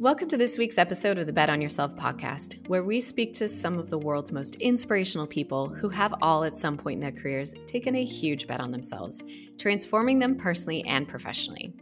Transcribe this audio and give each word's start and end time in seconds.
Welcome 0.00 0.26
to 0.28 0.36
this 0.36 0.58
week's 0.58 0.76
episode 0.76 1.18
of 1.18 1.26
the 1.26 1.32
Bet 1.32 1.48
on 1.48 1.62
Yourself 1.62 1.94
podcast, 1.94 2.66
where 2.66 2.82
we 2.82 3.00
speak 3.00 3.32
to 3.34 3.46
some 3.46 3.78
of 3.78 3.90
the 3.90 3.98
world's 3.98 4.32
most 4.32 4.56
inspirational 4.56 5.26
people 5.26 5.68
who 5.68 5.88
have 5.88 6.12
all 6.20 6.42
at 6.42 6.56
some 6.56 6.76
point 6.76 6.96
in 6.96 7.00
their 7.00 7.22
careers 7.22 7.54
taken 7.66 7.94
a 7.94 8.04
huge 8.04 8.48
bet 8.48 8.60
on 8.60 8.72
themselves, 8.72 9.22
transforming 9.56 10.18
them 10.18 10.36
personally 10.36 10.84
and 10.84 11.06
professionally. 11.08 11.72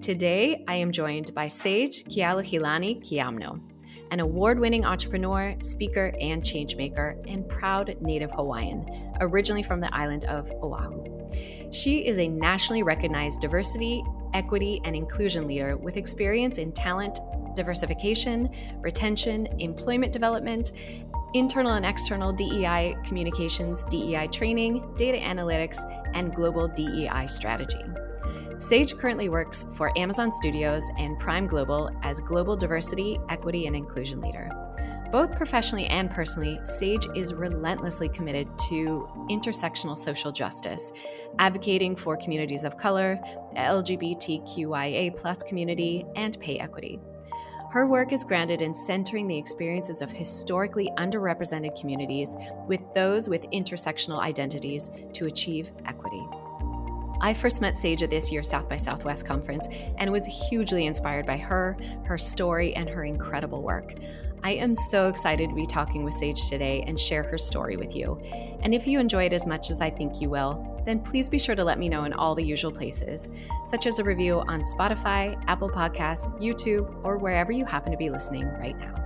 Today, 0.00 0.64
I 0.66 0.74
am 0.74 0.90
joined 0.90 1.32
by 1.34 1.46
Sage 1.46 2.04
Kealohilani 2.06 3.00
Quiamno, 3.00 3.60
an 4.10 4.18
award 4.18 4.58
winning 4.58 4.84
entrepreneur, 4.84 5.54
speaker, 5.60 6.12
and 6.20 6.42
changemaker, 6.42 7.22
and 7.30 7.48
proud 7.48 7.96
native 8.00 8.32
Hawaiian, 8.32 9.14
originally 9.20 9.62
from 9.62 9.80
the 9.80 9.94
island 9.94 10.24
of 10.24 10.50
Oahu. 10.62 11.70
She 11.72 12.06
is 12.06 12.18
a 12.18 12.28
nationally 12.28 12.82
recognized 12.82 13.40
diversity, 13.40 14.02
equity, 14.34 14.80
and 14.84 14.94
inclusion 14.96 15.46
leader 15.46 15.76
with 15.76 15.96
experience 15.96 16.58
in 16.58 16.72
talent, 16.72 17.20
diversification, 17.54 18.48
retention, 18.80 19.46
employment 19.58 20.12
development, 20.12 20.72
internal 21.34 21.72
and 21.72 21.86
external 21.86 22.32
DEI 22.32 22.96
communications, 23.04 23.84
DEI 23.84 24.28
training, 24.28 24.84
data 24.96 25.18
analytics, 25.18 25.78
and 26.14 26.34
global 26.34 26.68
DEI 26.68 27.26
strategy. 27.26 27.82
Sage 28.58 28.96
currently 28.96 29.28
works 29.28 29.66
for 29.74 29.96
Amazon 29.98 30.30
Studios 30.30 30.88
and 30.98 31.18
Prime 31.18 31.46
Global 31.46 31.90
as 32.02 32.20
Global 32.20 32.56
Diversity, 32.56 33.18
Equity, 33.28 33.66
and 33.66 33.74
Inclusion 33.74 34.20
Leader. 34.20 34.48
Both 35.10 35.36
professionally 35.36 35.86
and 35.86 36.10
personally, 36.10 36.58
Sage 36.62 37.06
is 37.14 37.34
relentlessly 37.34 38.08
committed 38.08 38.48
to 38.70 39.08
intersectional 39.28 39.96
social 39.96 40.32
justice, 40.32 40.92
advocating 41.38 41.96
for 41.96 42.16
communities 42.16 42.64
of 42.64 42.78
color, 42.78 43.18
the 43.50 43.58
LGBTQIA 43.58 45.46
community, 45.46 46.06
and 46.16 46.38
pay 46.40 46.58
equity. 46.58 46.98
Her 47.72 47.86
work 47.86 48.12
is 48.12 48.22
grounded 48.22 48.60
in 48.60 48.74
centering 48.74 49.26
the 49.26 49.38
experiences 49.38 50.02
of 50.02 50.12
historically 50.12 50.92
underrepresented 50.98 51.80
communities 51.80 52.36
with 52.68 52.82
those 52.92 53.30
with 53.30 53.48
intersectional 53.50 54.18
identities 54.18 54.90
to 55.14 55.24
achieve 55.24 55.72
equity. 55.86 56.22
I 57.22 57.32
first 57.32 57.62
met 57.62 57.74
Sage 57.74 58.02
at 58.02 58.10
this 58.10 58.30
year's 58.30 58.50
South 58.50 58.68
by 58.68 58.76
Southwest 58.76 59.24
conference 59.24 59.68
and 59.96 60.12
was 60.12 60.26
hugely 60.50 60.84
inspired 60.84 61.24
by 61.24 61.38
her, 61.38 61.78
her 62.04 62.18
story, 62.18 62.74
and 62.74 62.90
her 62.90 63.04
incredible 63.04 63.62
work. 63.62 63.94
I 64.44 64.54
am 64.54 64.74
so 64.74 65.08
excited 65.08 65.50
to 65.50 65.54
be 65.54 65.64
talking 65.64 66.02
with 66.02 66.14
Sage 66.14 66.48
today 66.48 66.82
and 66.88 66.98
share 66.98 67.22
her 67.22 67.38
story 67.38 67.76
with 67.76 67.94
you. 67.94 68.20
And 68.62 68.74
if 68.74 68.88
you 68.88 68.98
enjoy 68.98 69.24
it 69.26 69.32
as 69.32 69.46
much 69.46 69.70
as 69.70 69.80
I 69.80 69.88
think 69.88 70.20
you 70.20 70.30
will, 70.30 70.82
then 70.84 70.98
please 70.98 71.28
be 71.28 71.38
sure 71.38 71.54
to 71.54 71.62
let 71.62 71.78
me 71.78 71.88
know 71.88 72.02
in 72.04 72.12
all 72.12 72.34
the 72.34 72.42
usual 72.42 72.72
places, 72.72 73.30
such 73.66 73.86
as 73.86 74.00
a 74.00 74.04
review 74.04 74.40
on 74.48 74.62
Spotify, 74.62 75.40
Apple 75.46 75.70
Podcasts, 75.70 76.28
YouTube, 76.40 77.04
or 77.04 77.18
wherever 77.18 77.52
you 77.52 77.64
happen 77.64 77.92
to 77.92 77.98
be 77.98 78.10
listening 78.10 78.48
right 78.58 78.76
now. 78.78 78.96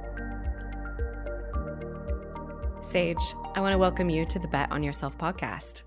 Sage, 2.80 3.34
I 3.54 3.60
want 3.60 3.74
to 3.74 3.78
welcome 3.78 4.08
you 4.08 4.24
to 4.24 4.38
the 4.38 4.48
Bet 4.48 4.72
on 4.72 4.82
Yourself 4.82 5.18
podcast. 5.18 5.82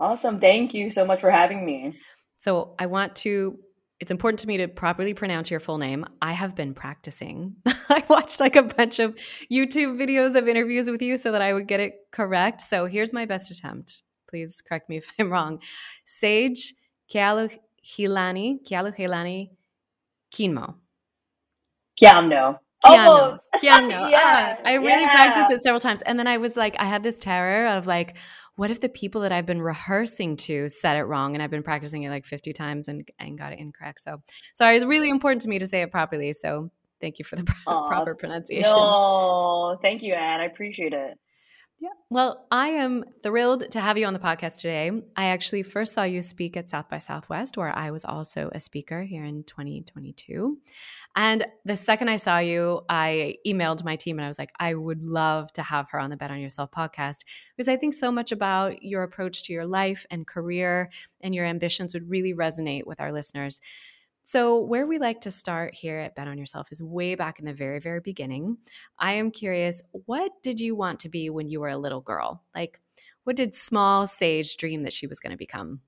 Awesome. 0.00 0.40
Thank 0.40 0.72
you 0.72 0.90
so 0.90 1.04
much 1.04 1.20
for 1.20 1.30
having 1.30 1.66
me. 1.66 1.98
So, 2.38 2.74
I 2.78 2.86
want 2.86 3.14
to 3.16 3.58
it's 4.02 4.10
important 4.10 4.40
to 4.40 4.48
me 4.48 4.56
to 4.56 4.66
properly 4.66 5.14
pronounce 5.14 5.48
your 5.48 5.60
full 5.60 5.78
name. 5.78 6.04
I 6.20 6.32
have 6.32 6.56
been 6.56 6.74
practicing. 6.74 7.54
I 7.88 8.02
watched 8.08 8.40
like 8.40 8.56
a 8.56 8.64
bunch 8.64 8.98
of 8.98 9.14
YouTube 9.48 9.96
videos 9.96 10.34
of 10.34 10.48
interviews 10.48 10.90
with 10.90 11.00
you 11.00 11.16
so 11.16 11.30
that 11.30 11.40
I 11.40 11.52
would 11.52 11.68
get 11.68 11.78
it 11.78 11.94
correct. 12.10 12.62
So 12.62 12.86
here's 12.86 13.12
my 13.12 13.26
best 13.26 13.52
attempt 13.52 14.02
please 14.28 14.60
correct 14.60 14.88
me 14.88 14.96
if 15.02 15.06
I'm 15.20 15.30
wrong. 15.30 15.62
Sage 16.04 16.74
Kealohilani, 17.14 18.66
Kealohilani 18.68 19.50
Kinmo. 20.34 20.74
Quiamno. 22.02 22.58
Quiamno. 22.84 23.38
Quiamno. 23.62 24.10
yeah, 24.10 24.56
ah, 24.58 24.62
I 24.64 24.74
really 24.74 25.02
yeah. 25.02 25.14
practiced 25.14 25.52
it 25.52 25.62
several 25.62 25.78
times. 25.78 26.02
And 26.02 26.18
then 26.18 26.26
I 26.26 26.38
was 26.38 26.56
like, 26.56 26.74
I 26.80 26.86
had 26.86 27.04
this 27.04 27.20
terror 27.20 27.68
of 27.68 27.86
like, 27.86 28.16
what 28.62 28.70
if 28.70 28.78
the 28.78 28.88
people 28.88 29.22
that 29.22 29.32
I've 29.32 29.44
been 29.44 29.60
rehearsing 29.60 30.36
to 30.36 30.68
said 30.68 30.96
it 30.96 31.02
wrong 31.02 31.34
and 31.34 31.42
I've 31.42 31.50
been 31.50 31.64
practicing 31.64 32.04
it 32.04 32.10
like 32.10 32.24
50 32.24 32.52
times 32.52 32.86
and, 32.86 33.02
and 33.18 33.36
got 33.36 33.52
it 33.52 33.58
incorrect. 33.58 33.98
So 34.02 34.22
sorry, 34.54 34.76
it's 34.76 34.84
really 34.84 35.10
important 35.10 35.42
to 35.42 35.48
me 35.48 35.58
to 35.58 35.66
say 35.66 35.82
it 35.82 35.90
properly. 35.90 36.32
So 36.32 36.70
thank 37.00 37.18
you 37.18 37.24
for 37.24 37.34
the 37.34 37.42
proper 37.64 38.14
pronunciation. 38.14 38.70
No, 38.70 39.80
thank 39.82 40.04
you, 40.04 40.14
Anne. 40.14 40.42
I 40.42 40.44
appreciate 40.44 40.92
it. 40.92 41.18
Yeah. 41.80 41.88
Well, 42.08 42.46
I 42.52 42.68
am 42.68 43.04
thrilled 43.24 43.68
to 43.72 43.80
have 43.80 43.98
you 43.98 44.06
on 44.06 44.12
the 44.12 44.20
podcast 44.20 44.60
today. 44.60 44.92
I 45.16 45.24
actually 45.30 45.64
first 45.64 45.92
saw 45.92 46.04
you 46.04 46.22
speak 46.22 46.56
at 46.56 46.68
South 46.68 46.88
by 46.88 47.00
Southwest, 47.00 47.56
where 47.56 47.76
I 47.76 47.90
was 47.90 48.04
also 48.04 48.48
a 48.52 48.60
speaker 48.60 49.02
here 49.02 49.24
in 49.24 49.42
2022. 49.42 50.58
And 51.14 51.46
the 51.64 51.76
second 51.76 52.08
I 52.08 52.16
saw 52.16 52.38
you, 52.38 52.80
I 52.88 53.36
emailed 53.46 53.84
my 53.84 53.96
team 53.96 54.18
and 54.18 54.24
I 54.24 54.28
was 54.28 54.38
like, 54.38 54.52
I 54.58 54.74
would 54.74 55.02
love 55.02 55.52
to 55.54 55.62
have 55.62 55.90
her 55.90 55.98
on 55.98 56.10
the 56.10 56.16
Bet 56.16 56.30
on 56.30 56.40
Yourself 56.40 56.70
podcast 56.70 57.24
because 57.56 57.68
I 57.68 57.76
think 57.76 57.94
so 57.94 58.10
much 58.10 58.32
about 58.32 58.82
your 58.82 59.02
approach 59.02 59.42
to 59.44 59.52
your 59.52 59.66
life 59.66 60.06
and 60.10 60.26
career 60.26 60.90
and 61.20 61.34
your 61.34 61.44
ambitions 61.44 61.92
would 61.92 62.08
really 62.08 62.32
resonate 62.32 62.86
with 62.86 63.00
our 63.00 63.12
listeners. 63.12 63.60
So, 64.24 64.60
where 64.60 64.86
we 64.86 64.98
like 64.98 65.20
to 65.22 65.32
start 65.32 65.74
here 65.74 65.98
at 65.98 66.14
Bet 66.14 66.28
on 66.28 66.38
Yourself 66.38 66.68
is 66.70 66.80
way 66.80 67.16
back 67.16 67.40
in 67.40 67.44
the 67.44 67.52
very, 67.52 67.80
very 67.80 67.98
beginning. 67.98 68.56
I 68.96 69.14
am 69.14 69.32
curious, 69.32 69.82
what 70.06 70.30
did 70.44 70.60
you 70.60 70.76
want 70.76 71.00
to 71.00 71.08
be 71.08 71.28
when 71.28 71.48
you 71.48 71.60
were 71.60 71.68
a 71.68 71.76
little 71.76 72.00
girl? 72.00 72.44
Like, 72.54 72.80
what 73.24 73.34
did 73.34 73.56
small 73.56 74.06
Sage 74.06 74.56
dream 74.56 74.84
that 74.84 74.92
she 74.92 75.08
was 75.08 75.18
going 75.18 75.32
to 75.32 75.36
become? 75.36 75.80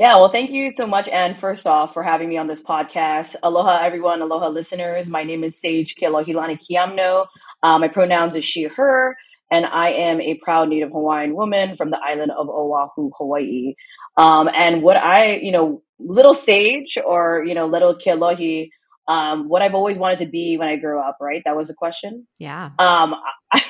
Yeah, 0.00 0.14
well, 0.16 0.32
thank 0.32 0.50
you 0.50 0.72
so 0.74 0.86
much, 0.86 1.08
Anne, 1.08 1.36
first 1.42 1.66
off, 1.66 1.92
for 1.92 2.02
having 2.02 2.30
me 2.30 2.38
on 2.38 2.46
this 2.46 2.62
podcast. 2.62 3.36
Aloha, 3.42 3.84
everyone. 3.84 4.22
Aloha, 4.22 4.48
listeners. 4.48 5.06
My 5.06 5.24
name 5.24 5.44
is 5.44 5.60
Sage 5.60 5.94
Kealohilani 6.00 6.58
Quiamno. 6.58 7.26
Um, 7.62 7.82
my 7.82 7.88
pronouns 7.88 8.34
is 8.34 8.46
she, 8.46 8.62
her, 8.62 9.14
and 9.50 9.66
I 9.66 9.90
am 9.90 10.22
a 10.22 10.40
proud 10.42 10.70
Native 10.70 10.88
Hawaiian 10.92 11.34
woman 11.34 11.76
from 11.76 11.90
the 11.90 11.98
island 12.02 12.30
of 12.30 12.48
Oahu, 12.48 13.10
Hawaii. 13.18 13.74
Um, 14.16 14.48
and 14.48 14.82
what 14.82 14.96
I, 14.96 15.34
you 15.34 15.52
know, 15.52 15.82
little 15.98 16.32
sage 16.32 16.96
or, 17.04 17.44
you 17.46 17.54
know, 17.54 17.66
little 17.66 17.94
Kealohi, 17.94 18.70
um, 19.06 19.50
what 19.50 19.60
I've 19.60 19.74
always 19.74 19.98
wanted 19.98 20.20
to 20.24 20.30
be 20.30 20.56
when 20.56 20.68
I 20.68 20.76
grew 20.76 20.98
up, 20.98 21.18
right? 21.20 21.42
That 21.44 21.56
was 21.56 21.68
the 21.68 21.74
question. 21.74 22.26
Yeah. 22.38 22.70
Um, 22.78 23.16
I, 23.52 23.62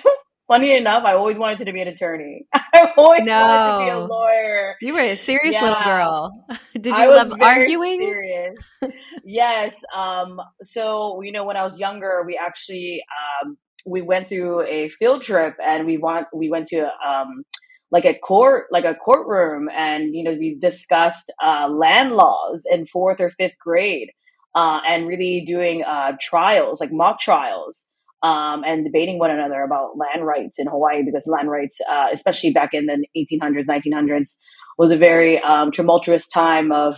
funny 0.50 0.76
enough, 0.76 1.04
I 1.06 1.14
always 1.14 1.38
wanted 1.38 1.64
to 1.64 1.72
be 1.72 1.80
an 1.80 1.86
attorney. 1.86 2.44
I 2.52 2.92
always 2.96 3.22
no. 3.22 3.38
wanted 3.38 3.84
to 3.84 3.84
be 3.84 3.90
a 3.90 4.04
lawyer. 4.04 4.74
You 4.80 4.94
were 4.94 5.00
a 5.00 5.14
serious 5.14 5.54
yeah. 5.54 5.62
little 5.62 5.84
girl. 5.84 6.46
Did 6.74 6.98
you 6.98 7.14
love 7.14 7.32
arguing? 7.40 8.56
yes. 9.24 9.76
Um, 9.96 10.40
so, 10.64 11.22
you 11.22 11.30
know, 11.30 11.44
when 11.44 11.56
I 11.56 11.64
was 11.64 11.76
younger, 11.76 12.24
we 12.26 12.36
actually, 12.36 13.00
um, 13.44 13.56
we 13.86 14.02
went 14.02 14.28
through 14.28 14.62
a 14.62 14.90
field 14.98 15.22
trip 15.22 15.54
and 15.64 15.86
we 15.86 15.98
want, 15.98 16.26
we 16.34 16.50
went 16.50 16.66
to, 16.68 16.80
um, 16.82 17.44
like 17.92 18.04
a 18.04 18.18
court, 18.18 18.66
like 18.70 18.84
a 18.84 18.94
courtroom, 18.94 19.68
and 19.68 20.14
you 20.14 20.22
know 20.22 20.30
we 20.30 20.56
discussed 20.60 21.28
uh, 21.44 21.66
land 21.66 22.12
laws 22.12 22.62
in 22.70 22.86
fourth 22.86 23.18
or 23.18 23.32
fifth 23.36 23.58
grade, 23.60 24.10
uh, 24.54 24.78
and 24.86 25.08
really 25.08 25.42
doing 25.44 25.82
uh, 25.82 26.12
trials, 26.20 26.80
like 26.80 26.92
mock 26.92 27.20
trials, 27.20 27.80
um, 28.22 28.62
and 28.64 28.84
debating 28.84 29.18
one 29.18 29.30
another 29.30 29.62
about 29.62 29.96
land 29.96 30.26
rights 30.26 30.58
in 30.58 30.66
Hawaii 30.66 31.02
because 31.04 31.22
land 31.26 31.50
rights, 31.50 31.78
uh, 31.90 32.08
especially 32.12 32.50
back 32.50 32.70
in 32.74 32.86
the 32.86 33.06
1800s, 33.16 33.66
1900s, 33.66 34.34
was 34.78 34.92
a 34.92 34.96
very 34.96 35.40
um, 35.42 35.72
tumultuous 35.72 36.28
time 36.28 36.72
of 36.72 36.94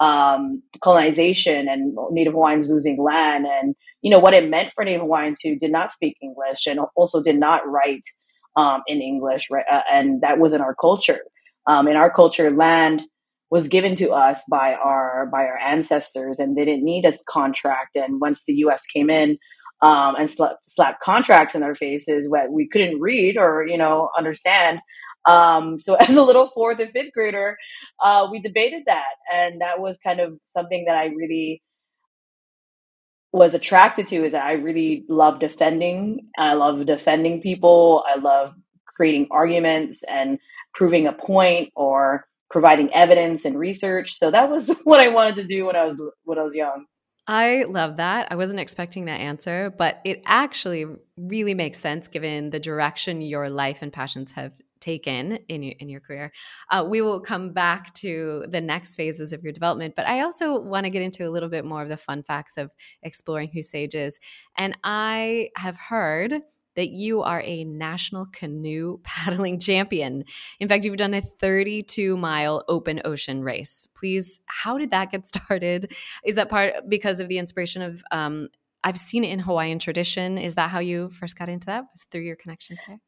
um, 0.00 0.62
colonization 0.82 1.68
and 1.68 1.96
Native 2.10 2.34
Hawaiians 2.34 2.68
losing 2.68 3.02
land, 3.02 3.46
and 3.46 3.74
you 4.02 4.10
know 4.10 4.18
what 4.18 4.34
it 4.34 4.48
meant 4.48 4.68
for 4.74 4.84
Native 4.84 5.00
Hawaiians 5.00 5.38
who 5.42 5.56
did 5.56 5.72
not 5.72 5.92
speak 5.92 6.16
English 6.22 6.66
and 6.66 6.80
also 6.94 7.22
did 7.22 7.38
not 7.38 7.66
write 7.66 8.04
um, 8.56 8.82
in 8.86 9.00
English, 9.00 9.46
right? 9.50 9.64
Uh, 9.70 9.82
and 9.90 10.20
that 10.20 10.38
was 10.38 10.52
in 10.52 10.60
our 10.60 10.74
culture. 10.74 11.20
Um, 11.66 11.88
in 11.88 11.96
our 11.96 12.12
culture, 12.12 12.50
land 12.50 13.02
was 13.50 13.68
given 13.68 13.96
to 13.96 14.10
us 14.10 14.40
by 14.50 14.74
our 14.74 15.28
by 15.32 15.44
our 15.44 15.58
ancestors, 15.58 16.36
and 16.38 16.56
they 16.56 16.64
didn't 16.64 16.84
need 16.84 17.04
a 17.06 17.18
contract. 17.28 17.96
And 17.96 18.20
once 18.20 18.42
the 18.46 18.54
U.S. 18.54 18.82
came 18.92 19.08
in 19.08 19.38
um, 19.82 20.16
and 20.16 20.30
slap, 20.30 20.58
slapped 20.68 21.02
contracts 21.02 21.54
in 21.54 21.60
their 21.62 21.74
faces, 21.76 22.28
what 22.28 22.50
we 22.52 22.68
couldn't 22.68 23.00
read 23.00 23.36
or 23.38 23.66
you 23.66 23.78
know 23.78 24.10
understand. 24.16 24.80
Um, 25.28 25.78
so 25.78 25.94
as 26.00 26.16
a 26.16 26.22
little 26.22 26.50
fourth 26.54 26.78
and 26.80 26.92
fifth 26.92 27.12
grader, 27.14 27.56
uh, 28.04 28.28
we 28.30 28.40
debated 28.40 28.84
that, 28.86 29.16
and 29.32 29.60
that 29.60 29.80
was 29.80 29.98
kind 30.04 30.20
of 30.20 30.38
something 30.54 30.84
that 30.86 30.96
I 30.96 31.06
really 31.06 31.62
was 33.32 33.54
attracted 33.54 34.08
to 34.08 34.26
is 34.26 34.32
that 34.32 34.44
I 34.44 34.54
really 34.54 35.04
love 35.08 35.40
defending. 35.40 36.30
I 36.38 36.54
love 36.54 36.86
defending 36.86 37.42
people. 37.42 38.04
I 38.08 38.18
love 38.18 38.54
creating 38.96 39.28
arguments 39.30 40.02
and 40.08 40.38
proving 40.74 41.06
a 41.06 41.12
point 41.12 41.70
or 41.76 42.26
providing 42.50 42.92
evidence 42.94 43.44
and 43.44 43.58
research. 43.58 44.18
So 44.18 44.30
that 44.30 44.50
was 44.50 44.70
what 44.84 45.00
I 45.00 45.08
wanted 45.08 45.36
to 45.36 45.44
do 45.46 45.66
when 45.66 45.76
I 45.76 45.86
was 45.86 45.98
when 46.24 46.38
I 46.38 46.42
was 46.42 46.54
young. 46.54 46.86
I 47.26 47.64
love 47.64 47.96
that. 47.96 48.28
I 48.30 48.36
wasn't 48.36 48.60
expecting 48.60 49.06
that 49.06 49.20
answer, 49.20 49.74
but 49.76 50.00
it 50.04 50.22
actually 50.26 50.86
really 51.16 51.54
makes 51.54 51.78
sense 51.78 52.06
given 52.06 52.50
the 52.50 52.60
direction 52.60 53.20
your 53.20 53.50
life 53.50 53.82
and 53.82 53.92
passions 53.92 54.32
have 54.32 54.52
taken 54.80 55.38
in 55.48 55.62
your, 55.64 55.74
in 55.80 55.88
your 55.88 56.00
career. 56.00 56.30
Uh, 56.70 56.86
we 56.88 57.02
will 57.02 57.20
come 57.20 57.52
back 57.52 57.92
to 57.94 58.44
the 58.48 58.60
next 58.60 58.94
phases 58.94 59.32
of 59.32 59.42
your 59.42 59.52
development, 59.52 59.94
but 59.96 60.06
I 60.06 60.20
also 60.20 60.60
want 60.60 60.84
to 60.84 60.90
get 60.90 61.02
into 61.02 61.26
a 61.26 61.30
little 61.30 61.48
bit 61.48 61.64
more 61.64 61.82
of 61.82 61.88
the 61.88 61.96
fun 61.96 62.22
facts 62.22 62.56
of 62.56 62.70
exploring 63.02 63.50
who 63.52 63.62
Sage 63.62 63.96
is. 63.96 64.20
And 64.56 64.78
I 64.84 65.48
have 65.56 65.76
heard 65.76 66.42
that 66.76 66.90
you 66.90 67.22
are 67.22 67.42
a 67.44 67.64
national 67.64 68.26
canoe 68.26 69.00
paddling 69.04 69.58
champion. 69.58 70.24
In 70.60 70.68
fact, 70.68 70.84
you've 70.84 70.96
done 70.96 71.14
a 71.14 71.20
32 71.20 72.16
mile 72.16 72.64
open 72.68 73.00
ocean 73.04 73.42
race. 73.42 73.88
Please, 73.96 74.40
how 74.46 74.78
did 74.78 74.90
that 74.90 75.10
get 75.10 75.26
started? 75.34 75.92
Is 76.24 76.36
that 76.36 76.48
part 76.48 76.88
because 76.88 77.20
of 77.20 77.28
the 77.28 77.38
inspiration 77.38 77.82
of? 77.82 78.02
Um, 78.10 78.48
I've 78.84 78.98
seen 78.98 79.24
it 79.24 79.30
in 79.30 79.40
Hawaiian 79.40 79.80
tradition. 79.80 80.38
Is 80.38 80.54
that 80.54 80.70
how 80.70 80.78
you 80.78 81.08
first 81.10 81.36
got 81.36 81.48
into 81.48 81.66
that? 81.66 81.86
Was 81.92 82.06
through 82.12 82.20
your 82.20 82.36
connections 82.36 82.78
there? 82.86 83.00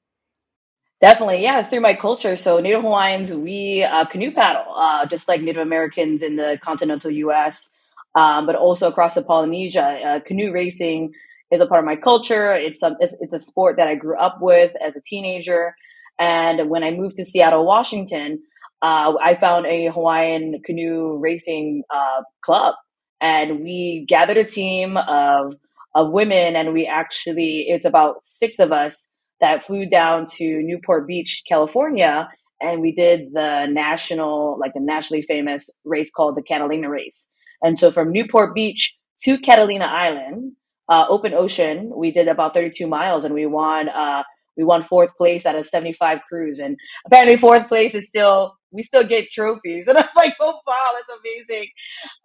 Definitely, 1.01 1.43
yeah, 1.43 1.69
through 1.69 1.83
my 1.83 1.95
culture. 1.95 2.35
So 2.35 2.59
Native 2.59 2.83
Hawaiians, 2.83 3.33
we 3.33 3.87
uh, 3.89 4.05
canoe 4.07 4.33
paddle, 4.33 4.75
uh, 4.75 5.07
just 5.07 5.29
like 5.29 5.41
Native 5.41 5.63
Americans 5.63 6.23
in 6.23 6.35
the 6.35 6.59
continental 6.65 7.13
U.S., 7.13 7.71
um, 8.17 8.47
but 8.47 8.57
also 8.57 8.89
across 8.89 9.15
the 9.15 9.23
Polynesia. 9.23 9.81
Uh, 9.81 10.21
canoe 10.27 10.51
racing 10.51 11.13
is 11.53 11.61
a 11.61 11.67
part 11.67 11.81
of 11.81 11.87
my 11.87 11.97
culture. 11.97 12.55
It's 12.55 12.83
a, 12.83 12.97
it's, 13.01 13.15
it's 13.21 13.33
a 13.33 13.41
sport 13.41 13.77
that 13.79 13.89
I 13.89 13.95
grew 13.95 14.19
up 14.19 14.39
with 14.41 14.73
as 14.85 14.95
a 14.97 15.01
teenager. 15.07 15.75
And 16.19 16.69
when 16.71 16.85
I 16.85 16.91
moved 16.93 17.17
to 17.19 17.25
Seattle, 17.25 17.67
Washington, 17.67 18.43
uh, 18.83 19.15
I 19.23 19.37
found 19.41 19.67
a 19.67 19.89
Hawaiian 19.93 20.61
canoe 20.65 21.19
racing 21.19 21.83
uh, 21.95 22.23
club, 22.45 22.75
and 23.21 23.61
we 23.61 24.07
gathered 24.09 24.37
a 24.37 24.45
team 24.45 24.97
of 24.97 25.55
of 25.95 26.13
women, 26.13 26.55
and 26.55 26.73
we 26.73 26.87
actually 26.87 27.67
it's 27.69 27.85
about 27.85 28.17
six 28.25 28.59
of 28.61 28.71
us 28.73 29.09
that 29.41 29.67
flew 29.67 29.87
down 29.89 30.29
to 30.37 30.63
Newport 30.63 31.07
Beach, 31.09 31.43
California, 31.49 32.29
and 32.61 32.81
we 32.81 32.93
did 32.93 33.33
the 33.33 33.67
national, 33.71 34.59
like 34.61 34.75
the 34.75 34.81
nationally 34.81 35.23
famous 35.23 35.71
race 35.85 36.11
called 36.15 36.37
the 36.37 36.43
Catalina 36.43 36.89
Race. 36.89 37.27
And 37.63 37.79
so 37.79 37.93
from 37.93 38.13
Newport 38.13 38.55
Beach 38.55 38.95
to 39.25 39.39
Catalina 39.39 39.87
Island, 39.87 40.53
uh, 40.89 41.05
open 41.09 41.35
ocean, 41.35 41.93
we 41.95 42.11
did 42.11 42.29
about 42.29 42.55
32 42.55 42.87
miles 42.87 43.25
and 43.25 43.35
we 43.35 43.47
won, 43.47 43.89
uh, 43.89 44.23
we 44.57 44.65
won 44.65 44.85
fourth 44.89 45.11
place 45.17 45.47
out 45.47 45.55
of 45.55 45.67
75 45.67 46.19
crews. 46.29 46.59
And 46.59 46.77
apparently 47.07 47.37
fourth 47.39 47.69
place 47.69 47.95
is 47.95 48.09
still, 48.09 48.55
we 48.71 48.83
still 48.83 49.05
get 49.05 49.27
trophies. 49.33 49.85
And 49.89 49.99
I 49.99 50.03
was 50.03 50.11
like, 50.17 50.35
oh, 50.41 50.59
wow, 50.67 50.91
that's 50.95 51.21
amazing. 51.21 51.69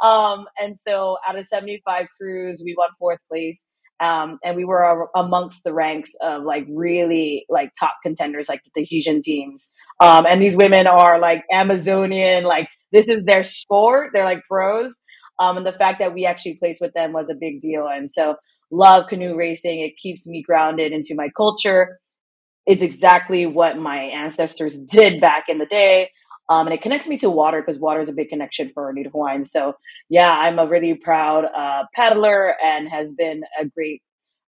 Um, 0.01 0.45
and 0.57 0.77
so 0.79 1.17
out 1.27 1.37
of 1.37 1.45
75 1.45 2.07
crews, 2.19 2.61
we 2.63 2.75
won 2.77 2.89
fourth 2.97 3.19
place. 3.29 3.65
Um, 3.99 4.39
and 4.43 4.57
we 4.57 4.65
were 4.65 5.07
amongst 5.15 5.63
the 5.63 5.73
ranks 5.73 6.13
of 6.19 6.43
like 6.43 6.65
really 6.69 7.45
like 7.47 7.69
top 7.79 7.93
contenders, 8.03 8.49
like 8.49 8.61
the 8.63 8.81
Tahitian 8.81 9.21
teams. 9.21 9.69
Um, 9.99 10.25
and 10.25 10.41
these 10.41 10.57
women 10.57 10.87
are 10.87 11.19
like 11.19 11.43
Amazonian, 11.51 12.43
like 12.43 12.67
this 12.91 13.07
is 13.07 13.23
their 13.23 13.43
sport. 13.43 14.09
They're 14.13 14.25
like 14.25 14.41
pros. 14.49 14.93
Um, 15.39 15.57
and 15.57 15.65
the 15.65 15.73
fact 15.73 15.99
that 15.99 16.13
we 16.13 16.25
actually 16.25 16.55
placed 16.55 16.81
with 16.81 16.93
them 16.93 17.13
was 17.13 17.27
a 17.29 17.35
big 17.35 17.61
deal. 17.61 17.87
And 17.87 18.11
so 18.11 18.35
love 18.73 19.05
canoe 19.07 19.35
racing. 19.35 19.79
It 19.81 19.93
keeps 20.01 20.25
me 20.25 20.41
grounded 20.41 20.91
into 20.91 21.15
my 21.15 21.29
culture. 21.35 21.99
It's 22.65 22.81
exactly 22.81 23.45
what 23.45 23.77
my 23.77 23.97
ancestors 23.97 24.75
did 24.75 25.21
back 25.21 25.45
in 25.47 25.57
the 25.57 25.65
day. 25.65 26.09
Um, 26.49 26.67
and 26.67 26.73
it 26.73 26.81
connects 26.81 27.07
me 27.07 27.17
to 27.19 27.29
water 27.29 27.63
because 27.65 27.79
water 27.79 28.01
is 28.01 28.09
a 28.09 28.13
big 28.13 28.29
connection 28.29 28.71
for 28.73 28.91
Native 28.91 29.13
Hawaiians. 29.13 29.51
So 29.51 29.73
yeah, 30.09 30.29
I'm 30.29 30.59
a 30.59 30.67
really 30.67 30.93
proud 30.93 31.45
uh, 31.45 31.83
paddler 31.95 32.55
and 32.63 32.89
has 32.89 33.09
been 33.17 33.43
a 33.59 33.65
great, 33.65 34.01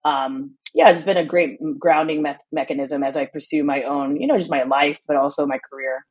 um, 0.05 0.55
yeah, 0.73 0.89
it's 0.89 1.03
been 1.03 1.17
a 1.17 1.25
great 1.25 1.59
grounding 1.79 2.21
me- 2.21 2.31
mechanism 2.51 3.03
as 3.03 3.17
I 3.17 3.25
pursue 3.25 3.63
my 3.63 3.83
own, 3.83 4.19
you 4.19 4.27
know, 4.27 4.37
just 4.37 4.49
my 4.49 4.63
life, 4.63 4.97
but 5.05 5.17
also 5.17 5.45
my 5.45 5.59
career. 5.69 6.05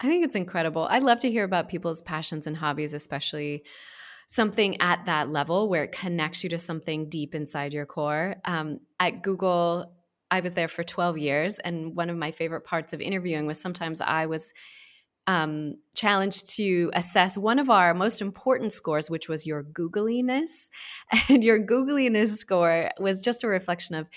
I 0.00 0.08
think 0.08 0.24
it's 0.24 0.36
incredible. 0.36 0.86
I'd 0.90 1.02
love 1.02 1.20
to 1.20 1.30
hear 1.30 1.44
about 1.44 1.70
people's 1.70 2.02
passions 2.02 2.46
and 2.46 2.58
hobbies, 2.58 2.92
especially 2.92 3.64
something 4.26 4.80
at 4.80 5.04
that 5.06 5.30
level 5.30 5.68
where 5.68 5.84
it 5.84 5.92
connects 5.92 6.42
you 6.42 6.50
to 6.50 6.58
something 6.58 7.08
deep 7.08 7.34
inside 7.34 7.72
your 7.72 7.86
core. 7.86 8.36
Um, 8.44 8.80
at 8.98 9.22
Google, 9.22 9.92
I 10.30 10.40
was 10.40 10.54
there 10.54 10.68
for 10.68 10.82
12 10.82 11.18
years. 11.18 11.58
And 11.60 11.94
one 11.94 12.10
of 12.10 12.16
my 12.16 12.32
favorite 12.32 12.64
parts 12.64 12.92
of 12.92 13.00
interviewing 13.00 13.46
was 13.46 13.60
sometimes 13.60 14.00
I 14.00 14.26
was 14.26 14.52
um, 15.28 15.74
challenged 15.94 16.54
to 16.56 16.90
assess 16.94 17.36
one 17.36 17.58
of 17.58 17.68
our 17.68 17.94
most 17.94 18.20
important 18.20 18.72
scores, 18.72 19.10
which 19.10 19.28
was 19.28 19.46
your 19.46 19.62
Googliness. 19.62 20.70
And 21.28 21.42
your 21.42 21.58
Googliness 21.58 22.36
score 22.36 22.90
was 22.98 23.20
just 23.20 23.44
a 23.44 23.48
reflection 23.48 23.94
of 23.94 24.08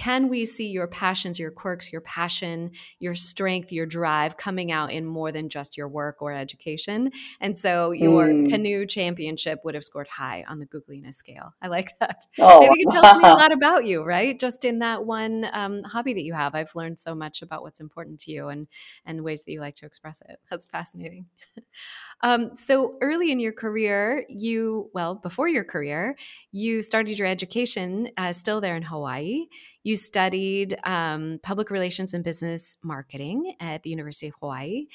can 0.00 0.30
we 0.30 0.46
see 0.46 0.68
your 0.68 0.88
passions, 0.88 1.38
your 1.38 1.50
quirks, 1.50 1.92
your 1.92 2.00
passion, 2.00 2.70
your 3.00 3.14
strength, 3.14 3.70
your 3.70 3.84
drive 3.84 4.38
coming 4.38 4.72
out 4.72 4.90
in 4.90 5.04
more 5.04 5.30
than 5.30 5.50
just 5.50 5.76
your 5.76 5.88
work 5.88 6.22
or 6.22 6.32
education? 6.32 7.10
And 7.38 7.58
so 7.58 7.90
your 7.90 8.28
mm. 8.28 8.48
canoe 8.48 8.86
championship 8.86 9.60
would 9.62 9.74
have 9.74 9.84
scored 9.84 10.08
high 10.08 10.42
on 10.48 10.58
the 10.58 10.64
Googliness 10.64 11.16
scale. 11.16 11.52
I 11.60 11.68
like 11.68 11.88
that. 12.00 12.16
Oh. 12.38 12.64
I 12.64 12.68
think 12.68 12.78
it 12.80 12.90
tells 12.90 13.14
me 13.14 13.28
a 13.28 13.32
lot 13.32 13.52
about 13.52 13.84
you, 13.84 14.02
right? 14.02 14.40
Just 14.40 14.64
in 14.64 14.78
that 14.78 15.04
one 15.04 15.46
um, 15.52 15.82
hobby 15.82 16.14
that 16.14 16.24
you 16.24 16.32
have, 16.32 16.54
I've 16.54 16.74
learned 16.74 16.98
so 16.98 17.14
much 17.14 17.42
about 17.42 17.60
what's 17.60 17.80
important 17.80 18.20
to 18.20 18.32
you 18.32 18.48
and 18.48 18.68
and 19.04 19.22
ways 19.22 19.44
that 19.44 19.52
you 19.52 19.60
like 19.60 19.74
to 19.76 19.86
express 19.86 20.22
it. 20.26 20.40
That's 20.50 20.64
fascinating. 20.64 21.26
um, 22.22 22.56
so 22.56 22.96
early 23.02 23.30
in 23.30 23.38
your 23.38 23.52
career, 23.52 24.24
you 24.30 24.88
well 24.94 25.16
before 25.16 25.48
your 25.48 25.64
career, 25.64 26.16
you 26.52 26.80
started 26.80 27.18
your 27.18 27.28
education 27.28 28.08
uh, 28.16 28.32
still 28.32 28.62
there 28.62 28.76
in 28.76 28.82
Hawaii. 28.82 29.44
You 29.82 29.89
studied 29.96 30.76
um, 30.84 31.40
public 31.42 31.70
relations 31.70 32.14
and 32.14 32.24
business 32.24 32.76
marketing 32.82 33.54
at 33.60 33.82
the 33.82 33.90
University 33.90 34.28
of 34.28 34.34
Hawaii. 34.40 34.86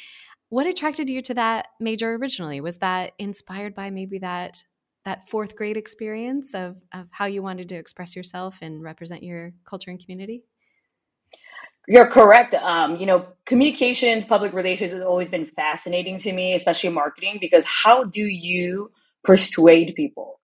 What 0.50 0.68
attracted 0.68 1.10
you 1.10 1.22
to 1.24 1.34
that 1.34 1.68
major 1.80 2.14
originally? 2.16 2.62
Was 2.62 2.78
that 2.78 3.14
inspired 3.18 3.76
by 3.76 3.90
maybe 3.90 4.20
that 4.20 4.64
that 5.04 5.30
fourth 5.30 5.56
grade 5.56 5.78
experience 5.78 6.54
of 6.56 6.82
of 6.94 7.08
how 7.12 7.26
you 7.26 7.42
wanted 7.42 7.70
to 7.70 7.76
express 7.76 8.16
yourself 8.16 8.60
and 8.62 8.84
represent 8.84 9.24
your 9.24 9.54
culture 9.66 9.92
and 9.92 10.00
community? 10.00 10.44
You're 11.88 12.10
correct. 12.10 12.56
Um, 12.56 12.96
you 12.96 13.06
know, 13.06 13.28
communications, 13.46 14.26
public 14.26 14.54
relations 14.54 14.92
has 14.92 15.04
always 15.04 15.30
been 15.30 15.52
fascinating 15.56 16.18
to 16.20 16.32
me, 16.32 16.56
especially 16.56 16.90
marketing, 16.90 17.38
because 17.40 17.64
how 17.84 18.04
do 18.04 18.22
you 18.22 18.92
persuade 19.24 19.94
people? 19.96 20.40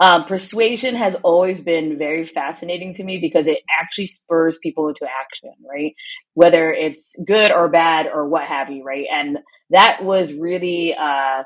Um, 0.00 0.24
persuasion 0.24 0.96
has 0.96 1.14
always 1.22 1.60
been 1.60 1.98
very 1.98 2.26
fascinating 2.26 2.94
to 2.94 3.04
me 3.04 3.18
because 3.18 3.46
it 3.46 3.58
actually 3.78 4.06
spurs 4.06 4.56
people 4.62 4.88
into 4.88 5.04
action, 5.04 5.52
right? 5.68 5.94
Whether 6.32 6.72
it's 6.72 7.12
good 7.26 7.52
or 7.52 7.68
bad 7.68 8.06
or 8.06 8.26
what 8.26 8.44
have 8.44 8.70
you, 8.70 8.82
right? 8.82 9.04
And 9.12 9.38
that 9.68 10.02
was 10.02 10.32
really 10.32 10.94
uh, 10.98 11.42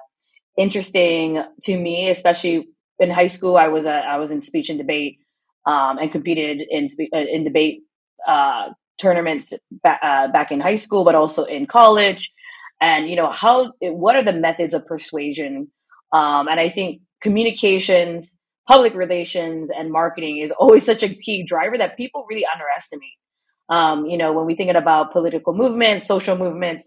interesting 0.57 1.43
to 1.65 1.77
me, 1.77 2.11
especially 2.11 2.69
in 3.01 3.11
high 3.11 3.27
school. 3.27 3.57
I 3.57 3.69
was 3.69 3.85
a, 3.87 3.89
I 3.89 4.19
was 4.19 4.31
in 4.31 4.43
speech 4.43 4.69
and 4.69 4.79
debate 4.79 5.19
um, 5.67 5.99
and 5.99 6.13
competed 6.13 6.63
in 6.71 6.91
spe- 6.91 7.13
uh, 7.13 7.19
in 7.19 7.43
debate 7.43 7.81
uh, 8.27 8.69
tournaments 9.01 9.53
ba- 9.83 9.99
uh, 10.01 10.29
back 10.29 10.53
in 10.53 10.61
high 10.61 10.77
school, 10.77 11.05
but 11.05 11.17
also 11.17 11.43
in 11.43 11.67
college. 11.67 12.31
And 12.81 13.09
you 13.09 13.17
know 13.17 13.33
how 13.33 13.73
what 13.81 14.15
are 14.15 14.25
the 14.25 14.33
methods 14.33 14.75
of 14.75 14.87
persuasion? 14.87 15.73
Um, 16.13 16.47
and 16.47 16.61
I 16.61 16.71
think 16.71 17.01
communications 17.21 18.37
public 18.69 18.95
relations 18.95 19.71
and 19.77 19.91
marketing 19.91 20.39
is 20.39 20.51
always 20.59 20.85
such 20.85 21.03
a 21.03 21.15
key 21.15 21.45
driver 21.47 21.79
that 21.79 21.97
people 21.97 22.27
really 22.29 22.45
underestimate. 22.53 23.19
Um, 23.69 24.07
you 24.07 24.19
know, 24.19 24.33
when 24.33 24.47
we 24.47 24.55
thinking 24.55 24.77
about 24.77 25.13
political 25.13 25.55
movements, 25.55 26.07
social 26.07 26.37
movements, 26.37 26.87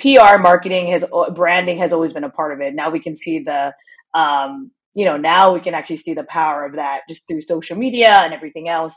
PR 0.00 0.38
marketing 0.38 0.92
has 0.92 1.04
branding 1.34 1.78
has 1.78 1.92
always 1.92 2.12
been 2.12 2.24
a 2.24 2.30
part 2.30 2.52
of 2.52 2.60
it. 2.60 2.74
Now 2.74 2.90
we 2.90 3.00
can 3.00 3.16
see 3.16 3.44
the, 3.44 3.72
um, 4.18 4.70
you 4.94 5.04
know, 5.04 5.16
now 5.16 5.52
we 5.54 5.60
can 5.60 5.74
actually 5.74 5.98
see 5.98 6.14
the 6.14 6.24
power 6.24 6.64
of 6.64 6.74
that 6.74 7.00
just 7.08 7.26
through 7.26 7.42
social 7.42 7.76
media 7.76 8.12
and 8.12 8.34
everything 8.34 8.68
else. 8.68 8.94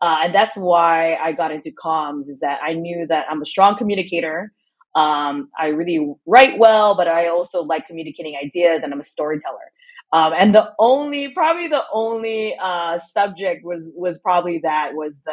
Uh, 0.00 0.16
and 0.24 0.34
that's 0.34 0.56
why 0.56 1.14
I 1.16 1.32
got 1.32 1.50
into 1.50 1.70
comms 1.72 2.28
is 2.28 2.40
that 2.40 2.60
I 2.62 2.74
knew 2.74 3.06
that 3.08 3.26
I'm 3.30 3.42
a 3.42 3.46
strong 3.46 3.76
communicator. 3.76 4.52
Um, 4.94 5.50
I 5.58 5.66
really 5.68 6.14
write 6.26 6.58
well, 6.58 6.96
but 6.96 7.08
I 7.08 7.28
also 7.28 7.62
like 7.62 7.86
communicating 7.86 8.36
ideas 8.42 8.82
and 8.82 8.92
I'm 8.92 9.00
a 9.00 9.04
storyteller. 9.04 9.72
Um, 10.12 10.32
and 10.38 10.54
the 10.54 10.70
only, 10.78 11.28
probably 11.34 11.68
the 11.68 11.82
only 11.92 12.54
uh, 12.62 12.98
subject 12.98 13.62
was 13.64 13.82
was 13.94 14.18
probably 14.22 14.60
that 14.62 14.90
was 14.94 15.12
the 15.26 15.32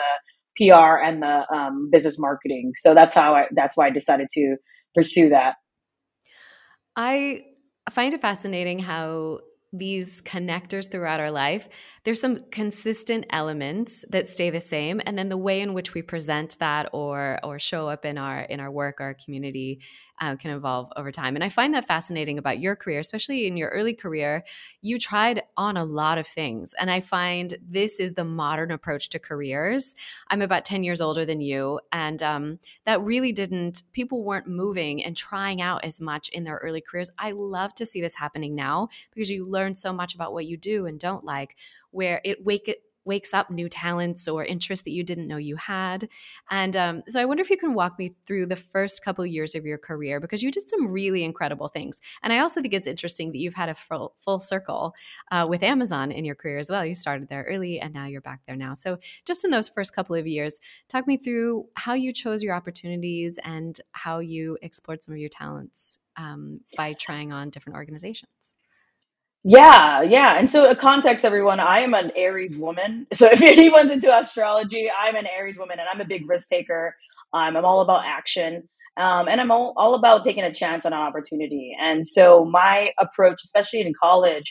PR 0.58 0.98
and 0.98 1.22
the 1.22 1.44
um, 1.53 1.89
business 1.91 2.17
marketing. 2.17 2.74
So 2.82 2.94
that's 2.94 3.13
how 3.13 3.36
I. 3.36 3.46
That's 3.51 3.77
why 3.77 3.88
I 3.88 3.89
decided 3.91 4.27
to 4.34 4.58
pursue 4.94 5.29
that. 5.29 5.55
I 6.96 7.46
find 7.89 8.13
it 8.13 8.22
fascinating 8.22 8.79
how 8.79 9.39
these 9.72 10.22
connectors 10.22 10.89
throughout 10.89 11.20
our 11.20 11.32
life, 11.32 11.67
there's 12.06 12.22
some 12.22 12.46
consistent 12.52 13.26
elements 13.32 14.06
that 14.10 14.28
stay 14.28 14.52
the 14.52 14.62
same, 14.62 15.02
and 15.06 15.18
then 15.18 15.30
the 15.30 15.38
way 15.38 15.60
in 15.60 15.74
which 15.74 15.94
we 15.94 16.02
present 16.02 16.58
that 16.60 16.90
or 16.94 17.40
or 17.44 17.60
show 17.60 17.90
up 17.90 18.06
in 18.06 18.18
our 18.18 18.42
in 18.42 18.60
our 18.60 18.72
work, 18.72 19.02
our 19.02 19.16
community, 19.16 19.82
uh, 20.22 20.36
can 20.36 20.52
evolve 20.52 20.92
over 20.96 21.12
time. 21.12 21.36
And 21.36 21.44
I 21.44 21.50
find 21.50 21.74
that 21.74 21.86
fascinating 21.86 22.38
about 22.38 22.60
your 22.60 22.76
career, 22.76 23.00
especially 23.00 23.48
in 23.48 23.58
your 23.58 23.70
early 23.70 23.94
career. 23.94 24.44
You 24.82 24.98
tried 24.98 25.44
on 25.58 25.78
a 25.78 25.86
lot 25.86 26.18
of 26.18 26.28
things. 26.28 26.74
And 26.80 26.90
I 26.90 27.00
find 27.02 27.56
this 27.62 28.00
is 28.00 28.14
the 28.14 28.24
modern 28.24 28.72
approach 28.72 29.10
to 29.10 29.20
careers. 29.20 29.96
I'm 30.30 30.42
about 30.42 30.66
10 30.66 30.84
years 30.84 31.02
older 31.02 31.26
than 31.26 31.42
you. 31.42 31.80
And 31.92 32.22
um, 32.24 32.60
that 32.86 33.02
really 33.02 33.32
didn't, 33.32 33.84
people 33.94 34.24
weren't 34.24 34.48
moving 34.48 35.04
and 35.04 35.16
trying 35.18 35.62
out 35.62 35.84
as 35.84 36.00
much 36.00 36.30
in 36.30 36.44
their 36.44 36.58
early 36.58 36.82
careers. 36.82 37.12
I 37.18 37.32
love 37.32 37.76
to 37.76 37.86
see 37.86 38.02
this 38.02 38.16
happening 38.16 38.56
now 38.56 38.90
because 39.14 39.30
you 39.30 39.48
learn 39.48 39.76
so 39.76 39.92
much 39.92 40.16
about 40.16 40.34
what 40.34 40.46
you 40.46 40.58
do 40.58 40.86
and 40.86 41.00
don't 41.00 41.26
like, 41.26 41.56
where 41.96 42.22
it 42.24 42.46
wake 42.46 42.68
it 42.68 42.82
wakes 43.06 43.34
up 43.34 43.50
new 43.50 43.70
talents 43.70 44.28
or 44.28 44.44
interests 44.44 44.84
that 44.84 44.92
you 44.92 45.04
didn't 45.04 45.28
know 45.28 45.38
you 45.38 45.56
had. 45.56 46.10
And 46.50 46.75
um, 46.75 47.04
so 47.08 47.22
I 47.22 47.25
wonder 47.25 47.42
if 47.42 47.50
you 47.50 47.58
can 47.58 47.74
walk 47.74 47.98
me 47.98 48.16
through 48.25 48.48
the 48.48 48.56
first 48.56 49.04
couple 49.04 49.25
years 49.25 49.56
of 49.56 49.66
your 49.66 49.78
career 49.78 50.20
because 50.20 50.44
you 50.44 50.52
did 50.52 50.68
some 50.68 50.92
really 50.92 51.24
incredible 51.24 51.68
things. 51.68 52.02
And 52.24 52.34
I 52.34 52.40
also 52.40 52.62
think 52.62 52.74
it's 52.74 52.88
interesting 52.88 53.32
that 53.32 53.38
you've 53.38 53.54
had 53.54 53.70
a 53.70 53.75
full, 53.75 54.16
full 54.18 54.40
circle 54.40 54.96
uh, 55.32 55.46
with 55.48 55.64
Amazon 55.64 56.12
in 56.12 56.25
your 56.25 56.36
career 56.36 56.58
as 56.58 56.70
well. 56.70 56.86
You 56.86 56.96
started 56.96 57.30
there 57.30 57.46
early 57.48 57.80
and 57.80 57.94
now 57.94 58.08
you're 58.08 58.22
back 58.22 58.42
there 58.48 58.56
now. 58.56 58.74
So 58.74 58.98
just 59.25 59.46
in 59.46 59.52
those 59.52 59.70
first 59.70 59.96
couple 59.96 60.16
of 60.16 60.28
years, 60.28 60.60
talk 60.90 61.08
me 61.08 61.18
through 61.18 61.68
how 61.75 61.94
you 61.94 62.12
chose 62.12 62.42
your 62.44 62.56
opportunities 62.56 63.40
and 63.44 63.80
how 63.92 64.20
you 64.20 64.58
explored 64.62 65.04
some 65.04 65.14
of 65.14 65.20
your 65.20 65.30
talents 65.30 66.00
um, 66.18 66.62
by 66.75 66.94
trying 66.94 67.32
on 67.32 67.50
different 67.50 67.75
organizations. 67.75 68.56
Yeah, 69.46 70.04
yeah. 70.04 70.40
And 70.40 70.52
so, 70.52 70.70
a 70.70 70.78
context, 70.78 71.25
everyone, 71.25 71.60
I 71.62 71.82
am 71.82 71.96
an 71.96 72.12
Aries 72.18 72.58
woman. 72.58 73.08
So, 73.16 73.30
if 73.32 73.44
anyone's 73.44 73.92
into 73.92 74.16
astrology, 74.18 74.90
I'm 74.92 75.16
an 75.18 75.28
Aries 75.28 75.58
woman 75.60 75.80
and 75.80 75.90
I'm 75.94 76.02
a 76.02 76.06
big 76.08 76.30
risk 76.30 76.50
taker. 76.50 76.96
Um, 77.34 77.58
I'm 77.58 77.66
all 77.66 77.82
about 77.82 78.04
action. 78.06 78.70
Um, 78.98 79.30
and 79.30 79.42
I'm 79.42 79.52
all, 79.52 79.74
all 79.78 79.96
about 79.96 80.25
taking 80.25 80.44
a 80.46 80.54
chance 80.54 80.86
on 80.86 80.94
an 80.94 81.00
opportunity. 81.00 81.75
And 81.82 82.08
so, 82.10 82.46
my 82.46 82.92
approach, 83.02 83.40
especially 83.46 83.82
in 83.82 83.94
college, 84.02 84.46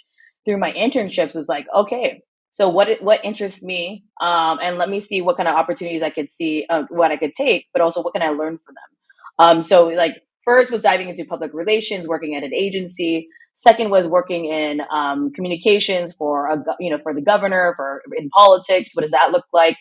through 0.47 0.59
my 0.61 0.73
internships, 0.73 1.37
was 1.37 1.49
like, 1.49 1.67
okay, 1.77 2.23
so 2.55 2.69
what 2.71 2.89
what 3.03 3.21
interests 3.25 3.65
me, 3.65 4.05
um, 4.23 4.59
and 4.63 4.79
let 4.79 4.91
me 4.91 5.03
see 5.03 5.23
what 5.23 5.39
kind 5.39 5.49
of 5.49 5.57
opportunities 5.57 6.03
I 6.05 6.11
could 6.11 6.33
see, 6.33 6.67
uh, 6.71 6.85
what 6.91 7.13
I 7.13 7.19
could 7.19 7.35
take, 7.37 7.67
but 7.75 7.83
also 7.83 8.03
what 8.03 8.15
can 8.15 8.23
I 8.25 8.31
learn 8.31 8.59
from 8.67 8.77
them. 8.77 9.49
Um, 9.59 9.65
so, 9.65 9.87
like, 9.89 10.23
first 10.47 10.73
was 10.73 10.83
diving 10.83 11.11
into 11.11 11.27
public 11.27 11.55
relations, 11.55 12.09
working 12.09 12.37
at 12.37 12.45
an 12.45 12.55
agency. 12.55 13.29
Second 13.57 13.91
was 13.91 14.07
working 14.07 14.47
in 14.47 14.81
um, 14.93 15.33
communications 15.33 16.13
for 16.19 16.49
a, 16.49 16.65
you 16.81 16.91
know 16.91 16.99
for 17.03 17.15
the 17.15 17.23
governor 17.23 17.75
for 17.77 18.03
in 18.17 18.29
politics. 18.31 18.91
What 18.95 19.03
does 19.03 19.13
that 19.13 19.31
look 19.33 19.45
like? 19.53 19.77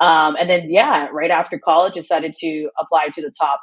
Um, 0.00 0.34
and 0.38 0.50
then 0.50 0.66
yeah, 0.68 1.08
right 1.12 1.30
after 1.30 1.58
college, 1.58 1.94
decided 1.94 2.34
to 2.38 2.68
apply 2.80 3.08
to 3.14 3.22
the 3.22 3.30
top 3.30 3.60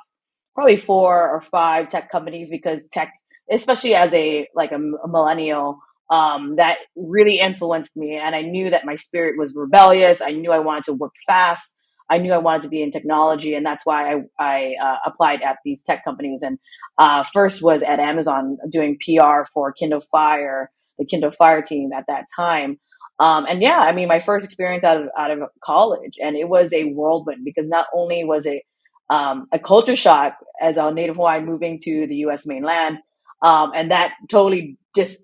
probably 0.55 0.77
four 0.77 1.29
or 1.29 1.43
five 1.51 1.89
tech 1.89 2.11
companies 2.11 2.49
because 2.49 2.79
tech, 2.91 3.13
especially 3.51 3.95
as 3.95 4.13
a 4.13 4.47
like 4.55 4.71
a, 4.71 4.75
a 4.75 5.07
millennial, 5.07 5.79
um, 6.09 6.55
that 6.57 6.77
really 6.95 7.39
influenced 7.39 7.95
me. 7.95 8.19
And 8.21 8.35
I 8.35 8.41
knew 8.41 8.71
that 8.71 8.85
my 8.85 8.95
spirit 8.95 9.35
was 9.37 9.53
rebellious. 9.55 10.21
I 10.21 10.31
knew 10.31 10.51
I 10.51 10.59
wanted 10.59 10.85
to 10.85 10.93
work 10.93 11.13
fast. 11.27 11.73
I 12.09 12.17
knew 12.17 12.33
I 12.33 12.39
wanted 12.39 12.63
to 12.63 12.69
be 12.69 12.81
in 12.81 12.91
technology, 12.91 13.53
and 13.53 13.65
that's 13.65 13.85
why 13.85 14.13
I, 14.13 14.21
I 14.39 14.73
uh, 14.83 14.97
applied 15.05 15.41
at 15.41 15.57
these 15.63 15.81
tech 15.83 16.03
companies. 16.03 16.41
And 16.41 16.59
uh, 16.97 17.23
first 17.33 17.61
was 17.61 17.81
at 17.81 17.99
Amazon 17.99 18.57
doing 18.69 18.97
PR 19.03 19.43
for 19.53 19.71
Kindle 19.73 20.03
Fire, 20.11 20.71
the 20.97 21.05
Kindle 21.05 21.31
Fire 21.37 21.61
team 21.61 21.91
at 21.95 22.05
that 22.07 22.25
time. 22.35 22.79
Um, 23.19 23.45
and 23.45 23.61
yeah, 23.61 23.77
I 23.77 23.91
mean, 23.91 24.07
my 24.07 24.23
first 24.25 24.45
experience 24.45 24.83
out 24.83 24.97
of 24.97 25.09
out 25.17 25.31
of 25.31 25.39
college, 25.63 26.13
and 26.19 26.35
it 26.35 26.47
was 26.47 26.71
a 26.73 26.85
whirlwind 26.85 27.43
because 27.43 27.67
not 27.67 27.85
only 27.93 28.23
was 28.23 28.45
it 28.45 28.63
um, 29.09 29.47
a 29.51 29.59
culture 29.59 29.95
shock 29.95 30.37
as 30.61 30.75
a 30.77 30.91
Native 30.91 31.17
Hawaiian 31.17 31.45
moving 31.45 31.79
to 31.83 32.07
the 32.07 32.15
U.S. 32.15 32.45
mainland, 32.45 32.99
um, 33.41 33.71
and 33.75 33.91
that 33.91 34.11
totally 34.29 34.77
just 34.95 35.17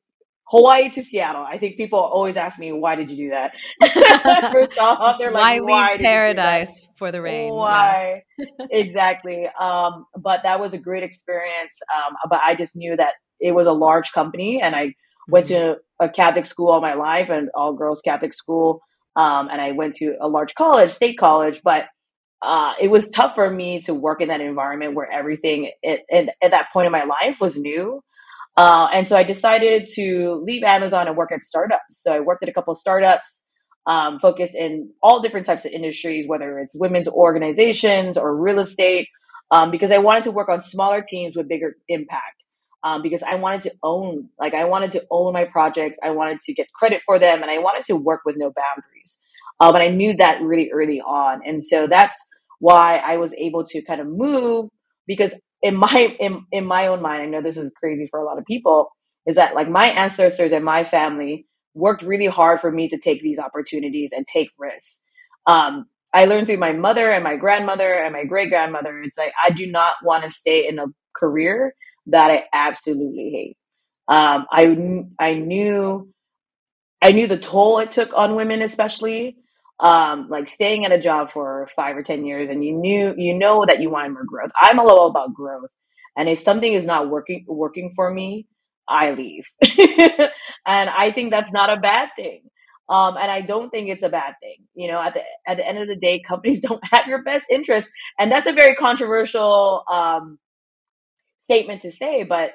Hawaii 0.56 0.90
to 0.92 1.04
Seattle. 1.04 1.44
I 1.44 1.58
think 1.58 1.76
people 1.76 2.00
always 2.00 2.38
ask 2.38 2.58
me, 2.58 2.72
why 2.72 2.96
did 2.96 3.10
you 3.10 3.18
do 3.18 3.30
that? 3.32 4.52
First 4.54 4.78
off, 4.78 5.18
they're 5.20 5.32
like, 5.32 5.62
why 5.62 5.90
leave 5.90 6.00
paradise 6.00 6.88
for 6.96 7.12
the 7.12 7.22
rain? 7.22 7.54
Why? 7.54 8.22
Yeah. 8.38 8.46
exactly. 8.72 9.48
Um, 9.60 10.06
but 10.18 10.42
that 10.44 10.62
was 10.62 10.74
a 10.74 10.78
great 10.78 11.04
experience. 11.04 11.78
Um, 11.94 12.16
but 12.30 12.40
I 12.46 12.56
just 12.56 12.74
knew 12.74 12.96
that 12.96 13.16
it 13.42 13.52
was 13.52 13.68
a 13.68 13.74
large 13.74 14.14
company 14.14 14.62
and 14.64 14.76
I 14.76 14.96
went 15.28 15.48
mm-hmm. 15.48 15.74
to 15.74 16.06
a 16.08 16.10
Catholic 16.10 16.46
school 16.46 16.70
all 16.72 16.82
my 16.82 16.94
life 16.94 17.28
and 17.30 17.50
all 17.54 17.74
girls 17.74 18.02
Catholic 18.02 18.34
school. 18.34 18.80
Um, 19.18 19.50
and 19.52 19.60
I 19.60 19.74
went 19.74 19.96
to 19.98 20.16
a 20.22 20.28
large 20.30 20.56
college, 20.56 20.92
state 20.92 21.18
college, 21.20 21.60
but 21.64 21.84
uh, 22.42 22.74
it 22.82 22.88
was 22.88 23.10
tough 23.10 23.32
for 23.36 23.50
me 23.50 23.82
to 23.82 23.94
work 23.94 24.22
in 24.22 24.30
that 24.30 24.40
environment 24.40 24.94
where 24.94 25.12
everything 25.12 25.72
it, 25.82 26.02
it, 26.08 26.30
at 26.42 26.52
that 26.52 26.68
point 26.72 26.86
in 26.86 26.92
my 26.92 27.04
life 27.04 27.38
was 27.42 27.56
new. 27.56 28.02
Uh, 28.58 28.88
and 28.94 29.08
so 29.08 29.18
I 29.18 29.24
decided 29.24 29.90
to 29.96 30.42
leave 30.46 30.64
Amazon 30.64 31.08
and 31.08 31.18
work 31.18 31.32
at 31.32 31.44
startups. 31.44 32.02
So 32.02 32.12
I 32.12 32.22
worked 32.22 32.44
at 32.44 32.50
a 32.50 32.54
couple 32.54 32.72
of 32.72 32.78
startups, 32.80 33.44
um, 33.86 34.20
focused 34.20 34.54
in 34.56 34.92
all 35.04 35.22
different 35.22 35.46
types 35.46 35.66
of 35.66 35.72
industries, 35.72 36.26
whether 36.28 36.60
it's 36.60 36.74
women's 36.74 37.08
organizations 37.08 38.18
or 38.18 38.36
real 38.36 38.60
estate, 38.60 39.10
um, 39.52 39.72
because 39.72 39.92
I 39.92 39.98
wanted 39.98 40.24
to 40.26 40.32
work 40.32 40.50
on 40.50 40.64
smaller 40.64 41.04
teams 41.08 41.36
with 41.36 41.50
bigger 41.50 41.76
impact. 41.90 42.42
Um, 42.84 43.02
because 43.02 43.24
I 43.24 43.34
wanted 43.34 43.64
to 43.64 43.72
own, 43.82 44.30
like 44.40 44.54
I 44.54 44.66
wanted 44.66 44.92
to 44.92 45.04
own 45.10 45.34
my 45.34 45.46
projects. 45.46 45.98
I 46.04 46.12
wanted 46.12 46.42
to 46.42 46.54
get 46.54 46.68
credit 46.72 47.02
for 47.04 47.18
them 47.18 47.42
and 47.42 47.50
I 47.50 47.58
wanted 47.58 47.84
to 47.88 47.96
work 47.96 48.22
with 48.26 48.36
no 48.38 48.54
boundaries. 48.54 49.18
Uh, 49.60 49.72
but 49.72 49.82
I 49.82 49.88
knew 49.88 50.16
that 50.18 50.44
really 50.44 50.70
early 50.72 51.02
on. 51.02 51.42
And 51.44 51.66
so 51.66 51.88
that's 51.90 52.16
why 52.60 52.98
I 52.98 53.18
was 53.18 53.32
able 53.40 53.66
to 53.70 53.82
kind 53.82 54.02
of 54.02 54.08
move 54.08 54.70
because 55.08 55.34
in 55.66 55.78
my 55.78 56.10
in, 56.22 56.46
in 56.54 56.66
my 56.66 56.88
own 56.88 57.04
mind, 57.04 57.24
I 57.24 57.28
know 57.28 57.44
this 57.44 57.58
is 57.58 57.72
crazy 57.78 58.08
for 58.12 58.22
a 58.22 58.26
lot 58.26 58.40
of 58.40 58.46
people, 58.46 58.90
is 59.28 59.38
that 59.38 59.56
like 59.56 59.70
my 59.70 59.86
ancestors 59.90 60.54
and 60.54 60.66
my 60.66 60.90
family 60.90 61.48
worked 61.76 62.04
really 62.04 62.28
hard 62.28 62.62
for 62.62 62.72
me 62.72 62.90
to 62.90 63.00
take 63.00 63.24
these 63.24 63.40
opportunities 63.40 64.12
and 64.14 64.28
take 64.28 64.50
risks. 64.60 65.00
Um, 65.48 65.88
I 66.14 66.26
learned 66.26 66.48
through 66.48 66.60
my 66.60 66.74
mother 66.74 67.12
and 67.12 67.24
my 67.26 67.38
grandmother 67.38 67.94
and 67.94 68.14
my 68.14 68.26
great 68.26 68.50
grandmother. 68.50 69.02
It's 69.04 69.18
like 69.20 69.34
I 69.46 69.52
do 69.54 69.68
not 69.68 69.96
want 70.04 70.26
to 70.26 70.32
stay 70.32 70.68
in 70.70 70.80
a 70.80 70.88
career 71.18 71.76
that 72.08 72.32
I 72.32 72.46
absolutely 72.54 73.32
hate. 73.34 73.58
Um, 74.10 74.48
I 74.52 75.06
I 75.20 75.36
knew 75.36 76.10
I 77.04 77.12
knew 77.14 77.28
the 77.28 77.38
toll 77.40 77.80
it 77.80 77.94
took 77.94 78.10
on 78.16 78.36
women, 78.36 78.62
especially 78.64 79.38
um, 79.80 80.28
like 80.30 80.50
staying 80.50 80.86
at 80.86 80.92
a 80.92 81.02
job 81.02 81.30
for 81.34 81.70
five 81.76 81.98
or 81.98 82.04
10 82.04 82.26
years 82.26 82.50
and 82.50 82.64
you 82.64 82.74
knew, 82.74 83.14
you 83.18 83.38
know 83.38 83.66
that 83.68 83.82
you 83.82 83.90
wanted 83.90 84.14
more 84.14 84.26
growth. 84.26 84.52
I'm 84.60 84.80
a 84.80 84.84
little 84.84 85.08
about 85.08 85.34
growth. 85.34 85.70
And 86.18 86.30
if 86.30 86.42
something 86.42 86.72
is 86.72 86.86
not 86.86 87.10
working, 87.10 87.46
working 87.48 87.94
for 87.96 88.10
me, 88.12 88.48
I 88.88 89.12
leave. 89.12 89.44
and 89.62 90.90
I 90.90 91.12
think 91.14 91.32
that's 91.32 91.52
not 91.52 91.76
a 91.76 91.82
bad 91.82 92.10
thing. 92.16 92.44
Um, 92.88 93.16
and 93.18 93.32
I 93.32 93.42
don't 93.42 93.70
think 93.70 93.90
it's 93.90 94.04
a 94.04 94.10
bad 94.10 94.36
thing. 94.40 94.66
You 94.76 94.92
know, 94.92 95.02
at 95.02 95.16
the, 95.16 95.22
at 95.52 95.58
the 95.58 95.68
end 95.68 95.80
of 95.80 95.88
the 95.88 95.96
day, 95.96 96.22
companies 96.28 96.62
don't 96.62 96.82
have 96.92 97.08
your 97.08 97.24
best 97.24 97.46
interest. 97.50 97.90
And 98.18 98.32
that's 98.32 98.48
a 98.48 98.54
very 98.54 98.76
controversial, 98.76 99.84
um, 99.92 100.40
statement 101.44 101.82
to 101.84 101.92
say, 101.92 102.24
but 102.24 102.52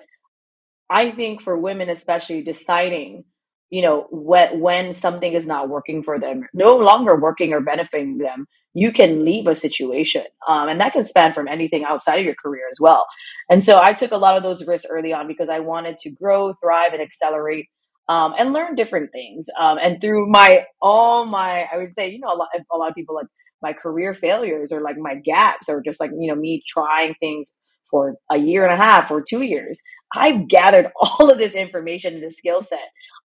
I 0.91 1.13
think 1.13 1.43
for 1.43 1.57
women, 1.57 1.89
especially 1.89 2.43
deciding 2.43 3.25
you 3.71 3.83
know, 3.83 4.07
when, 4.11 4.61
when 4.61 4.97
something 4.97 5.33
is 5.33 5.47
not 5.47 5.69
working 5.69 6.03
for 6.03 6.19
them, 6.19 6.43
no 6.53 6.77
longer 6.77 7.19
working 7.19 7.53
or 7.53 7.61
benefiting 7.61 8.19
them, 8.19 8.47
you 8.75 8.93
can 8.93 9.25
leave 9.25 9.47
a 9.47 9.55
situation. 9.55 10.25
Um, 10.49 10.69
and 10.69 10.81
that 10.81 10.93
can 10.93 11.07
span 11.07 11.35
from 11.35 11.49
anything 11.49 11.85
outside 11.85 12.19
of 12.19 12.25
your 12.25 12.35
career 12.35 12.65
as 12.71 12.77
well. 12.81 13.05
And 13.49 13.65
so 13.65 13.79
I 13.81 13.93
took 13.93 14.11
a 14.11 14.17
lot 14.17 14.37
of 14.37 14.43
those 14.43 14.67
risks 14.67 14.87
early 14.91 15.13
on 15.13 15.27
because 15.27 15.49
I 15.51 15.61
wanted 15.61 15.99
to 15.99 16.11
grow, 16.11 16.53
thrive, 16.63 16.93
and 16.93 17.03
accelerate. 17.03 17.67
Um, 18.09 18.33
and 18.37 18.53
learn 18.53 18.75
different 18.75 19.13
things. 19.13 19.47
Um, 19.57 19.79
and 19.81 20.01
through 20.01 20.29
my, 20.29 20.65
all 20.83 21.27
my, 21.27 21.67
I 21.73 21.77
would 21.77 21.93
say, 21.97 22.09
you 22.11 22.19
know, 22.19 22.35
a 22.35 22.35
lot, 22.35 22.49
a 22.73 22.77
lot 22.77 22.89
of 22.89 22.97
people 22.97 23.15
like 23.15 23.29
my 23.63 23.73
career 23.73 24.17
failures 24.21 24.71
or 24.73 24.81
like 24.81 24.97
my 24.99 25.15
gaps 25.15 25.69
or 25.69 25.81
just 25.81 26.01
like, 26.01 26.11
you 26.19 26.33
know, 26.33 26.35
me 26.35 26.61
trying 26.67 27.15
things 27.21 27.53
for 27.89 28.17
a 28.29 28.37
year 28.37 28.67
and 28.67 28.73
a 28.73 28.85
half 28.85 29.13
or 29.13 29.23
two 29.23 29.43
years. 29.43 29.79
I've 30.15 30.49
gathered 30.49 30.87
all 31.01 31.31
of 31.31 31.39
this 31.39 31.53
information 31.53 32.15
and 32.15 32.23
this 32.23 32.37
skill 32.37 32.63
set 32.63 32.79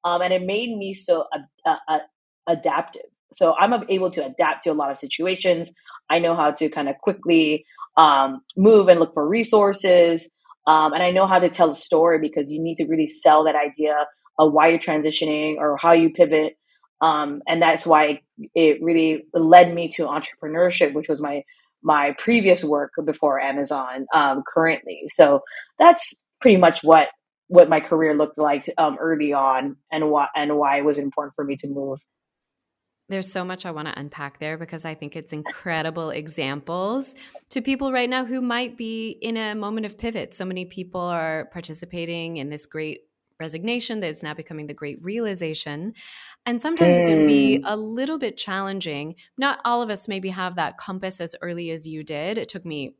um, 0.06 0.22
and 0.22 0.34
it 0.34 0.42
made 0.42 0.76
me 0.78 0.94
so 0.94 1.26
adaptive. 2.48 3.04
So 3.34 3.54
I'm 3.60 3.74
able 3.90 4.12
to 4.12 4.26
adapt 4.26 4.66
to 4.66 4.72
a 4.72 4.74
lot 4.74 4.92
of 4.92 5.00
situations. 5.00 5.72
I 6.10 6.20
know 6.20 6.36
how 6.36 6.52
to 6.52 6.70
kind 6.70 6.90
of 6.90 6.96
quickly 7.02 7.66
um, 7.98 8.42
move 8.56 8.88
and 8.88 9.00
look 9.00 9.14
for 9.14 9.28
resources. 9.28 10.28
Um, 10.68 10.94
and 10.94 11.04
I 11.04 11.12
know 11.12 11.28
how 11.28 11.40
to 11.40 11.50
tell 11.50 11.72
a 11.72 11.78
story 11.78 12.20
because 12.20 12.50
you 12.50 12.62
need 12.62 12.76
to 12.76 12.86
really 12.86 13.08
sell 13.08 13.46
that 13.46 13.56
idea 13.56 14.06
of 14.40 14.54
why 14.54 14.70
you're 14.70 14.80
transitioning 14.80 15.58
or 15.58 15.78
how 15.78 15.94
you 15.94 16.10
pivot. 16.12 16.58
Um, 17.02 17.42
and 17.48 17.62
that's 17.62 17.86
why 17.86 18.22
it 18.56 18.82
really 18.82 19.26
led 19.34 19.74
me 19.74 19.92
to 19.96 20.04
entrepreneurship, 20.04 20.94
which 20.94 21.08
was 21.10 21.20
my 21.20 21.44
my 21.86 22.16
previous 22.24 22.64
work 22.64 22.92
before 23.04 23.42
Amazon 23.42 24.06
um, 24.16 24.42
currently. 24.48 25.02
So 25.14 25.42
that's 25.78 26.14
pretty 26.40 26.56
much 26.56 26.80
what 26.82 27.10
what 27.48 27.70
my 27.70 27.80
career 27.80 28.16
looked 28.16 28.38
like 28.38 28.72
um, 28.78 28.98
early 29.00 29.34
on 29.34 29.78
and 29.92 30.10
why 30.10 30.28
and 30.36 30.58
why 30.58 30.80
it 30.80 30.86
was 30.86 30.98
important 30.98 31.36
for 31.36 31.44
me 31.44 31.56
to 31.58 31.68
move. 31.68 32.00
There's 33.10 33.32
so 33.32 33.44
much 33.44 33.66
I 33.66 33.72
want 33.72 33.90
to 33.90 34.00
unpack 34.00 34.40
there 34.40 34.58
because 34.58 34.86
I 34.86 34.96
think 34.96 35.16
it's 35.16 35.34
incredible 35.34 36.10
examples 36.10 37.16
to 37.50 37.62
people 37.62 37.92
right 37.92 38.10
now 38.10 38.26
who 38.26 38.42
might 38.42 38.78
be 38.78 39.10
in 39.10 39.36
a 39.36 39.56
moment 39.56 39.86
of 39.86 39.98
pivot. 39.98 40.34
So 40.34 40.46
many 40.46 40.66
people 40.66 41.02
are 41.02 41.50
participating 41.52 42.38
in 42.38 42.50
this 42.50 42.66
great 42.66 43.02
resignation 43.40 44.00
that 44.00 44.08
is 44.08 44.24
now 44.24 44.34
becoming 44.34 44.68
the 44.68 44.74
great 44.74 45.04
realization. 45.04 45.94
And 46.46 46.62
sometimes 46.62 46.96
mm. 46.96 47.02
it 47.02 47.06
can 47.06 47.28
be 47.28 47.60
mm. 47.60 47.62
a 47.66 47.76
little 47.76 48.18
bit 48.18 48.38
challenging. 48.38 49.16
Not 49.38 49.60
all 49.66 49.82
of 49.82 49.90
us 49.90 50.08
maybe 50.08 50.30
have 50.30 50.56
that 50.56 50.78
compass 50.78 51.20
as 51.20 51.36
early 51.42 51.72
as 51.72 51.86
you 51.86 52.04
did. 52.04 52.38
It 52.38 52.48
took 52.48 52.66
me 52.66 52.96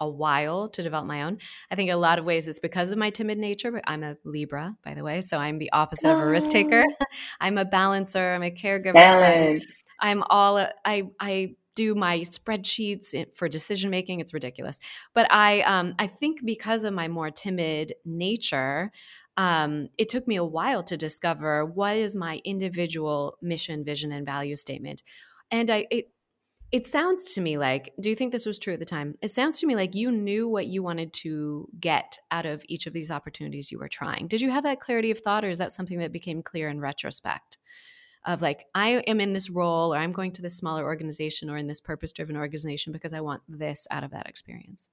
a 0.00 0.08
while 0.08 0.68
to 0.68 0.82
develop 0.82 1.06
my 1.06 1.22
own. 1.22 1.38
I 1.70 1.74
think 1.74 1.90
a 1.90 1.96
lot 1.96 2.18
of 2.18 2.24
ways 2.24 2.48
it's 2.48 2.58
because 2.58 2.92
of 2.92 2.98
my 2.98 3.10
timid 3.10 3.38
nature, 3.38 3.72
but 3.72 3.82
I'm 3.86 4.02
a 4.02 4.16
Libra, 4.24 4.76
by 4.84 4.94
the 4.94 5.04
way. 5.04 5.20
So 5.20 5.38
I'm 5.38 5.58
the 5.58 5.70
opposite 5.72 6.08
oh. 6.08 6.14
of 6.14 6.20
a 6.20 6.26
risk 6.26 6.50
taker. 6.50 6.84
Oh. 6.88 7.04
I'm 7.40 7.58
a 7.58 7.64
balancer, 7.64 8.34
I'm 8.34 8.42
a 8.42 8.50
caregiver. 8.50 8.94
Balance. 8.94 9.64
I'm, 10.00 10.18
I'm 10.18 10.24
all 10.28 10.58
I 10.84 11.04
I 11.20 11.56
do 11.74 11.94
my 11.94 12.20
spreadsheets 12.20 13.14
for 13.34 13.48
decision 13.48 13.90
making. 13.90 14.20
It's 14.20 14.34
ridiculous. 14.34 14.80
But 15.14 15.26
I 15.30 15.60
um 15.62 15.94
I 15.98 16.06
think 16.06 16.44
because 16.44 16.84
of 16.84 16.94
my 16.94 17.08
more 17.08 17.30
timid 17.30 17.92
nature, 18.04 18.92
um, 19.36 19.88
it 19.98 20.08
took 20.08 20.26
me 20.26 20.36
a 20.36 20.44
while 20.44 20.82
to 20.84 20.96
discover 20.96 21.64
what 21.64 21.96
is 21.96 22.16
my 22.16 22.40
individual 22.44 23.36
mission, 23.42 23.84
vision, 23.84 24.12
and 24.12 24.24
value 24.24 24.56
statement. 24.56 25.02
And 25.50 25.70
I, 25.70 25.86
it, 25.90 26.10
it 26.72 26.86
sounds 26.86 27.34
to 27.34 27.40
me 27.40 27.58
like, 27.58 27.92
do 28.00 28.10
you 28.10 28.16
think 28.16 28.32
this 28.32 28.46
was 28.46 28.58
true 28.58 28.74
at 28.74 28.80
the 28.80 28.84
time? 28.84 29.16
It 29.22 29.30
sounds 29.30 29.60
to 29.60 29.66
me 29.66 29.76
like 29.76 29.94
you 29.94 30.10
knew 30.10 30.48
what 30.48 30.66
you 30.66 30.82
wanted 30.82 31.12
to 31.14 31.68
get 31.78 32.18
out 32.30 32.44
of 32.44 32.62
each 32.68 32.86
of 32.86 32.92
these 32.92 33.10
opportunities 33.10 33.70
you 33.70 33.78
were 33.78 33.88
trying. 33.88 34.26
Did 34.26 34.40
you 34.40 34.50
have 34.50 34.64
that 34.64 34.80
clarity 34.80 35.10
of 35.10 35.20
thought, 35.20 35.44
or 35.44 35.50
is 35.50 35.58
that 35.58 35.72
something 35.72 35.98
that 35.98 36.12
became 36.12 36.42
clear 36.42 36.68
in 36.68 36.80
retrospect? 36.80 37.58
Of 38.24 38.42
like, 38.42 38.64
I 38.74 39.02
am 39.06 39.20
in 39.20 39.32
this 39.32 39.48
role, 39.48 39.94
or 39.94 39.98
I'm 39.98 40.10
going 40.10 40.32
to 40.32 40.42
this 40.42 40.58
smaller 40.58 40.82
organization, 40.82 41.48
or 41.48 41.56
in 41.56 41.68
this 41.68 41.80
purpose 41.80 42.12
driven 42.12 42.36
organization 42.36 42.92
because 42.92 43.12
I 43.12 43.20
want 43.20 43.42
this 43.48 43.86
out 43.90 44.02
of 44.02 44.10
that 44.10 44.28
experience? 44.28 44.88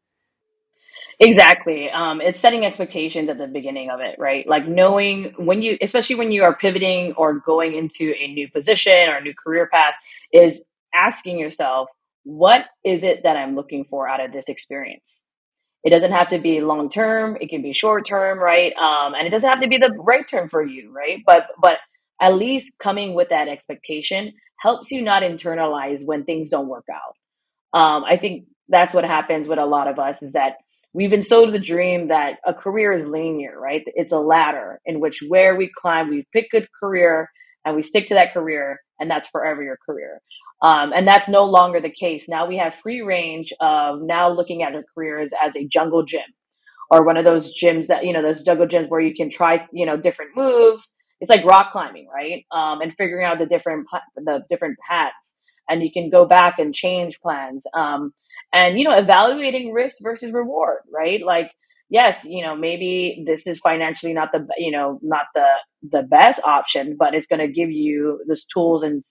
Exactly. 1.19 1.89
Um, 1.89 2.21
it's 2.21 2.39
setting 2.39 2.65
expectations 2.65 3.29
at 3.29 3.37
the 3.39 3.47
beginning 3.47 3.89
of 3.89 3.99
it, 3.99 4.15
right? 4.19 4.47
Like 4.47 4.67
knowing 4.67 5.33
when 5.37 5.61
you, 5.61 5.77
especially 5.81 6.15
when 6.15 6.31
you 6.31 6.43
are 6.43 6.55
pivoting 6.55 7.13
or 7.17 7.33
going 7.39 7.75
into 7.75 8.13
a 8.19 8.27
new 8.27 8.49
position 8.49 8.93
or 9.09 9.17
a 9.17 9.21
new 9.21 9.33
career 9.33 9.67
path, 9.71 9.93
is 10.31 10.61
asking 10.93 11.39
yourself, 11.39 11.89
what 12.23 12.61
is 12.85 13.03
it 13.03 13.21
that 13.23 13.35
I'm 13.35 13.55
looking 13.55 13.85
for 13.89 14.07
out 14.07 14.23
of 14.23 14.31
this 14.31 14.45
experience? 14.47 15.19
It 15.83 15.91
doesn't 15.91 16.11
have 16.11 16.29
to 16.29 16.39
be 16.39 16.61
long 16.61 16.89
term. 16.89 17.37
It 17.41 17.49
can 17.49 17.61
be 17.61 17.73
short 17.73 18.07
term, 18.07 18.39
right? 18.39 18.71
Um, 18.73 19.13
and 19.15 19.27
it 19.27 19.31
doesn't 19.31 19.49
have 19.49 19.61
to 19.61 19.67
be 19.67 19.77
the 19.77 19.93
right 19.97 20.27
term 20.27 20.49
for 20.49 20.65
you, 20.65 20.91
right? 20.91 21.19
But 21.25 21.47
but 21.61 21.73
at 22.21 22.35
least 22.35 22.75
coming 22.81 23.13
with 23.13 23.29
that 23.29 23.49
expectation 23.49 24.31
helps 24.59 24.91
you 24.91 25.01
not 25.01 25.23
internalize 25.23 26.03
when 26.03 26.23
things 26.23 26.49
don't 26.49 26.69
work 26.69 26.85
out. 26.89 27.77
Um, 27.77 28.05
I 28.05 28.17
think 28.17 28.45
that's 28.69 28.93
what 28.93 29.03
happens 29.03 29.47
with 29.47 29.59
a 29.59 29.65
lot 29.65 29.89
of 29.89 29.99
us 29.99 30.23
is 30.23 30.33
that 30.33 30.53
we've 30.93 31.09
been 31.09 31.23
sold 31.23 31.53
the 31.53 31.59
dream 31.59 32.07
that 32.07 32.35
a 32.45 32.53
career 32.53 32.93
is 32.93 33.05
linear, 33.05 33.59
right? 33.59 33.81
It's 33.87 34.11
a 34.13 34.17
ladder 34.17 34.79
in 34.85 35.01
which 35.01 35.17
where 35.27 35.55
we 35.55 35.69
climb, 35.77 36.09
we 36.09 36.25
pick 36.31 36.47
a 36.53 36.65
career 36.79 37.29
and 37.65 37.75
we 37.75 37.83
stick 37.83 38.07
to 38.07 38.13
that 38.15 38.33
career, 38.33 38.79
and 39.03 39.11
that's 39.11 39.29
forever 39.29 39.61
your 39.61 39.77
career. 39.85 40.21
Um, 40.61 40.93
and 40.95 41.07
that's 41.07 41.27
no 41.27 41.43
longer 41.43 41.81
the 41.81 41.91
case. 41.91 42.25
Now 42.27 42.47
we 42.47 42.57
have 42.57 42.73
free 42.81 43.01
range 43.01 43.53
of 43.59 44.01
now 44.01 44.31
looking 44.31 44.63
at 44.63 44.73
our 44.73 44.83
careers 44.95 45.29
as 45.45 45.53
a 45.55 45.67
jungle 45.67 46.03
gym 46.03 46.21
or 46.89 47.05
one 47.05 47.17
of 47.17 47.25
those 47.25 47.51
gyms 47.61 47.87
that, 47.87 48.05
you 48.05 48.13
know, 48.13 48.21
those 48.21 48.43
jungle 48.43 48.67
gyms 48.67 48.87
where 48.87 49.01
you 49.01 49.13
can 49.13 49.29
try, 49.29 49.67
you 49.73 49.85
know, 49.85 49.97
different 49.97 50.31
moves. 50.35 50.89
It's 51.19 51.29
like 51.29 51.45
rock 51.45 51.73
climbing, 51.73 52.07
right? 52.13 52.45
Um, 52.51 52.81
and 52.81 52.93
figuring 52.97 53.25
out 53.25 53.39
the 53.39 53.45
different, 53.45 53.87
the 54.15 54.43
different 54.49 54.77
paths 54.89 55.33
and 55.69 55.83
you 55.83 55.91
can 55.91 56.09
go 56.09 56.25
back 56.25 56.55
and 56.59 56.73
change 56.73 57.17
plans. 57.21 57.63
Um, 57.73 58.13
and 58.53 58.79
you 58.79 58.87
know 58.87 58.95
evaluating 58.95 59.73
risk 59.73 59.97
versus 60.01 60.31
reward 60.31 60.79
right 60.93 61.21
like 61.25 61.51
yes 61.93 62.25
you 62.25 62.43
know 62.43 62.55
maybe 62.55 63.23
this 63.27 63.47
is 63.47 63.59
financially 63.59 64.13
not 64.13 64.29
the 64.33 64.47
you 64.57 64.71
know 64.71 64.99
not 65.03 65.27
the 65.35 65.47
the 65.91 66.03
best 66.03 66.41
option 66.45 66.97
but 66.99 67.15
it's 67.15 67.27
going 67.27 67.39
to 67.39 67.47
give 67.47 67.71
you 67.71 68.21
the 68.27 68.39
tools 68.53 68.83
and 68.83 69.05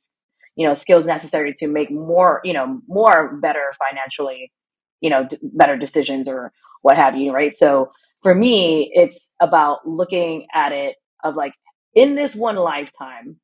you 0.57 0.69
know 0.69 0.75
skills 0.75 1.07
necessary 1.07 1.55
to 1.59 1.69
make 1.69 1.91
more 1.91 2.43
you 2.45 2.55
know 2.55 2.81
more 2.89 3.39
better 3.43 3.73
financially 3.79 4.53
you 5.01 5.11
know 5.11 5.27
d- 5.29 5.39
better 5.43 5.79
decisions 5.79 6.29
or 6.29 6.53
what 6.83 6.97
have 6.97 7.17
you 7.17 7.33
right? 7.33 7.57
So 7.57 7.93
for 8.23 8.35
me 8.35 8.91
it's 8.95 9.31
about 9.41 9.89
looking 9.89 10.47
at 10.55 10.73
it 10.73 10.97
of 11.25 11.37
like 11.37 11.55
in 11.95 12.17
this 12.17 12.35
one 12.35 12.57
lifetime 12.57 13.37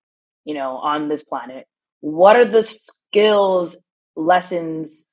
you 0.45 0.55
know 0.55 0.73
on 0.79 1.09
this 1.09 1.25
planet 1.25 1.67
what 2.01 2.37
are 2.37 2.51
the 2.51 2.63
skills 3.13 3.77
lessons 4.17 5.05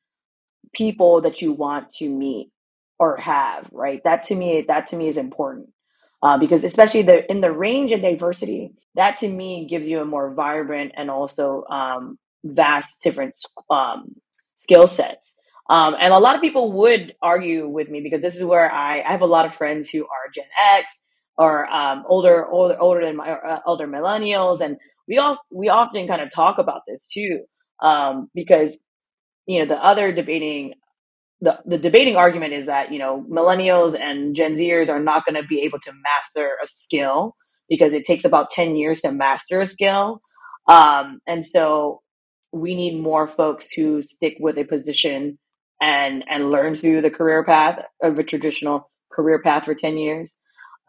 people 0.76 1.21
that 1.21 1.41
you 1.41 1.54
want 1.54 1.91
to 1.93 2.10
meet 2.10 2.52
or 2.99 3.17
have, 3.17 3.67
right? 3.71 4.01
That 4.03 4.25
to 4.25 4.36
me, 4.36 4.65
that 4.67 4.89
to 4.89 4.95
me 4.95 5.10
is 5.10 5.17
important. 5.17 5.69
Uh, 6.23 6.38
because 6.39 6.63
especially 6.63 7.03
the 7.03 7.29
in 7.29 7.41
the 7.41 7.51
range 7.51 7.91
and 7.91 8.01
diversity, 8.01 8.71
that 8.95 9.17
to 9.19 9.27
me 9.27 9.67
gives 9.69 9.86
you 9.86 9.99
a 9.99 10.05
more 10.05 10.34
vibrant 10.34 10.93
and 10.97 11.12
also 11.12 11.63
um, 11.69 12.17
vast 12.43 12.99
different 13.03 13.36
um, 13.69 14.15
skill 14.58 14.88
sets. 14.88 15.36
Um, 15.69 15.95
and 15.99 16.13
a 16.13 16.19
lot 16.19 16.36
of 16.36 16.41
people 16.41 16.73
would 16.73 17.13
argue 17.21 17.67
with 17.67 17.89
me 17.89 18.01
because 18.01 18.21
this 18.21 18.36
is 18.36 18.43
where 18.43 18.71
I, 18.71 19.01
I 19.01 19.12
have 19.12 19.21
a 19.21 19.25
lot 19.25 19.45
of 19.45 19.55
friends 19.55 19.89
who 19.89 20.03
are 20.03 20.31
Gen 20.34 20.45
X 20.77 20.99
or 21.38 21.65
um, 21.67 22.03
older, 22.08 22.45
older, 22.47 22.79
older 22.79 23.05
than 23.05 23.17
my 23.17 23.31
uh, 23.31 23.60
older 23.65 23.88
millennials, 23.88 24.62
and 24.62 24.77
we 25.08 25.17
all 25.17 25.38
we 25.51 25.69
often 25.69 26.08
kind 26.08 26.21
of 26.21 26.29
talk 26.34 26.58
about 26.60 26.81
this 26.88 27.05
too, 27.12 27.41
um, 27.84 28.29
because 28.34 28.77
you 29.47 29.60
know, 29.60 29.75
the 29.75 29.81
other 29.84 30.12
debating 30.13 30.73
the, 31.45 31.60
the 31.65 31.77
debating 31.77 32.15
argument 32.15 32.53
is 32.53 32.65
that, 32.65 32.91
you 32.91 32.97
know, 32.97 33.23
millennials 33.29 33.95
and 33.99 34.36
Gen 34.36 34.55
Zers 34.55 34.89
are 34.89 34.99
not 34.99 35.25
going 35.25 35.39
to 35.39 35.47
be 35.47 35.62
able 35.62 35.77
to 35.79 35.91
master 35.91 36.53
a 36.63 36.67
skill 36.67 37.36
because 37.69 37.93
it 37.93 38.05
takes 38.05 38.25
about 38.25 38.49
10 38.49 38.75
years 38.75 39.01
to 39.01 39.12
master 39.12 39.62
a 39.62 39.67
skill. 39.67 40.21
Um, 40.67 41.19
and 41.27 41.47
so 41.47 42.01
we 42.51 42.73
need 42.73 42.99
more 42.99 43.31
folks 43.38 43.67
who 43.75 44.01
stick 44.01 44.38
with 44.39 44.58
a 44.58 44.63
position 44.63 45.38
and, 45.79 46.23
and 46.27 46.49
learn 46.49 46.77
through 46.77 47.03
the 47.03 47.12
career 47.12 47.43
path 47.43 47.77
of 48.01 48.17
a 48.17 48.23
traditional 48.23 48.89
career 49.13 49.39
path 49.43 49.65
for 49.65 49.75
10 49.75 49.97
years. 49.97 50.34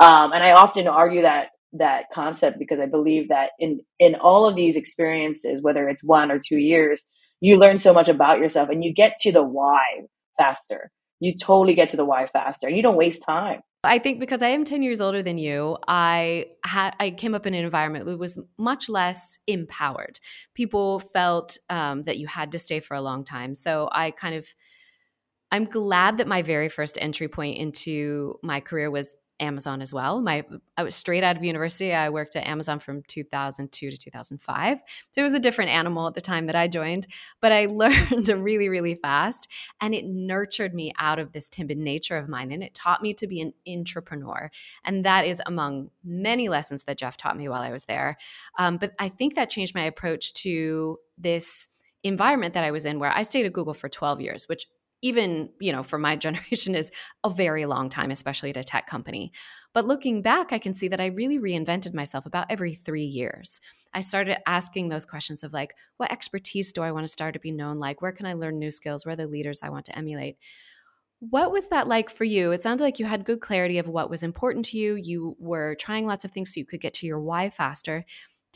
Um, 0.01 0.33
and 0.33 0.43
I 0.43 0.53
often 0.53 0.89
argue 0.89 1.23
that 1.23 1.49
that 1.73 2.05
concept 2.15 2.59
because 2.59 2.79
I 2.81 2.87
believe 2.87 3.29
that 3.29 3.51
in 3.59 3.81
in 3.99 4.15
all 4.15 4.49
of 4.49 4.57
these 4.57 4.77
experiences, 4.77 5.61
whether 5.61 5.89
it's 5.89 6.03
one 6.03 6.31
or 6.31 6.39
two 6.39 6.57
years, 6.57 7.03
you 7.41 7.57
learn 7.57 7.79
so 7.79 7.93
much 7.93 8.09
about 8.09 8.39
yourself 8.39 8.69
and 8.71 8.85
you 8.85 8.95
get 8.95 9.17
to 9.21 9.33
the 9.33 9.43
why 9.43 9.83
faster. 10.37 10.91
You 11.21 11.35
totally 11.39 11.75
get 11.75 11.91
to 11.91 11.97
the 11.97 12.05
why 12.05 12.27
faster 12.29 12.69
you 12.69 12.83
don't 12.83 12.97
waste 12.97 13.23
time. 13.25 13.61
I 13.85 13.99
think 13.99 14.19
because 14.19 14.43
I 14.43 14.49
am 14.49 14.65
10 14.65 14.83
years 14.83 15.01
older 15.01 15.23
than 15.23 15.39
you, 15.39 15.77
I 15.87 16.47
had 16.65 16.95
I 16.99 17.11
came 17.11 17.35
up 17.35 17.47
in 17.47 17.55
an 17.55 17.65
environment 17.65 18.05
that 18.07 18.19
was 18.19 18.39
much 18.59 18.89
less 18.89 19.39
empowered. 19.47 20.19
People 20.55 20.99
felt 20.99 21.57
um, 21.71 22.03
that 22.03 22.19
you 22.19 22.27
had 22.27 22.53
to 22.53 22.59
stay 22.59 22.81
for 22.81 22.95
a 22.95 23.01
long 23.01 23.25
time. 23.25 23.55
So 23.55 23.89
I 23.93 24.11
kind 24.11 24.35
of 24.35 24.49
I'm 25.53 25.67
glad 25.67 26.17
that 26.17 26.27
my 26.27 26.43
very 26.43 26.69
first 26.69 26.99
entry 27.01 27.29
point 27.29 27.59
into 27.59 28.39
my 28.43 28.61
career 28.61 28.91
was 28.91 29.15
Amazon 29.41 29.83
as 29.83 29.93
well. 29.93 30.21
My 30.21 30.45
I 30.77 30.83
was 30.83 30.95
straight 30.95 31.23
out 31.23 31.37
of 31.37 31.45
university. 31.45 31.93
I 31.93 32.11
worked 32.11 32.37
at 32.37 32.47
Amazon 32.47 32.79
from 32.79 33.03
2002 33.05 33.91
to 33.91 33.97
2005. 33.97 34.83
So 35.11 35.21
it 35.21 35.23
was 35.23 35.35
a 35.35 35.41
different 35.41 35.71
animal 35.71 36.07
at 36.07 36.15
the 36.15 36.21
time 36.21 36.47
that 36.47 36.57
I 36.57 36.69
joined, 36.69 37.07
but 37.41 37.53
I 37.53 37.67
learned 37.71 38.29
really 38.29 38.69
really 38.69 38.95
fast 38.95 39.49
and 39.81 39.95
it 39.95 40.05
nurtured 40.07 40.75
me 40.75 40.93
out 40.99 41.19
of 41.19 41.33
this 41.33 41.49
timid 41.49 41.79
nature 41.79 42.17
of 42.17 42.29
mine 42.29 42.53
and 42.53 42.63
it 42.63 42.75
taught 42.75 43.03
me 43.03 43.15
to 43.15 43.27
be 43.27 43.41
an 43.41 43.53
entrepreneur. 43.69 44.51
And 44.85 45.05
that 45.05 45.27
is 45.27 45.43
among 45.47 45.91
many 46.05 46.49
lessons 46.49 46.85
that 46.85 46.99
Jeff 46.99 47.17
taught 47.17 47.37
me 47.37 47.49
while 47.49 47.63
I 47.63 47.73
was 47.73 47.85
there. 47.85 48.17
Um, 48.59 48.77
but 48.77 48.93
I 48.99 49.09
think 49.09 49.35
that 49.35 49.51
changed 49.51 49.75
my 49.75 49.85
approach 49.85 50.33
to 50.35 50.99
this 51.19 51.69
environment 52.03 52.55
that 52.55 52.65
I 52.65 52.71
was 52.71 52.85
in 52.85 52.99
where 52.99 53.11
I 53.11 53.23
stayed 53.23 53.47
at 53.47 53.53
Google 53.53 53.75
for 53.75 53.89
12 53.89 54.21
years, 54.21 54.49
which 54.49 54.67
even 55.03 55.51
you 55.61 55.73
know 55.73 55.83
for 55.83 55.99
my 55.99 56.17
generation 56.27 56.75
is 56.75 56.91
a 57.25 57.31
very 57.31 57.67
long 57.67 57.89
time 57.89 58.11
especially 58.11 58.51
at 58.51 58.57
a 58.57 58.65
tech 58.65 58.87
company 58.87 59.33
but 59.73 59.87
looking 59.87 60.23
back 60.23 60.53
i 60.53 60.59
can 60.59 60.75
see 60.75 60.89
that 60.89 61.01
i 61.01 61.07
really 61.07 61.39
reinvented 61.39 61.95
myself 61.95 62.27
about 62.27 62.47
every 62.51 62.75
three 62.75 63.05
years 63.05 63.61
i 63.95 64.01
started 64.01 64.39
asking 64.47 64.89
those 64.89 65.05
questions 65.05 65.43
of 65.43 65.53
like 65.53 65.75
what 65.97 66.13
expertise 66.13 66.73
do 66.73 66.83
i 66.83 66.93
want 66.93 67.05
to 67.07 67.13
start 67.13 67.35
to 67.35 67.41
be 67.41 67.53
known 67.53 67.79
like 67.79 68.01
where 68.03 68.13
can 68.13 68.27
i 68.27 68.33
learn 68.33 68.59
new 68.59 68.71
skills 68.71 69.05
where 69.05 69.13
are 69.13 69.17
the 69.17 69.27
leaders 69.27 69.61
i 69.63 69.71
want 69.71 69.85
to 69.85 69.97
emulate 69.97 70.37
what 71.21 71.51
was 71.51 71.69
that 71.69 71.89
like 71.89 72.11
for 72.11 72.25
you? 72.25 72.53
It 72.53 72.63
sounded 72.63 72.85
like 72.85 72.99
you 72.99 73.07
had 73.07 73.25
good 73.25 73.41
clarity 73.41 73.79
of 73.79 73.89
what 73.89 74.11
was 74.11 74.23
important 74.23 74.67
to 74.67 74.79
you. 74.79 74.97
You 74.97 75.35
were 75.39 75.75
trying 75.77 76.07
lots 76.07 76.25
of 76.25 76.31
things 76.31 76.53
so 76.53 76.61
you 76.61 76.67
could 76.67 76.81
get 76.81 76.93
to 76.95 77.07
your 77.07 77.21
why 77.21 77.49
faster. 77.49 78.05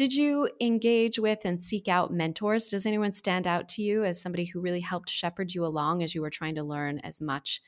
Did 0.01 0.15
you 0.15 0.49
engage 0.63 1.19
with 1.19 1.41
and 1.45 1.61
seek 1.61 1.87
out 1.87 2.11
mentors? 2.11 2.71
Does 2.71 2.87
anyone 2.87 3.13
stand 3.13 3.47
out 3.47 3.69
to 3.69 3.83
you 3.83 4.03
as 4.03 4.19
somebody 4.19 4.47
who 4.47 4.59
really 4.59 4.81
helped 4.81 5.11
shepherd 5.11 5.53
you 5.53 5.63
along 5.63 6.03
as 6.03 6.15
you 6.15 6.23
were 6.23 6.31
trying 6.31 6.55
to 6.55 6.63
learn 6.63 7.01
as 7.01 7.21
much 7.21 7.61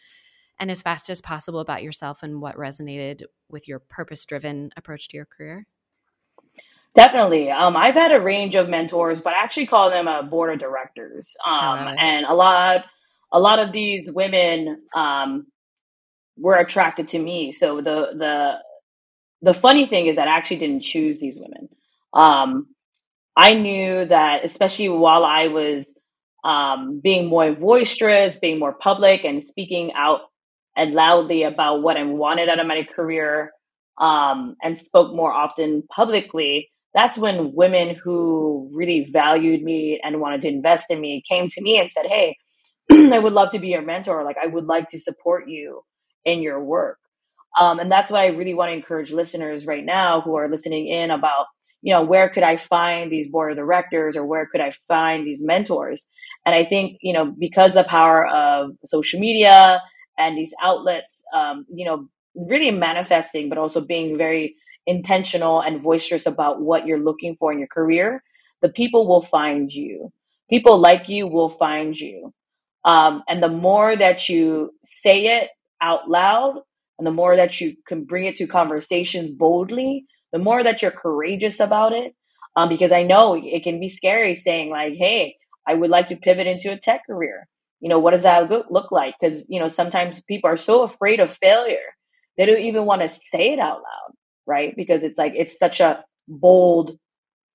and 0.58 0.70
as 0.70 0.80
fast 0.80 1.10
as 1.10 1.20
possible 1.20 1.60
about 1.60 1.82
yourself 1.82 2.22
and 2.22 2.40
what 2.40 2.56
resonated 2.56 3.20
with 3.50 3.68
your 3.68 3.80
purpose 3.80 4.24
driven 4.24 4.70
approach 4.78 5.08
to 5.08 5.16
your 5.18 5.26
career? 5.26 5.66
Definitely. 6.96 7.50
Um, 7.50 7.76
I've 7.76 7.92
had 7.92 8.12
a 8.12 8.18
range 8.18 8.54
of 8.54 8.66
mentors, 8.66 9.20
but 9.20 9.34
I 9.34 9.44
actually 9.44 9.66
call 9.66 9.90
them 9.90 10.08
a 10.08 10.22
board 10.22 10.54
of 10.54 10.58
directors. 10.58 11.36
Um, 11.46 11.86
and 11.98 12.24
a 12.24 12.32
lot, 12.32 12.86
a 13.30 13.38
lot 13.38 13.58
of 13.58 13.72
these 13.72 14.10
women 14.10 14.80
um, 14.96 15.48
were 16.38 16.56
attracted 16.56 17.10
to 17.10 17.18
me. 17.18 17.52
So 17.52 17.82
the 17.82 18.06
the 18.16 18.52
the 19.42 19.60
funny 19.60 19.86
thing 19.86 20.06
is 20.06 20.16
that 20.16 20.28
I 20.28 20.38
actually 20.38 20.60
didn't 20.60 20.84
choose 20.84 21.20
these 21.20 21.36
women. 21.38 21.68
Um, 22.14 22.68
I 23.36 23.54
knew 23.54 24.06
that, 24.06 24.44
especially 24.44 24.88
while 24.88 25.24
I 25.24 25.48
was 25.48 25.94
um, 26.44 27.00
being 27.02 27.26
more 27.26 27.52
boisterous, 27.52 28.36
being 28.36 28.58
more 28.58 28.74
public, 28.74 29.24
and 29.24 29.44
speaking 29.44 29.92
out 29.96 30.20
and 30.76 30.92
loudly 30.92 31.42
about 31.44 31.82
what 31.82 31.96
I 31.96 32.04
wanted 32.04 32.48
out 32.48 32.60
of 32.60 32.66
my 32.66 32.86
career, 32.94 33.52
um, 33.98 34.56
and 34.62 34.82
spoke 34.82 35.14
more 35.14 35.32
often 35.32 35.82
publicly 35.94 36.70
that's 36.94 37.16
when 37.16 37.52
women 37.54 37.94
who 37.94 38.70
really 38.72 39.08
valued 39.10 39.62
me 39.62 40.00
and 40.02 40.20
wanted 40.20 40.42
to 40.42 40.48
invest 40.48 40.86
in 40.90 41.00
me 41.00 41.22
came 41.28 41.48
to 41.50 41.62
me 41.62 41.78
and 41.78 41.90
said, 41.90 42.04
Hey, 42.06 42.36
I 42.90 43.18
would 43.18 43.32
love 43.32 43.52
to 43.52 43.58
be 43.58 43.68
your 43.68 43.82
mentor. 43.82 44.24
Like, 44.24 44.36
I 44.42 44.46
would 44.46 44.66
like 44.66 44.90
to 44.90 45.00
support 45.00 45.48
you 45.48 45.82
in 46.24 46.42
your 46.42 46.62
work. 46.62 46.98
Um, 47.58 47.78
and 47.78 47.90
that's 47.90 48.10
what 48.10 48.20
I 48.20 48.26
really 48.26 48.54
want 48.54 48.70
to 48.70 48.74
encourage 48.74 49.10
listeners 49.10 49.66
right 49.66 49.84
now 49.84 50.20
who 50.20 50.34
are 50.36 50.48
listening 50.48 50.88
in 50.88 51.10
about, 51.10 51.46
you 51.82 51.92
know, 51.92 52.02
where 52.04 52.28
could 52.28 52.44
I 52.44 52.56
find 52.56 53.10
these 53.10 53.30
board 53.30 53.52
of 53.52 53.58
directors 53.58 54.16
or 54.16 54.24
where 54.24 54.46
could 54.46 54.60
I 54.60 54.72
find 54.88 55.26
these 55.26 55.40
mentors? 55.42 56.06
And 56.46 56.54
I 56.54 56.64
think, 56.64 56.98
you 57.02 57.12
know, 57.12 57.34
because 57.38 57.72
the 57.74 57.84
power 57.84 58.26
of 58.26 58.70
social 58.84 59.20
media 59.20 59.82
and 60.16 60.38
these 60.38 60.52
outlets, 60.62 61.22
um, 61.34 61.66
you 61.72 61.84
know, 61.84 62.08
really 62.34 62.70
manifesting, 62.70 63.48
but 63.48 63.58
also 63.58 63.80
being 63.80 64.16
very 64.16 64.56
intentional 64.86 65.60
and 65.60 65.82
boisterous 65.82 66.26
about 66.26 66.60
what 66.60 66.86
you're 66.86 67.02
looking 67.02 67.36
for 67.38 67.52
in 67.52 67.58
your 67.58 67.68
career, 67.68 68.22
the 68.62 68.68
people 68.68 69.06
will 69.06 69.26
find 69.30 69.70
you. 69.72 70.12
People 70.48 70.80
like 70.80 71.08
you 71.08 71.26
will 71.26 71.56
find 71.58 71.96
you. 71.96 72.32
Um, 72.84 73.22
and 73.28 73.42
the 73.42 73.48
more 73.48 73.96
that 73.96 74.28
you 74.28 74.74
say 74.84 75.26
it 75.26 75.48
out 75.80 76.08
loud 76.08 76.60
and 76.98 77.06
the 77.06 77.12
more 77.12 77.36
that 77.36 77.60
you 77.60 77.76
can 77.86 78.04
bring 78.04 78.26
it 78.26 78.36
to 78.38 78.46
conversations 78.46 79.30
boldly, 79.36 80.04
the 80.32 80.38
more 80.38 80.62
that 80.62 80.82
you're 80.82 80.90
courageous 80.92 81.60
about 81.60 81.92
it. 81.92 82.14
Um, 82.56 82.68
because 82.68 82.92
I 82.92 83.02
know 83.04 83.34
it 83.42 83.64
can 83.64 83.80
be 83.80 83.90
scary 83.90 84.38
saying 84.38 84.70
like, 84.70 84.94
Hey, 84.94 85.36
I 85.66 85.74
would 85.74 85.90
like 85.90 86.08
to 86.08 86.16
pivot 86.16 86.46
into 86.46 86.72
a 86.72 86.78
tech 86.78 87.06
career. 87.06 87.48
You 87.80 87.88
know, 87.88 87.98
what 87.98 88.12
does 88.12 88.24
that 88.24 88.50
look, 88.50 88.66
like? 88.92 89.14
Cause, 89.20 89.44
you 89.48 89.60
know, 89.60 89.68
sometimes 89.68 90.20
people 90.28 90.50
are 90.50 90.58
so 90.58 90.82
afraid 90.82 91.20
of 91.20 91.36
failure. 91.38 91.76
They 92.38 92.46
don't 92.46 92.60
even 92.62 92.86
want 92.86 93.02
to 93.02 93.10
say 93.10 93.52
it 93.52 93.58
out 93.58 93.76
loud 93.78 94.14
right? 94.46 94.74
Because 94.76 95.02
it's 95.02 95.18
like 95.18 95.32
it's 95.36 95.58
such 95.58 95.80
a 95.80 96.04
bold 96.28 96.98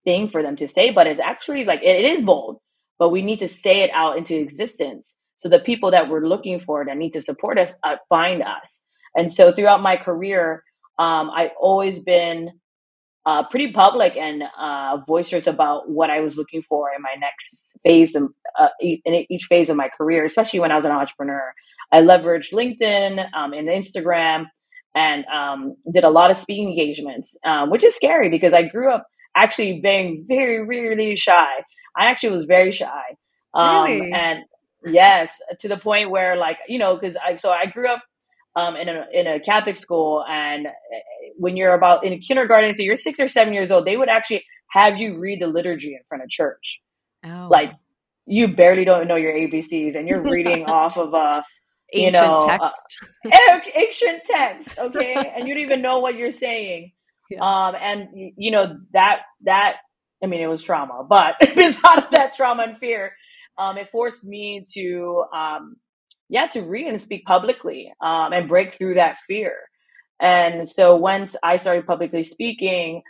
thing 0.06 0.30
for 0.30 0.44
them 0.44 0.56
to 0.58 0.68
say, 0.68 0.92
but 0.92 1.08
it's 1.08 1.22
actually 1.24 1.66
like 1.66 1.82
it, 1.84 2.06
it 2.06 2.20
is 2.20 2.26
bold, 2.26 2.60
but 3.00 3.10
we 3.10 3.22
need 3.22 3.40
to 3.40 3.50
say 3.50 3.82
it 3.82 3.92
out 3.94 4.18
into 4.18 4.36
existence. 4.36 5.16
So 5.40 5.50
the 5.50 5.60
people 5.60 5.92
that 5.92 6.10
we're 6.10 6.28
looking 6.28 6.62
for 6.62 6.86
that 6.86 6.98
need 6.98 7.14
to 7.14 7.22
support 7.22 7.60
us 7.60 7.72
uh, 7.84 7.98
find 8.10 8.42
us. 8.44 8.82
And 9.16 9.34
so 9.34 9.54
throughout 9.54 9.82
my 9.82 9.98
career, 9.98 10.64
um, 11.00 11.30
I've 11.30 11.52
always 11.60 12.00
been 12.00 12.52
uh, 13.28 13.44
pretty 13.52 13.74
public 13.74 14.16
and 14.16 14.42
uh, 14.58 14.98
boisterous 15.06 15.48
about 15.48 15.90
what 15.90 16.10
I 16.10 16.22
was 16.22 16.38
looking 16.38 16.64
for 16.68 16.90
in 16.96 17.02
my 17.02 17.16
next 17.20 17.74
phase 17.86 18.16
of, 18.16 18.30
uh, 18.58 18.70
in 18.80 19.26
each 19.30 19.44
phase 19.50 19.70
of 19.70 19.76
my 19.76 19.90
career, 19.90 20.24
especially 20.24 20.62
when 20.62 20.72
I 20.72 20.78
was 20.78 20.86
an 20.86 20.92
entrepreneur. 20.92 21.54
I 21.92 22.00
leveraged 22.00 22.54
LinkedIn 22.54 23.20
um, 23.36 23.52
and 23.52 23.68
Instagram 23.68 24.46
and 24.96 25.26
um, 25.26 25.76
did 25.94 26.06
a 26.06 26.10
lot 26.10 26.32
of 26.32 26.40
speaking 26.40 26.70
engagements, 26.70 27.36
um, 27.46 27.70
which 27.70 27.84
is 27.84 27.96
scary 27.96 28.30
because 28.30 28.54
I 28.54 28.64
grew 28.64 28.94
up 28.94 29.06
actually 29.36 29.82
being 29.84 30.24
very, 30.26 30.66
really 30.66 31.18
shy. 31.18 31.48
I 31.98 32.06
actually 32.06 32.38
was 32.38 32.46
very 32.46 32.72
shy. 32.72 33.04
Um, 33.54 33.84
really? 33.84 34.14
And 34.14 34.44
yes, 34.86 35.32
to 35.60 35.68
the 35.68 35.78
point 35.78 36.12
where 36.12 36.38
like, 36.38 36.60
you 36.70 36.80
know, 36.80 36.98
cause 36.98 37.16
I, 37.22 37.36
so 37.36 37.50
I 37.50 37.66
grew 37.66 37.90
up 37.90 38.04
um, 38.58 38.76
in 38.76 38.90
a, 38.90 39.06
in 39.14 39.28
a 39.28 39.40
Catholic 39.40 39.78
school 39.78 40.24
and 40.28 40.66
eh, 40.66 40.70
when 41.38 41.56
you're 41.56 41.74
about 41.74 42.06
in 42.06 42.20
kindergarten, 42.20 42.76
so 42.76 42.84
you're 42.84 42.98
six 42.98 43.20
or 43.20 43.28
seven 43.28 43.54
years 43.54 43.72
old, 43.72 43.86
they 43.86 43.96
would 43.96 44.10
actually 44.10 44.44
have 44.72 44.98
you 44.98 45.18
read 45.18 45.42
the 45.42 45.48
liturgy 45.48 45.94
in 45.94 46.00
front 46.10 46.24
of 46.24 46.30
church. 46.30 46.80
Oh. 47.26 47.48
Like 47.52 47.72
you 48.26 48.56
barely 48.56 48.86
don't 48.86 49.08
know 49.08 49.16
your 49.16 49.34
ABCs 49.34 49.96
and 49.96 50.08
you're 50.08 50.24
reading 50.24 50.66
off 50.68 50.98
of 50.98 51.14
a, 51.14 51.44
ancient 51.94 52.24
you 52.24 52.30
know, 52.30 52.38
uh, 52.38 52.58
text. 52.58 53.00
Uh, 53.26 53.60
ancient 53.76 54.22
text, 54.26 54.80
okay, 54.80 55.34
and 55.36 55.48
you 55.48 55.54
don't 55.54 55.64
even 55.64 55.82
know 55.82 56.00
what 56.00 56.16
you're 56.16 56.32
saying. 56.32 56.92
Yeah. 57.30 57.40
Um, 57.42 57.76
and 57.76 58.08
you 58.38 58.52
know 58.52 58.78
that 58.94 59.18
that 59.44 59.74
I 60.24 60.28
mean, 60.28 60.42
it 60.42 60.48
was 60.48 60.64
trauma, 60.64 61.06
but 61.08 61.36
it's 61.42 61.78
out 61.86 62.06
of 62.06 62.12
that 62.12 62.36
trauma 62.36 62.64
and 62.64 62.78
fear. 62.78 63.12
Um, 63.58 63.78
it 63.78 63.90
forced 63.92 64.24
me 64.24 64.66
to, 64.74 65.24
um, 65.34 65.78
yeah, 66.30 66.48
to 66.48 66.62
read 66.62 66.88
and 66.88 67.02
speak 67.02 67.26
publicly, 67.26 67.92
um, 68.02 68.34
and 68.34 68.48
break 68.50 68.76
through 68.78 68.96
that 68.96 69.18
fear. 69.28 69.56
And 70.20 70.70
so 70.70 70.96
once 70.96 71.36
I 71.44 71.58
started 71.58 71.86
publicly 71.86 72.24
speaking, 72.24 73.04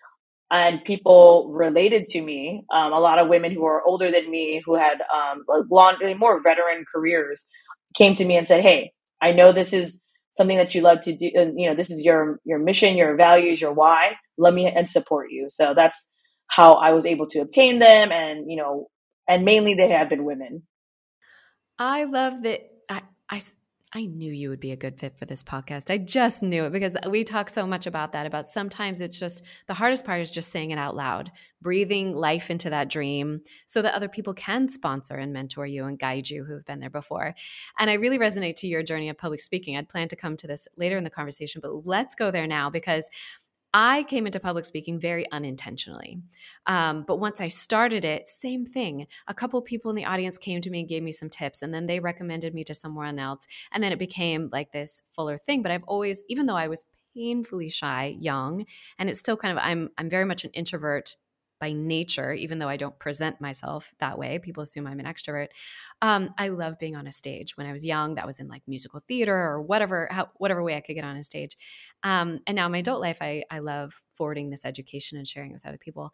and 0.49 0.83
people 0.85 1.51
related 1.51 2.07
to 2.07 2.21
me, 2.21 2.63
um, 2.73 2.93
a 2.93 2.99
lot 2.99 3.19
of 3.19 3.27
women 3.27 3.51
who 3.51 3.65
are 3.65 3.83
older 3.83 4.11
than 4.11 4.29
me, 4.29 4.61
who 4.65 4.75
had 4.75 5.01
um, 5.13 5.43
long, 5.69 5.97
more 6.17 6.41
veteran 6.41 6.85
careers, 6.93 7.43
came 7.97 8.15
to 8.15 8.25
me 8.25 8.37
and 8.37 8.47
said, 8.47 8.63
Hey, 8.63 8.93
I 9.21 9.31
know 9.31 9.51
this 9.51 9.73
is 9.73 9.99
something 10.37 10.57
that 10.57 10.73
you 10.73 10.81
love 10.81 11.01
to 11.03 11.15
do. 11.15 11.29
And, 11.33 11.59
You 11.59 11.69
know, 11.69 11.75
this 11.75 11.91
is 11.91 11.99
your, 11.99 12.39
your 12.45 12.59
mission, 12.59 12.95
your 12.95 13.15
values, 13.15 13.59
your 13.59 13.73
why. 13.73 14.11
Let 14.37 14.53
me 14.53 14.67
and 14.67 14.89
support 14.89 15.31
you. 15.31 15.47
So 15.49 15.73
that's 15.75 16.05
how 16.47 16.73
I 16.73 16.91
was 16.91 17.05
able 17.05 17.27
to 17.31 17.39
obtain 17.39 17.79
them. 17.79 18.11
And, 18.11 18.49
you 18.49 18.57
know, 18.57 18.87
and 19.27 19.43
mainly 19.43 19.73
they 19.73 19.89
have 19.89 20.09
been 20.09 20.23
women. 20.23 20.63
I 21.77 22.05
love 22.05 22.43
that. 22.43 22.76
I, 23.29 23.41
I, 23.93 24.05
knew 24.05 24.31
you 24.31 24.49
would 24.49 24.59
be 24.59 24.71
a 24.71 24.77
good 24.77 24.99
fit 24.99 25.17
for 25.17 25.25
this 25.25 25.43
podcast. 25.43 25.91
I 25.91 25.97
just 25.97 26.43
knew 26.43 26.65
it 26.65 26.71
because 26.71 26.95
we 27.09 27.23
talk 27.23 27.49
so 27.49 27.65
much 27.65 27.85
about 27.87 28.11
that. 28.13 28.25
About 28.25 28.47
sometimes 28.47 29.01
it's 29.01 29.19
just 29.19 29.43
the 29.67 29.73
hardest 29.73 30.05
part 30.05 30.21
is 30.21 30.31
just 30.31 30.51
saying 30.51 30.71
it 30.71 30.77
out 30.77 30.95
loud, 30.95 31.31
breathing 31.61 32.13
life 32.13 32.49
into 32.49 32.69
that 32.69 32.89
dream 32.89 33.41
so 33.65 33.81
that 33.81 33.93
other 33.93 34.09
people 34.09 34.33
can 34.33 34.69
sponsor 34.69 35.15
and 35.15 35.33
mentor 35.33 35.65
you 35.65 35.85
and 35.85 35.99
guide 35.99 36.29
you 36.29 36.43
who 36.43 36.53
have 36.53 36.65
been 36.65 36.79
there 36.79 36.89
before. 36.89 37.35
And 37.79 37.89
I 37.89 37.93
really 37.93 38.19
resonate 38.19 38.55
to 38.57 38.67
your 38.67 38.83
journey 38.83 39.09
of 39.09 39.17
public 39.17 39.41
speaking. 39.41 39.77
I'd 39.77 39.89
plan 39.89 40.07
to 40.09 40.15
come 40.15 40.37
to 40.37 40.47
this 40.47 40.67
later 40.77 40.97
in 40.97 41.03
the 41.03 41.09
conversation, 41.09 41.61
but 41.61 41.85
let's 41.85 42.15
go 42.15 42.31
there 42.31 42.47
now 42.47 42.69
because 42.69 43.09
I 43.79 44.01
came 44.05 44.25
into 44.25 44.39
public 44.39 44.65
speaking 44.65 44.99
very 44.99 45.31
unintentionally. 45.31 46.19
Um, 46.65 47.05
but 47.07 47.19
once 47.19 47.39
I 47.39 47.47
started 47.47 48.05
it, 48.05 48.27
same 48.27 48.65
thing. 48.65 49.05
A 49.27 49.35
couple 49.35 49.61
people 49.61 49.91
in 49.91 49.95
the 49.95 50.05
audience 50.05 50.39
came 50.39 50.61
to 50.61 50.71
me 50.71 50.79
and 50.79 50.89
gave 50.89 51.03
me 51.03 51.11
some 51.11 51.29
tips, 51.29 51.61
and 51.61 51.71
then 51.71 51.85
they 51.85 51.99
recommended 51.99 52.55
me 52.55 52.63
to 52.63 52.73
someone 52.73 53.19
else. 53.19 53.45
And 53.71 53.83
then 53.83 53.91
it 53.91 53.99
became 53.99 54.49
like 54.51 54.71
this 54.71 55.03
fuller 55.11 55.37
thing. 55.37 55.61
But 55.61 55.71
I've 55.71 55.83
always, 55.83 56.23
even 56.27 56.47
though 56.47 56.55
I 56.55 56.67
was 56.67 56.85
painfully 57.15 57.69
shy 57.69 58.17
young, 58.19 58.65
and 58.97 59.11
it's 59.11 59.19
still 59.19 59.37
kind 59.37 59.55
of, 59.55 59.63
I'm, 59.63 59.89
I'm 59.99 60.09
very 60.09 60.25
much 60.25 60.43
an 60.43 60.49
introvert 60.55 61.15
by 61.59 61.73
nature, 61.73 62.33
even 62.33 62.59
though 62.59 62.69
I 62.69 62.77
don't 62.77 62.97
present 62.99 63.41
myself 63.41 63.93
that 63.99 64.17
way. 64.17 64.39
People 64.39 64.63
assume 64.63 64.87
I'm 64.87 64.99
an 64.99 65.05
extrovert. 65.05 65.47
Um, 66.01 66.29
I 66.37 66.49
love 66.49 66.79
being 66.79 66.95
on 66.95 67.07
a 67.07 67.11
stage. 67.11 67.57
When 67.57 67.67
I 67.67 67.71
was 67.71 67.85
young, 67.85 68.15
that 68.15 68.27
was 68.27 68.39
in 68.39 68.47
like 68.47 68.63
musical 68.67 69.01
theater 69.07 69.35
or 69.35 69.61
whatever, 69.61 70.07
how, 70.11 70.29
whatever 70.35 70.63
way 70.63 70.75
I 70.75 70.81
could 70.81 70.93
get 70.93 71.05
on 71.05 71.15
a 71.15 71.23
stage. 71.23 71.57
Um, 72.03 72.39
and 72.45 72.55
now 72.55 72.65
in 72.67 72.71
my 72.71 72.79
adult 72.79 73.01
life, 73.01 73.17
I, 73.21 73.43
I 73.49 73.59
love 73.59 74.01
forwarding 74.15 74.49
this 74.49 74.65
education 74.65 75.17
and 75.17 75.27
sharing 75.27 75.53
with 75.53 75.65
other 75.65 75.77
people. 75.77 76.11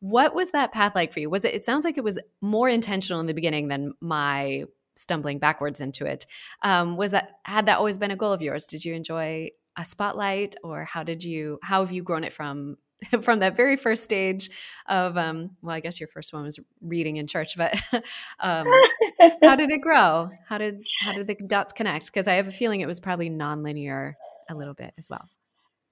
What 0.00 0.34
was 0.34 0.50
that 0.50 0.72
path 0.72 0.94
like 0.94 1.12
for 1.12 1.20
you? 1.20 1.30
Was 1.30 1.44
it? 1.44 1.54
It 1.54 1.64
sounds 1.64 1.84
like 1.84 1.96
it 1.96 2.04
was 2.04 2.18
more 2.40 2.68
intentional 2.68 3.20
in 3.20 3.26
the 3.26 3.34
beginning 3.34 3.68
than 3.68 3.94
my 4.00 4.64
stumbling 4.96 5.38
backwards 5.38 5.80
into 5.80 6.06
it. 6.06 6.26
Um, 6.62 6.96
was 6.96 7.12
that 7.12 7.30
had 7.44 7.66
that 7.66 7.78
always 7.78 7.98
been 7.98 8.10
a 8.10 8.16
goal 8.16 8.32
of 8.32 8.42
yours? 8.42 8.66
Did 8.66 8.84
you 8.84 8.94
enjoy 8.94 9.50
a 9.76 9.84
spotlight, 9.84 10.56
or 10.64 10.84
how 10.84 11.04
did 11.04 11.22
you? 11.22 11.60
How 11.62 11.80
have 11.80 11.92
you 11.92 12.02
grown 12.02 12.24
it 12.24 12.32
from 12.32 12.78
from 13.22 13.40
that 13.40 13.56
very 13.56 13.76
first 13.76 14.04
stage 14.04 14.50
of 14.88 15.16
um, 15.16 15.50
well 15.62 15.74
i 15.74 15.80
guess 15.80 16.00
your 16.00 16.08
first 16.08 16.32
one 16.32 16.42
was 16.42 16.58
reading 16.80 17.16
in 17.16 17.26
church 17.26 17.56
but 17.56 17.74
um, 18.40 18.66
how 19.42 19.56
did 19.56 19.70
it 19.70 19.80
grow? 19.80 20.30
How 20.46 20.58
did 20.58 20.84
how 21.00 21.12
did 21.12 21.26
the 21.26 21.34
dots 21.34 21.72
connect? 21.72 22.06
Because 22.06 22.28
i 22.28 22.34
have 22.34 22.48
a 22.48 22.52
feeling 22.52 22.80
it 22.80 22.86
was 22.86 23.00
probably 23.00 23.30
nonlinear 23.30 24.14
a 24.48 24.54
little 24.54 24.74
bit 24.74 24.92
as 24.98 25.08
well. 25.08 25.28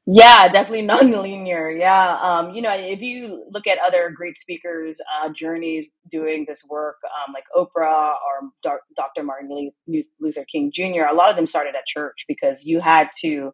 Yeah 0.06 0.48
definitely 0.48 0.82
nonlinear 0.86 1.78
yeah. 1.78 2.16
Um, 2.20 2.54
you 2.54 2.62
know 2.62 2.74
if 2.74 3.00
you 3.00 3.44
look 3.50 3.66
at 3.66 3.78
other 3.86 4.12
great 4.14 4.38
speakers 4.40 5.00
uh, 5.22 5.28
journeys 5.32 5.86
doing 6.10 6.44
this 6.48 6.62
work 6.68 6.96
um, 7.04 7.34
like 7.34 7.44
oprah 7.56 8.12
or 8.12 8.50
dr 8.96 9.22
martin 9.22 9.70
luther 10.18 10.44
king 10.50 10.72
jr 10.74 11.02
a 11.10 11.14
lot 11.14 11.30
of 11.30 11.36
them 11.36 11.46
started 11.46 11.74
at 11.74 11.82
church 11.92 12.16
because 12.26 12.58
you 12.62 12.80
had 12.80 13.08
to 13.20 13.52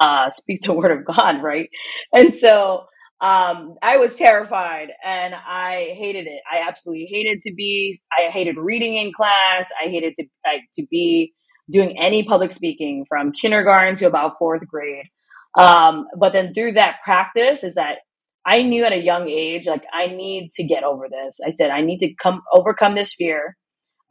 uh, 0.00 0.30
speak 0.30 0.60
the 0.62 0.72
word 0.74 0.96
of 0.96 1.04
god 1.04 1.42
right? 1.42 1.70
And 2.12 2.36
so 2.36 2.86
um, 3.20 3.76
I 3.82 3.96
was 3.96 4.14
terrified 4.14 4.88
and 5.04 5.34
I 5.34 5.94
hated 5.96 6.26
it. 6.26 6.40
I 6.50 6.68
absolutely 6.68 7.08
hated 7.10 7.40
to 7.42 7.54
be, 7.54 7.98
I 8.12 8.30
hated 8.30 8.56
reading 8.58 8.96
in 8.96 9.12
class. 9.16 9.70
I 9.82 9.88
hated 9.88 10.14
to, 10.18 10.26
like, 10.44 10.62
to 10.76 10.86
be 10.90 11.32
doing 11.70 11.96
any 11.98 12.24
public 12.24 12.52
speaking 12.52 13.06
from 13.08 13.32
kindergarten 13.32 13.96
to 13.98 14.06
about 14.06 14.34
fourth 14.38 14.66
grade. 14.66 15.06
Um, 15.58 16.06
but 16.18 16.32
then 16.32 16.52
through 16.52 16.72
that 16.72 16.96
practice 17.04 17.64
is 17.64 17.74
that 17.76 17.96
I 18.44 18.62
knew 18.62 18.84
at 18.84 18.92
a 18.92 18.96
young 18.96 19.28
age, 19.28 19.66
like 19.66 19.82
I 19.92 20.06
need 20.06 20.52
to 20.54 20.62
get 20.62 20.84
over 20.84 21.08
this. 21.08 21.38
I 21.44 21.50
said, 21.50 21.70
I 21.70 21.80
need 21.80 21.98
to 22.00 22.14
come 22.22 22.42
overcome 22.52 22.94
this 22.94 23.14
fear. 23.14 23.56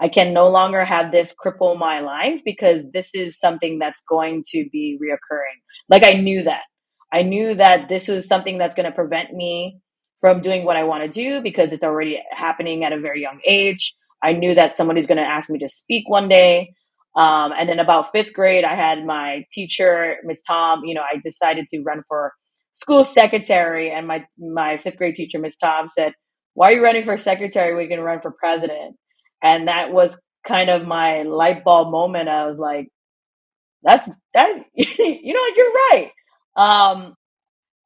I 0.02 0.10
can 0.10 0.34
no 0.34 0.50
longer 0.50 0.84
have 0.84 1.12
this 1.12 1.34
cripple 1.34 1.80
my 1.80 2.02
life 2.02 2.42
because 2.44 2.84
this 2.92 3.12
is 3.14 3.40
something 3.40 3.80
that's 3.80 4.02
going 4.10 4.44
to 4.50 4.66
be 4.72 4.98
reoccurring. 5.02 5.62
Like 5.88 6.06
I 6.06 6.18
knew 6.18 6.44
that. 6.44 6.64
I 7.14 7.24
knew 7.24 7.56
that 7.56 7.88
this 7.90 8.08
was 8.08 8.28
something 8.28 8.58
that's 8.58 8.76
going 8.76 8.88
to 8.90 8.96
prevent 8.96 9.34
me 9.34 9.80
from 10.22 10.42
doing 10.42 10.66
what 10.66 10.78
I 10.78 10.84
want 10.84 11.04
to 11.04 11.10
do 11.12 11.42
because 11.42 11.72
it's 11.72 11.84
already 11.84 12.20
happening 12.32 12.84
at 12.84 12.94
a 12.94 13.00
very 13.00 13.22
young 13.22 13.40
age. 13.48 13.94
I 14.24 14.34
knew 14.34 14.56
that 14.56 14.78
somebody's 14.78 15.08
going 15.08 15.18
to 15.18 15.24
ask 15.24 15.50
me 15.50 15.60
to 15.60 15.70
speak 15.70 16.10
one 16.10 16.30
day. 16.30 16.74
Um, 17.16 17.52
and 17.58 17.70
then 17.70 17.80
about 17.80 18.12
fifth 18.14 18.34
grade, 18.34 18.66
I 18.66 18.76
had 18.76 19.06
my 19.06 19.46
teacher, 19.54 20.18
Miss 20.24 20.42
Tom, 20.48 20.84
you 20.86 20.96
know, 20.96 21.02
I 21.02 21.20
decided 21.24 21.68
to 21.74 21.82
run 21.84 22.04
for 22.08 22.34
school 22.76 23.04
secretary 23.06 23.92
and 23.92 24.08
my, 24.08 24.26
my 24.38 24.80
fifth 24.84 24.98
grade 24.98 25.16
teacher, 25.16 25.40
Miss 25.40 25.58
Tom 25.58 25.90
said, 25.96 26.14
why 26.54 26.68
are 26.70 26.74
you 26.74 26.84
running 26.84 27.06
for 27.06 27.18
secretary? 27.18 27.76
We 27.76 27.88
can 27.90 28.02
run 28.02 28.22
for 28.22 28.32
president. 28.32 28.98
And 29.44 29.68
that 29.68 29.92
was 29.92 30.16
kind 30.48 30.70
of 30.70 30.88
my 30.88 31.24
light 31.24 31.64
bulb 31.64 31.92
moment. 31.92 32.30
I 32.30 32.48
was 32.48 32.58
like, 32.60 32.90
that's 33.84 34.10
that, 34.34 34.50
you 34.76 35.34
know, 35.34 35.48
you're 35.56 35.74
right. 35.92 36.12
Um, 36.56 37.16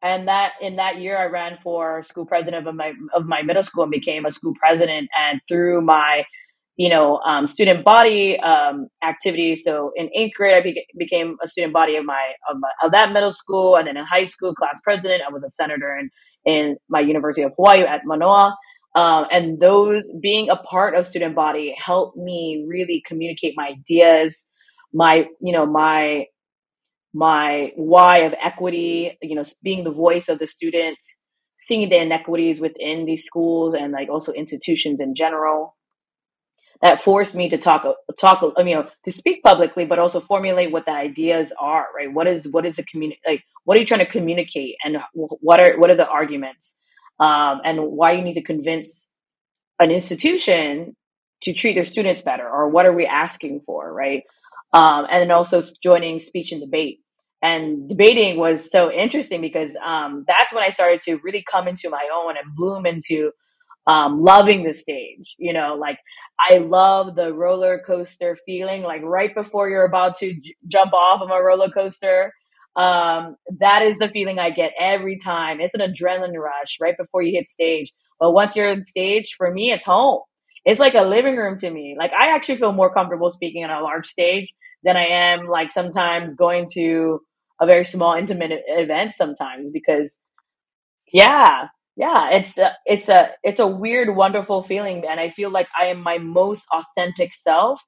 and 0.02 0.28
that 0.28 0.54
in 0.62 0.78
that 0.78 1.00
year, 1.00 1.18
I 1.18 1.26
ran 1.26 1.58
for 1.62 2.04
school 2.04 2.26
president 2.26 2.68
of 2.68 2.76
my 2.76 2.94
of 3.14 3.26
my 3.26 3.42
middle 3.42 3.64
school 3.64 3.84
and 3.84 3.92
became 3.92 4.26
a 4.26 4.32
school 4.32 4.54
president. 4.60 5.10
And 5.18 5.42
through 5.48 5.82
my, 5.82 6.24
you 6.78 6.90
know, 6.90 7.18
um, 7.18 7.48
student 7.48 7.84
body 7.84 8.40
um, 8.40 8.88
activities. 9.04 9.62
So 9.66 9.92
in 9.96 10.10
eighth 10.16 10.36
grade, 10.38 10.56
I 10.56 10.62
be- 10.62 10.86
became 10.98 11.36
a 11.44 11.48
student 11.48 11.74
body 11.74 11.98
of 11.98 12.06
my, 12.06 12.32
of 12.50 12.58
my 12.60 12.70
of 12.82 12.92
that 12.94 13.12
middle 13.12 13.34
school, 13.34 13.76
and 13.76 13.88
then 13.88 13.98
in 13.98 14.06
high 14.06 14.26
school, 14.26 14.54
class 14.54 14.80
president. 14.84 15.22
I 15.28 15.34
was 15.34 15.44
a 15.44 15.50
senator 15.50 15.98
in 15.98 16.10
in 16.46 16.78
my 16.88 17.02
University 17.02 17.44
of 17.44 17.52
Hawaii 17.58 17.82
at 17.82 18.02
Manoa. 18.06 18.56
Um, 18.96 19.26
and 19.32 19.60
those 19.60 20.04
being 20.22 20.50
a 20.50 20.56
part 20.56 20.96
of 20.96 21.06
student 21.06 21.36
body 21.36 21.76
helped 21.86 22.18
me 22.18 22.66
really 22.68 23.04
communicate 23.06 23.54
my 23.56 23.74
ideas, 23.78 24.46
my 24.94 25.26
you 25.42 25.54
know 25.54 25.66
my 25.66 26.26
my 27.14 27.72
why 27.76 28.20
of 28.20 28.34
equity, 28.44 29.18
you 29.22 29.36
know, 29.36 29.46
being 29.64 29.84
the 29.84 29.92
voice 29.92 30.30
of 30.30 30.40
the 30.40 30.48
students, 30.48 31.02
seeing 31.62 31.90
the 31.90 32.02
inequities 32.02 32.60
within 32.60 33.06
these 33.06 33.24
schools 33.24 33.76
and 33.76 33.92
like 33.92 34.10
also 34.10 34.32
institutions 34.32 35.00
in 35.00 35.16
general. 35.16 35.76
That 36.82 37.04
forced 37.04 37.36
me 37.36 37.50
to 37.50 37.58
talk, 37.58 37.84
talk, 38.22 38.42
you 38.58 38.76
know, 38.76 38.88
to 39.04 39.12
speak 39.12 39.44
publicly, 39.44 39.84
but 39.84 40.00
also 40.00 40.22
formulate 40.22 40.72
what 40.72 40.86
the 40.86 40.92
ideas 40.92 41.52
are, 41.60 41.88
right? 41.94 42.14
What 42.14 42.26
is, 42.26 42.46
what 42.50 42.66
is 42.66 42.78
the 42.78 42.84
community, 42.84 43.20
like, 43.28 43.44
what 43.66 43.78
are 43.78 43.82
you 43.82 43.86
trying 43.86 44.06
to 44.06 44.10
communicate 44.10 44.76
and 44.86 44.96
what 45.14 45.60
are, 45.60 45.78
what 45.78 45.90
are 45.90 45.98
the 45.98 46.08
arguments? 46.08 46.76
Um, 47.20 47.60
and 47.66 47.82
why 47.82 48.14
you 48.14 48.22
need 48.22 48.36
to 48.36 48.42
convince 48.44 49.06
an 49.78 49.92
institution 49.92 50.96
to 51.44 51.54
treat 51.54 51.74
their 51.74 51.84
students 51.84 52.22
better 52.22 52.48
or 52.48 52.70
what 52.70 52.86
are 52.86 52.94
we 52.94 53.06
asking 53.06 53.62
for, 53.66 53.92
right? 53.92 54.24
Um, 54.74 55.06
and 55.12 55.22
then 55.22 55.32
also 55.32 55.64
joining 55.84 56.20
speech 56.22 56.52
and 56.52 56.62
debate. 56.62 57.00
And 57.42 57.88
debating 57.90 58.38
was 58.38 58.70
so 58.72 58.92
interesting 58.92 59.42
because 59.42 59.72
um, 59.86 60.26
that's 60.28 60.54
when 60.54 60.64
I 60.64 60.72
started 60.72 61.02
to 61.04 61.18
really 61.24 61.44
come 61.50 61.68
into 61.68 61.90
my 61.90 62.08
own 62.14 62.36
and 62.38 62.56
bloom 62.56 62.86
into 62.86 63.32
um, 63.88 64.22
loving 64.22 64.64
the 64.64 64.74
stage. 64.74 65.36
You 65.38 65.54
know, 65.54 65.76
like 65.80 66.00
I 66.52 66.58
love 66.60 67.16
the 67.16 67.34
roller 67.34 67.82
coaster 67.86 68.38
feeling, 68.46 68.84
like 68.84 69.02
right 69.04 69.34
before 69.34 69.70
you're 69.70 69.86
about 69.86 70.18
to 70.18 70.34
j- 70.34 70.56
jump 70.68 70.94
off 70.94 71.22
of 71.22 71.30
a 71.32 71.42
roller 71.44 71.70
coaster. 71.70 72.34
Um, 72.76 73.36
that 73.60 73.84
is 73.84 73.98
the 74.00 74.10
feeling 74.10 74.40
I 74.40 74.52
get 74.52 74.72
every 74.80 75.18
time. 75.20 75.60
It's 75.62 75.76
an 75.76 75.82
adrenaline 75.82 76.36
rush 76.38 76.78
right 76.82 76.96
before 76.98 77.22
you 77.22 77.34
hit 77.38 77.50
stage. 77.50 77.92
But 78.20 78.32
once 78.32 78.56
you're 78.56 78.72
on 78.72 78.86
stage, 78.86 79.34
for 79.38 79.52
me, 79.52 79.72
it's 79.72 79.86
home 79.86 80.22
it's 80.66 80.80
like 80.80 80.94
a 80.96 81.04
living 81.04 81.36
room 81.36 81.60
to 81.60 81.70
me. 81.70 81.96
Like 81.98 82.12
I 82.12 82.36
actually 82.36 82.58
feel 82.58 82.72
more 82.72 82.94
comfortable 82.94 83.32
speaking 83.32 83.64
on 83.64 83.72
a 83.72 83.84
large 83.84 84.08
stage 84.08 84.54
than 84.84 84.98
I 84.98 85.34
am 85.34 85.48
like 85.48 85.72
sometimes 85.72 86.36
going 86.36 86.70
to 86.74 87.22
a 87.62 87.66
very 87.66 87.86
small 87.86 88.16
intimate 88.16 88.52
event 88.68 89.16
sometimes 89.16 89.72
because 89.72 90.14
yeah, 91.12 91.68
yeah, 91.96 92.30
it's 92.32 92.58
a, 92.58 92.72
it's 92.86 93.10
a 93.10 93.30
it's 93.44 93.60
a 93.60 93.68
weird 93.68 94.16
wonderful 94.16 94.64
feeling 94.64 95.04
and 95.10 95.20
I 95.20 95.32
feel 95.36 95.52
like 95.52 95.68
I 95.80 95.88
am 95.88 96.02
my 96.02 96.18
most 96.18 96.66
authentic 96.72 97.34
self 97.36 97.80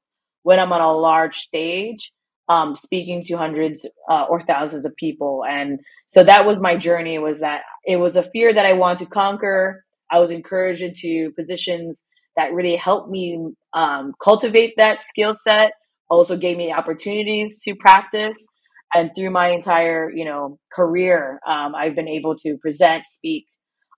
when 0.43 0.59
I'm 0.59 0.73
on 0.73 0.81
a 0.81 0.91
large 0.91 1.37
stage 1.37 2.11
um, 2.49 2.75
speaking 2.77 3.23
to 3.27 3.37
hundreds 3.37 3.85
uh, 4.09 4.25
or 4.29 4.43
thousands 4.43 4.85
of 4.85 4.95
people 4.97 5.43
and 5.47 5.79
so 6.09 6.23
that 6.23 6.45
was 6.45 6.59
my 6.59 6.75
journey 6.75 7.19
was 7.19 7.37
that 7.39 7.61
it 7.85 7.95
was 7.95 8.17
a 8.17 8.29
fear 8.33 8.53
that 8.53 8.65
I 8.65 8.73
wanted 8.73 8.99
to 9.05 9.11
conquer. 9.11 9.85
I 10.11 10.19
was 10.19 10.29
encouraged 10.29 10.81
into 10.81 11.31
positions 11.39 12.01
that 12.35 12.53
really 12.53 12.75
helped 12.75 13.09
me 13.09 13.53
um, 13.73 14.13
cultivate 14.23 14.73
that 14.77 15.03
skill 15.03 15.33
set. 15.33 15.71
Also 16.09 16.35
gave 16.35 16.57
me 16.57 16.73
opportunities 16.73 17.57
to 17.63 17.75
practice. 17.75 18.45
And 18.93 19.11
through 19.15 19.31
my 19.31 19.51
entire, 19.51 20.11
you 20.11 20.25
know, 20.25 20.59
career, 20.73 21.39
um, 21.47 21.73
I've 21.75 21.95
been 21.95 22.09
able 22.09 22.37
to 22.39 22.57
present, 22.57 23.03
speak, 23.09 23.45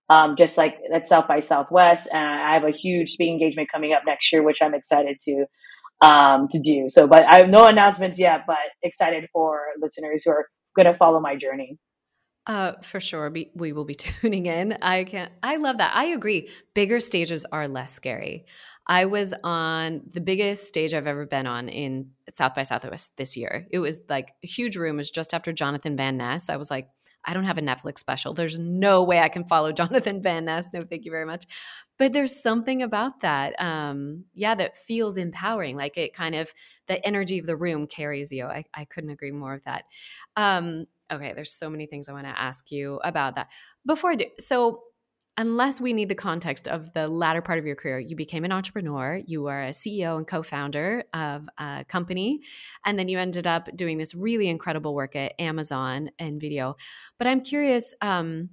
um, 0.08 0.36
just 0.38 0.56
like 0.56 0.76
at 0.94 1.08
South 1.08 1.26
by 1.26 1.40
Southwest. 1.40 2.08
And 2.12 2.22
I 2.22 2.54
have 2.54 2.64
a 2.64 2.70
huge 2.70 3.10
speaking 3.10 3.34
engagement 3.34 3.68
coming 3.72 3.92
up 3.92 4.02
next 4.06 4.32
year, 4.32 4.42
which 4.44 4.58
I'm 4.62 4.74
excited 4.74 5.18
to 5.24 5.46
um, 6.04 6.48
to 6.48 6.58
do. 6.60 6.86
So, 6.88 7.06
but 7.06 7.22
I 7.22 7.38
have 7.38 7.48
no 7.48 7.66
announcements 7.66 8.18
yet, 8.18 8.40
but 8.46 8.56
excited 8.82 9.28
for 9.32 9.60
listeners 9.80 10.22
who 10.24 10.30
are 10.32 10.46
going 10.76 10.86
to 10.86 10.96
follow 10.98 11.20
my 11.20 11.36
journey. 11.36 11.78
Uh, 12.46 12.72
for 12.82 13.00
sure, 13.00 13.30
we, 13.30 13.50
we 13.54 13.72
will 13.72 13.84
be 13.84 13.94
tuning 14.20 14.46
in. 14.46 14.76
I 14.82 15.04
can 15.04 15.30
I 15.42 15.56
love 15.56 15.78
that. 15.78 15.94
I 15.94 16.06
agree. 16.06 16.48
Bigger 16.74 17.00
stages 17.00 17.46
are 17.46 17.68
less 17.68 17.92
scary. 17.92 18.44
I 18.86 19.06
was 19.06 19.32
on 19.42 20.02
the 20.10 20.20
biggest 20.20 20.66
stage 20.66 20.92
I've 20.92 21.06
ever 21.06 21.24
been 21.24 21.46
on 21.46 21.70
in 21.70 22.10
South 22.30 22.54
by 22.54 22.64
Southwest 22.64 23.16
this 23.16 23.34
year. 23.34 23.66
It 23.70 23.78
was 23.78 24.02
like 24.10 24.34
a 24.42 24.46
huge 24.46 24.76
room. 24.76 24.96
It 24.96 24.98
was 24.98 25.10
just 25.10 25.32
after 25.32 25.52
Jonathan 25.52 25.96
Van 25.96 26.18
Ness. 26.18 26.50
I 26.50 26.56
was 26.56 26.70
like, 26.70 26.88
I 27.24 27.32
don't 27.32 27.44
have 27.44 27.56
a 27.56 27.62
Netflix 27.62 27.98
special. 28.00 28.34
There's 28.34 28.58
no 28.58 29.02
way 29.02 29.20
I 29.20 29.30
can 29.30 29.44
follow 29.44 29.72
Jonathan 29.80 30.22
Van 30.22 30.44
Ness. 30.44 30.68
No, 30.74 30.84
thank 30.84 31.06
you 31.06 31.10
very 31.10 31.24
much. 31.24 31.46
But 31.96 32.12
there's 32.12 32.42
something 32.42 32.82
about 32.82 33.20
that, 33.20 33.54
um, 33.58 34.24
yeah, 34.34 34.54
that 34.54 34.76
feels 34.76 35.16
empowering. 35.16 35.76
Like 35.76 35.96
it 35.96 36.12
kind 36.12 36.34
of 36.34 36.52
the 36.86 37.04
energy 37.06 37.38
of 37.38 37.46
the 37.46 37.56
room 37.56 37.86
carries 37.86 38.32
you. 38.32 38.44
I, 38.44 38.64
I 38.74 38.84
couldn't 38.84 39.10
agree 39.10 39.30
more 39.30 39.54
with 39.54 39.64
that. 39.64 39.84
Um, 40.36 40.86
okay, 41.12 41.32
there's 41.34 41.52
so 41.52 41.70
many 41.70 41.86
things 41.86 42.08
I 42.08 42.12
want 42.12 42.26
to 42.26 42.38
ask 42.38 42.70
you 42.70 43.00
about 43.04 43.36
that. 43.36 43.48
Before 43.86 44.10
I 44.10 44.16
do, 44.16 44.26
so 44.38 44.80
unless 45.36 45.80
we 45.80 45.92
need 45.92 46.08
the 46.08 46.14
context 46.14 46.68
of 46.68 46.92
the 46.92 47.08
latter 47.08 47.42
part 47.42 47.58
of 47.58 47.66
your 47.66 47.74
career, 47.76 47.98
you 47.98 48.14
became 48.14 48.44
an 48.44 48.52
entrepreneur, 48.52 49.20
you 49.26 49.42
were 49.42 49.64
a 49.64 49.70
CEO 49.70 50.16
and 50.16 50.26
co 50.26 50.42
founder 50.42 51.04
of 51.12 51.48
a 51.58 51.84
company, 51.88 52.40
and 52.84 52.98
then 52.98 53.08
you 53.08 53.18
ended 53.18 53.46
up 53.46 53.68
doing 53.74 53.98
this 53.98 54.14
really 54.14 54.48
incredible 54.48 54.94
work 54.94 55.16
at 55.16 55.34
Amazon 55.40 56.10
and 56.18 56.40
video. 56.40 56.76
But 57.18 57.26
I'm 57.26 57.40
curious, 57.40 57.94
um, 58.00 58.50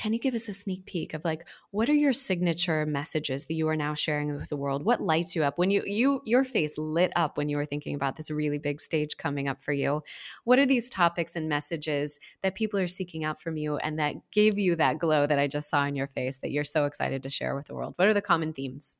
can 0.00 0.14
you 0.14 0.18
give 0.18 0.32
us 0.34 0.48
a 0.48 0.54
sneak 0.54 0.86
peek 0.86 1.12
of 1.12 1.22
like 1.26 1.46
what 1.72 1.90
are 1.90 1.94
your 1.94 2.14
signature 2.14 2.86
messages 2.86 3.44
that 3.44 3.52
you 3.52 3.68
are 3.68 3.76
now 3.76 3.92
sharing 3.92 4.34
with 4.34 4.48
the 4.48 4.56
world? 4.56 4.82
What 4.82 5.02
lights 5.02 5.36
you 5.36 5.44
up? 5.44 5.58
When 5.58 5.68
you 5.68 5.82
you 5.84 6.22
your 6.24 6.42
face 6.42 6.78
lit 6.78 7.12
up 7.16 7.36
when 7.36 7.50
you 7.50 7.58
were 7.58 7.66
thinking 7.66 7.94
about 7.94 8.16
this 8.16 8.30
really 8.30 8.56
big 8.56 8.80
stage 8.80 9.18
coming 9.18 9.46
up 9.46 9.62
for 9.62 9.74
you. 9.74 10.02
What 10.44 10.58
are 10.58 10.64
these 10.64 10.88
topics 10.88 11.36
and 11.36 11.50
messages 11.50 12.18
that 12.40 12.54
people 12.54 12.80
are 12.80 12.86
seeking 12.86 13.24
out 13.24 13.42
from 13.42 13.58
you 13.58 13.76
and 13.76 13.98
that 13.98 14.14
gave 14.32 14.58
you 14.58 14.74
that 14.76 14.98
glow 14.98 15.26
that 15.26 15.38
i 15.38 15.46
just 15.46 15.68
saw 15.68 15.84
in 15.84 15.94
your 15.94 16.06
face 16.06 16.38
that 16.38 16.50
you're 16.50 16.64
so 16.64 16.86
excited 16.86 17.22
to 17.24 17.28
share 17.28 17.54
with 17.54 17.66
the 17.66 17.74
world? 17.74 17.92
What 17.96 18.08
are 18.08 18.14
the 18.14 18.22
common 18.22 18.54
themes 18.54 18.96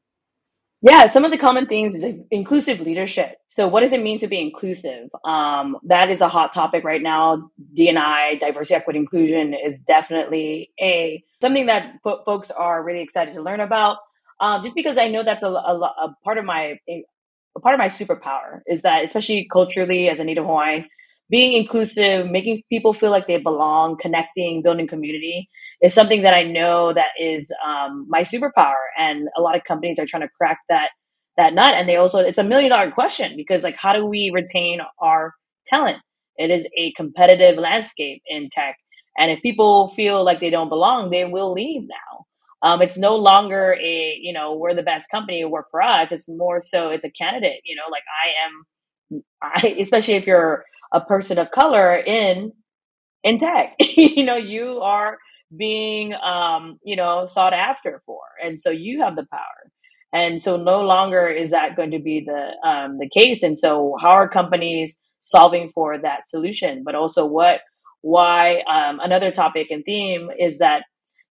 yeah, 0.83 1.11
some 1.11 1.25
of 1.25 1.31
the 1.31 1.37
common 1.37 1.67
things 1.67 1.95
is 1.95 2.05
inclusive 2.31 2.81
leadership. 2.81 3.37
So 3.49 3.69
what 3.69 3.83
does 3.83 3.93
it 3.93 4.03
mean 4.03 4.19
to 4.21 4.29
be 4.29 4.41
inclusive? 4.41 5.11
Um, 5.25 5.77
that 5.85 6.11
is 6.11 6.23
a 6.23 6.29
hot 6.29 6.55
topic 6.55 6.85
right 6.85 7.03
now. 7.03 7.51
DNI, 7.79 8.41
diversity, 8.41 8.77
equity, 8.77 8.99
inclusion 8.99 9.53
is 9.53 9.79
definitely 9.87 10.71
a 10.81 11.23
something 11.43 11.67
that 11.67 11.97
folks 12.03 12.51
are 12.51 12.83
really 12.83 13.03
excited 13.03 13.35
to 13.35 13.43
learn 13.43 13.61
about. 13.61 13.99
Um, 14.41 14.63
just 14.65 14.75
because 14.75 14.97
I 14.97 15.09
know 15.09 15.23
that's 15.23 15.43
a, 15.43 15.49
a, 15.49 15.79
a 15.79 16.17
part 16.25 16.39
of 16.39 16.47
my 16.47 16.79
a 16.89 17.61
part 17.61 17.75
of 17.75 17.79
my 17.79 17.89
superpower 17.89 18.61
is 18.67 18.81
that, 18.83 19.05
especially 19.05 19.49
culturally 19.53 20.09
as 20.09 20.19
a 20.19 20.25
Native 20.25 20.45
Hawaiian, 20.45 20.87
being 21.29 21.53
inclusive, 21.53 22.31
making 22.31 22.63
people 22.71 22.95
feel 22.95 23.11
like 23.11 23.27
they 23.27 23.37
belong, 23.37 23.99
connecting, 24.01 24.63
building 24.63 24.89
community 24.89 25.51
is 25.83 25.95
something 25.95 26.23
that 26.23 26.35
I 26.35 26.45
know 26.45 26.93
that 26.95 27.11
is 27.21 27.53
um, 27.67 28.07
my 28.09 28.23
superpower. 28.23 28.83
And 28.99 29.29
a 29.37 29.41
lot 29.41 29.57
of 29.57 29.65
companies 29.65 29.99
are 29.99 30.07
trying 30.07 30.23
to 30.23 30.31
crack 30.37 30.61
that 30.69 30.91
that 31.37 31.55
nut. 31.55 31.71
And 31.73 31.89
they 31.89 31.97
also 31.97 32.19
it's 32.19 32.39
a 32.39 32.45
million 32.45 32.71
dollar 32.71 32.91
question 32.93 33.35
because 33.37 33.63
like 33.63 33.77
how 33.81 33.93
do 33.95 34.07
we 34.07 34.31
retain 34.35 34.81
our 35.01 35.35
talent? 35.69 35.99
It 36.37 36.51
is 36.51 36.67
a 36.79 36.93
competitive 36.97 37.59
landscape 37.59 38.23
in 38.29 38.49
tech. 38.53 38.77
And 39.19 39.31
if 39.31 39.43
people 39.43 39.93
feel 39.97 40.25
like 40.25 40.41
they 40.41 40.51
don't 40.51 40.69
belong, 40.71 41.11
they 41.11 41.25
will 41.25 41.53
leave 41.53 41.83
now. 41.83 42.27
Um, 42.63 42.83
it's 42.83 42.99
no 42.99 43.17
longer 43.17 43.75
a, 43.75 44.19
you 44.21 44.33
know, 44.35 44.55
we're 44.57 44.75
the 44.75 44.83
best 44.83 45.11
company, 45.11 45.45
work 45.45 45.67
for 45.71 45.83
us. 45.83 46.09
It's 46.11 46.29
more 46.29 46.63
so 46.63 46.91
it's 46.91 47.05
a 47.05 47.11
candidate, 47.11 47.61
you 47.65 47.77
know, 47.77 47.85
like 47.91 48.05
I 48.09 48.47
am 48.47 48.53
I, 49.43 49.83
especially 49.83 50.17
if 50.17 50.27
you're 50.27 50.65
a 50.93 51.01
person 51.01 51.39
of 51.39 51.51
color 51.53 51.97
in 51.97 52.53
in 53.25 53.39
tech. 53.39 53.77
you 53.81 54.25
know, 54.25 54.37
you 54.37 54.81
are 54.83 55.19
being 55.57 56.13
um, 56.15 56.79
you 56.85 56.97
know, 56.97 57.27
sought 57.27 57.53
after 57.55 58.03
for. 58.07 58.21
And 58.45 58.61
so 58.61 58.71
you 58.71 59.03
have 59.03 59.17
the 59.17 59.27
power. 59.31 59.71
And 60.13 60.43
so 60.43 60.57
no 60.57 60.81
longer 60.81 61.29
is 61.29 61.51
that 61.51 61.77
going 61.77 61.93
to 61.93 62.01
be 62.01 62.27
the 62.27 62.69
um, 62.69 62.99
the 62.99 63.09
case. 63.09 63.43
And 63.43 63.59
so 63.59 63.97
how 64.01 64.11
are 64.13 64.29
companies 64.29 64.99
solving 65.23 65.71
for 65.75 65.99
that 65.99 66.29
solution? 66.29 66.83
But 66.85 66.95
also 66.95 67.25
what 67.25 67.61
why 68.03 68.63
um, 68.63 68.99
another 69.01 69.31
topic 69.31 69.69
and 69.71 69.85
theme 69.85 70.31
is 70.39 70.59
that 70.59 70.83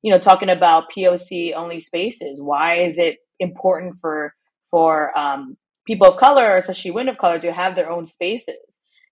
you 0.02 0.12
know 0.14 0.20
talking 0.20 0.50
about 0.50 0.86
POC 0.96 1.54
only 1.56 1.82
spaces. 1.82 2.40
Why 2.40 2.86
is 2.86 2.98
it 2.98 3.18
important 3.40 3.96
for 4.00 4.34
for 4.72 5.18
um, 5.18 5.58
people 5.86 6.08
of 6.08 6.20
color, 6.20 6.58
especially 6.58 6.92
women 6.92 7.10
of 7.10 7.18
color, 7.18 7.40
to 7.40 7.52
have 7.52 7.76
their 7.76 7.90
own 7.90 8.08
spaces? 8.08 8.56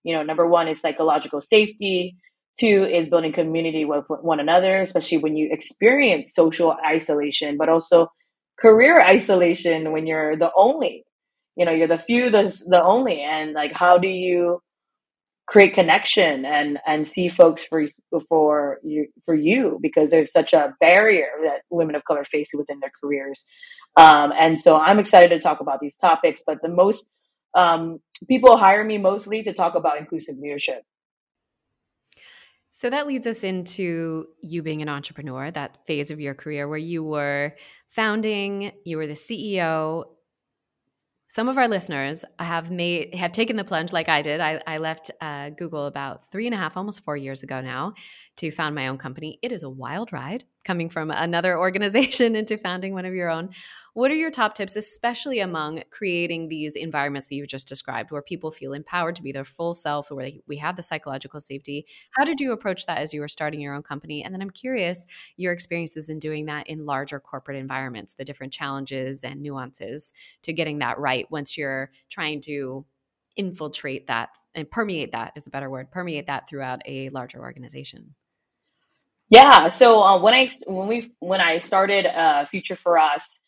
You 0.03 0.15
know, 0.15 0.23
number 0.23 0.47
one 0.47 0.69
is 0.69 0.79
psychological 0.79 1.41
safety. 1.41 2.15
Two 2.59 2.87
is 2.91 3.09
building 3.09 3.33
community 3.33 3.85
with 3.85 4.05
one 4.07 4.39
another, 4.39 4.81
especially 4.81 5.19
when 5.19 5.37
you 5.37 5.49
experience 5.51 6.33
social 6.33 6.75
isolation, 6.85 7.57
but 7.57 7.69
also 7.69 8.07
career 8.59 8.97
isolation 8.99 9.91
when 9.91 10.07
you're 10.07 10.35
the 10.37 10.49
only. 10.55 11.03
You 11.55 11.65
know, 11.65 11.71
you're 11.71 11.87
the 11.87 12.03
few, 12.05 12.29
the 12.31 12.55
the 12.67 12.81
only, 12.83 13.21
and 13.21 13.53
like, 13.53 13.71
how 13.73 13.97
do 13.97 14.07
you 14.07 14.61
create 15.47 15.73
connection 15.75 16.45
and 16.45 16.79
and 16.85 17.07
see 17.07 17.29
folks 17.29 17.63
for 17.63 17.85
for 18.29 18.79
you 18.83 19.07
for 19.25 19.35
you? 19.35 19.79
Because 19.81 20.09
there's 20.09 20.31
such 20.31 20.53
a 20.53 20.75
barrier 20.79 21.29
that 21.43 21.61
women 21.69 21.95
of 21.95 22.03
color 22.05 22.25
face 22.25 22.49
within 22.53 22.79
their 22.79 22.91
careers. 23.01 23.43
Um, 23.95 24.31
and 24.39 24.61
so 24.61 24.75
i'm 24.75 24.99
excited 24.99 25.29
to 25.29 25.39
talk 25.39 25.59
about 25.59 25.79
these 25.79 25.95
topics 25.95 26.43
but 26.45 26.61
the 26.61 26.69
most 26.69 27.03
um, 27.55 27.99
people 28.27 28.55
hire 28.55 28.83
me 28.83 28.99
mostly 28.99 29.41
to 29.43 29.53
talk 29.53 29.73
about 29.73 29.97
inclusive 29.97 30.35
leadership 30.37 30.83
so 32.77 32.91
that 32.91 33.07
leads 33.07 33.25
us 33.25 33.43
into 33.43 34.27
you 34.39 34.61
being 34.61 34.83
an 34.83 34.87
entrepreneur, 34.87 35.49
that 35.49 35.79
phase 35.87 36.11
of 36.11 36.19
your 36.19 36.35
career 36.35 36.67
where 36.67 36.77
you 36.77 37.03
were 37.03 37.55
founding, 37.89 38.71
you 38.85 38.97
were 38.97 39.07
the 39.07 39.13
CEO. 39.13 40.03
Some 41.25 41.49
of 41.49 41.57
our 41.57 41.67
listeners 41.67 42.23
have 42.37 42.69
made 42.69 43.15
have 43.15 43.31
taken 43.31 43.55
the 43.55 43.63
plunge 43.63 43.93
like 43.93 44.09
I 44.09 44.21
did. 44.21 44.41
I, 44.41 44.61
I 44.67 44.77
left 44.77 45.09
uh, 45.19 45.49
Google 45.49 45.87
about 45.87 46.31
three 46.31 46.45
and 46.45 46.53
a 46.53 46.57
half, 46.59 46.77
almost 46.77 47.03
four 47.03 47.17
years 47.17 47.41
ago 47.41 47.61
now, 47.61 47.95
to 48.37 48.51
found 48.51 48.75
my 48.75 48.87
own 48.87 48.97
company. 48.97 49.39
It 49.41 49.51
is 49.51 49.63
a 49.63 49.69
wild 49.69 50.13
ride 50.13 50.43
coming 50.63 50.89
from 50.89 51.11
another 51.11 51.57
organization 51.59 52.35
into 52.35 52.57
founding 52.57 52.93
one 52.93 53.05
of 53.05 53.13
your 53.13 53.29
own. 53.29 53.49
What 53.93 54.11
are 54.11 54.15
your 54.15 54.29
top 54.29 54.53
tips, 54.53 54.75
especially 54.75 55.39
among 55.39 55.81
creating 55.89 56.49
these 56.49 56.75
environments 56.75 57.27
that 57.27 57.35
you 57.35 57.47
just 57.47 57.67
described, 57.67 58.11
where 58.11 58.21
people 58.21 58.51
feel 58.51 58.73
empowered 58.73 59.15
to 59.15 59.23
be 59.23 59.31
their 59.31 59.43
full 59.43 59.73
self, 59.73 60.11
where 60.11 60.29
we 60.47 60.57
have 60.57 60.75
the 60.75 60.83
psychological 60.83 61.39
safety? 61.39 61.87
How 62.11 62.23
did 62.23 62.39
you 62.39 62.51
approach 62.51 62.85
that 62.85 62.99
as 62.99 63.13
you 63.13 63.21
were 63.21 63.27
starting 63.27 63.59
your 63.59 63.73
own 63.73 63.81
company? 63.81 64.23
And 64.23 64.33
then 64.33 64.41
I'm 64.41 64.51
curious 64.51 65.07
your 65.35 65.51
experiences 65.51 66.09
in 66.09 66.19
doing 66.19 66.45
that 66.45 66.67
in 66.67 66.85
larger 66.85 67.19
corporate 67.19 67.57
environments, 67.57 68.13
the 68.13 68.25
different 68.25 68.53
challenges 68.53 69.23
and 69.23 69.41
nuances 69.41 70.13
to 70.43 70.53
getting 70.53 70.79
that 70.79 70.99
right 70.99 71.25
once 71.31 71.57
you're 71.57 71.91
trying 72.09 72.41
to 72.41 72.85
infiltrate 73.35 74.07
that 74.07 74.29
and 74.55 74.69
permeate 74.69 75.11
that 75.11 75.31
is 75.35 75.47
a 75.47 75.51
better 75.51 75.69
word 75.69 75.91
permeate 75.91 76.25
that 76.25 76.49
throughout 76.49 76.81
a 76.85 77.07
larger 77.09 77.39
organization 77.39 78.15
yeah 79.29 79.69
so 79.69 80.01
uh, 80.01 80.19
when 80.21 80.33
i 80.33 80.49
when 80.65 80.87
we 80.87 81.11
when 81.19 81.41
i 81.41 81.59
started 81.59 82.05
uh, 82.05 82.45
future 82.47 82.77
for 82.83 82.97
us 82.97 83.39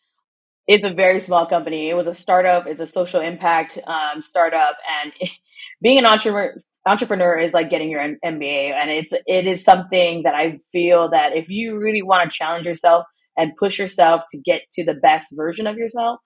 it's 0.69 0.85
a 0.85 0.93
very 0.93 1.19
small 1.19 1.47
company. 1.47 1.89
It 1.89 1.95
was 1.95 2.05
a 2.05 2.13
startup. 2.13 2.67
It's 2.67 2.79
a 2.79 2.85
social 2.85 3.21
impact 3.21 3.79
um, 3.87 4.21
startup, 4.23 4.77
and 5.01 5.11
being 5.81 5.97
an 5.97 6.05
entrepreneur 6.05 6.53
entrepreneur 6.87 7.39
is 7.39 7.53
like 7.53 7.71
getting 7.71 7.89
your 7.89 8.01
MBA, 8.01 8.71
and 8.73 8.91
it's 8.91 9.11
it 9.25 9.47
is 9.47 9.63
something 9.63 10.21
that 10.25 10.35
I 10.35 10.59
feel 10.71 11.09
that 11.09 11.31
if 11.33 11.49
you 11.49 11.79
really 11.79 12.03
want 12.03 12.31
to 12.31 12.37
challenge 12.37 12.67
yourself 12.67 13.05
and 13.35 13.57
push 13.57 13.79
yourself 13.79 14.21
to 14.31 14.37
get 14.37 14.61
to 14.75 14.85
the 14.85 14.93
best 14.93 15.29
version 15.31 15.65
of 15.65 15.75
yourself, 15.75 16.19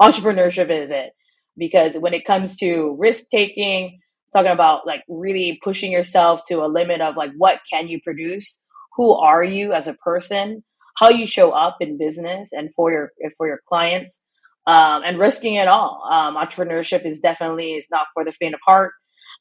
entrepreneurship 0.00 0.70
is 0.70 0.90
it. 0.90 1.12
Because 1.56 1.92
when 1.98 2.12
it 2.12 2.26
comes 2.26 2.58
to 2.58 2.94
risk 2.98 3.24
taking, 3.34 3.98
talking 4.34 4.52
about 4.52 4.86
like 4.86 5.04
really 5.08 5.58
pushing 5.64 5.90
yourself 5.90 6.40
to 6.48 6.56
a 6.56 6.68
limit 6.68 7.00
of 7.00 7.16
like 7.16 7.30
what 7.38 7.60
can 7.72 7.88
you 7.88 7.98
produce, 8.04 8.58
who 8.96 9.12
are 9.12 9.44
you 9.44 9.72
as 9.72 9.88
a 9.88 9.94
person, 9.94 10.64
how 10.96 11.10
you 11.10 11.26
show 11.26 11.50
up 11.50 11.76
in 11.80 11.98
business 11.98 12.50
and 12.52 12.70
for 12.74 12.90
your 12.90 13.10
for 13.36 13.46
your 13.46 13.60
clients 13.68 14.20
um, 14.66 15.02
and 15.04 15.18
risking 15.18 15.54
it 15.56 15.68
all. 15.68 16.02
Um, 16.10 16.36
entrepreneurship 16.36 17.06
is 17.06 17.20
definitely 17.20 17.72
is 17.72 17.86
not 17.90 18.06
for 18.14 18.24
the 18.24 18.32
faint 18.32 18.54
of 18.54 18.60
heart, 18.66 18.92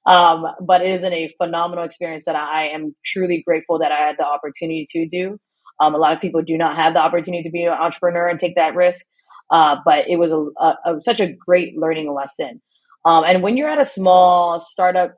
um, 0.05 0.45
but 0.61 0.81
it 0.81 1.01
is 1.01 1.03
a 1.03 1.33
phenomenal 1.37 1.85
experience 1.85 2.25
that 2.25 2.35
I 2.35 2.69
am 2.69 2.95
truly 3.05 3.43
grateful 3.45 3.79
that 3.79 3.91
I 3.91 4.07
had 4.07 4.17
the 4.17 4.25
opportunity 4.25 4.87
to 4.91 5.07
do. 5.07 5.39
Um, 5.79 5.95
a 5.95 5.97
lot 5.97 6.13
of 6.13 6.21
people 6.21 6.41
do 6.41 6.57
not 6.57 6.75
have 6.77 6.93
the 6.93 6.99
opportunity 6.99 7.43
to 7.43 7.49
be 7.49 7.63
an 7.63 7.73
entrepreneur 7.73 8.27
and 8.27 8.39
take 8.39 8.55
that 8.55 8.75
risk, 8.75 9.05
uh, 9.51 9.77
but 9.83 10.07
it 10.07 10.17
was 10.17 10.31
a, 10.31 10.63
a, 10.63 10.95
a, 10.97 11.01
such 11.03 11.19
a 11.19 11.33
great 11.33 11.77
learning 11.77 12.13
lesson. 12.13 12.61
Um, 13.03 13.23
and 13.25 13.43
when 13.43 13.57
you're 13.57 13.69
at 13.69 13.81
a 13.81 13.85
small 13.85 14.61
startup 14.61 15.15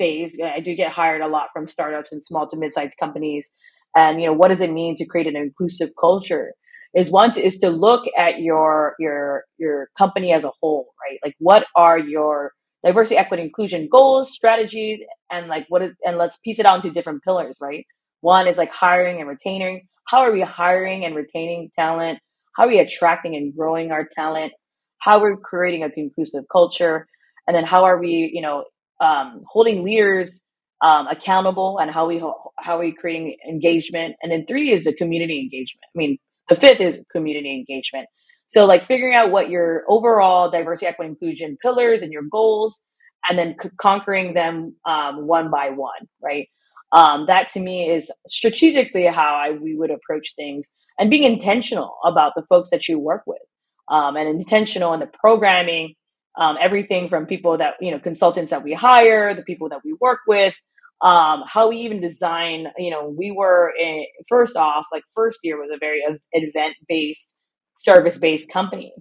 phase, 0.00 0.36
I 0.42 0.60
do 0.60 0.74
get 0.74 0.90
hired 0.90 1.20
a 1.20 1.28
lot 1.28 1.48
from 1.52 1.68
startups 1.68 2.10
and 2.12 2.24
small 2.24 2.48
to 2.48 2.56
mid-sized 2.56 2.96
companies. 2.98 3.50
And 3.94 4.20
you 4.20 4.26
know 4.26 4.32
what 4.32 4.48
does 4.48 4.60
it 4.60 4.72
mean 4.72 4.96
to 4.96 5.04
create 5.04 5.26
an 5.26 5.36
inclusive 5.36 5.90
culture? 6.00 6.54
Is 6.94 7.10
one 7.10 7.38
is 7.38 7.58
to 7.58 7.68
look 7.70 8.04
at 8.18 8.40
your 8.40 8.94
your 8.98 9.44
your 9.58 9.90
company 9.96 10.32
as 10.32 10.44
a 10.44 10.50
whole 10.60 10.88
right? 11.02 11.18
Like 11.24 11.34
what 11.38 11.64
are 11.76 11.98
your 11.98 12.52
diversity 12.84 13.16
equity 13.16 13.42
inclusion 13.44 13.88
goals 13.90 14.32
strategies 14.32 15.00
and 15.30 15.48
like 15.48 15.66
what 15.68 15.82
is 15.82 15.92
and 16.04 16.16
let's 16.18 16.36
piece 16.44 16.58
it 16.58 16.66
out 16.66 16.76
into 16.76 16.90
different 16.90 17.22
pillars 17.22 17.56
right? 17.60 17.84
One 18.22 18.48
is 18.48 18.56
like 18.56 18.70
hiring 18.70 19.20
and 19.20 19.28
retaining. 19.28 19.86
How 20.08 20.20
are 20.20 20.32
we 20.32 20.40
hiring 20.40 21.04
and 21.04 21.14
retaining 21.14 21.70
talent? 21.78 22.18
How 22.56 22.64
are 22.64 22.68
we 22.68 22.80
attracting 22.80 23.36
and 23.36 23.54
growing 23.56 23.92
our 23.92 24.08
talent? 24.16 24.52
How 25.00 25.22
are 25.22 25.34
we 25.34 25.42
creating 25.42 25.84
an 25.84 25.92
inclusive 25.96 26.44
culture? 26.50 27.06
And 27.46 27.56
then 27.56 27.64
how 27.64 27.84
are 27.84 27.98
we 27.98 28.30
you 28.32 28.42
know 28.42 28.64
um, 29.00 29.42
holding 29.48 29.84
leaders 29.84 30.40
um, 30.82 31.08
accountable 31.08 31.78
and 31.80 31.90
how 31.90 32.06
we 32.08 32.22
how 32.58 32.80
we 32.80 32.92
creating 32.92 33.36
engagement. 33.48 34.16
And 34.22 34.32
then 34.32 34.46
three 34.46 34.72
is 34.72 34.84
the 34.84 34.94
community 34.94 35.40
engagement. 35.40 35.82
I 35.94 35.98
mean 35.98 36.18
the 36.50 36.56
fifth 36.56 36.80
is 36.80 36.98
community 37.12 37.52
engagement. 37.54 38.08
So 38.48 38.66
like 38.66 38.88
figuring 38.88 39.14
out 39.14 39.30
what 39.30 39.50
your 39.50 39.84
overall 39.88 40.50
diversity 40.50 40.86
equity 40.86 41.10
inclusion 41.10 41.58
pillars 41.62 42.02
and 42.02 42.12
your 42.12 42.24
goals 42.30 42.80
and 43.28 43.38
then 43.38 43.56
c- 43.62 43.70
conquering 43.80 44.34
them 44.34 44.76
um, 44.86 45.26
one 45.26 45.50
by 45.50 45.70
one 45.70 46.08
right? 46.22 46.48
Um, 46.92 47.26
that 47.28 47.50
to 47.52 47.60
me 47.60 47.90
is 47.90 48.10
strategically 48.28 49.06
how 49.06 49.34
I, 49.44 49.52
we 49.52 49.76
would 49.76 49.90
approach 49.90 50.34
things 50.36 50.66
and 50.98 51.10
being 51.10 51.24
intentional 51.24 51.96
about 52.04 52.32
the 52.36 52.42
folks 52.48 52.70
that 52.70 52.88
you 52.88 52.98
work 52.98 53.22
with 53.26 53.42
um, 53.90 54.16
and 54.16 54.28
intentional 54.28 54.94
in 54.94 55.00
the 55.00 55.10
programming 55.20 55.94
um, 56.40 56.56
everything 56.60 57.08
from 57.08 57.26
people 57.26 57.58
that 57.58 57.74
you 57.80 57.92
know 57.92 58.00
consultants 58.00 58.50
that 58.50 58.64
we 58.64 58.74
hire 58.74 59.34
the 59.34 59.42
people 59.42 59.68
that 59.68 59.80
we 59.84 59.94
work 60.00 60.20
with 60.26 60.54
um, 61.02 61.44
how 61.46 61.70
we 61.70 61.78
even 61.78 62.00
design, 62.00 62.66
you 62.76 62.90
know, 62.90 63.08
we 63.08 63.30
were 63.30 63.72
in, 63.78 64.04
first 64.28 64.54
off, 64.54 64.84
like 64.92 65.02
first 65.14 65.38
year 65.42 65.58
was 65.58 65.70
a 65.74 65.78
very 65.78 66.02
event 66.32 66.74
based, 66.88 67.32
service 67.78 68.18
based 68.18 68.52
company. 68.52 68.92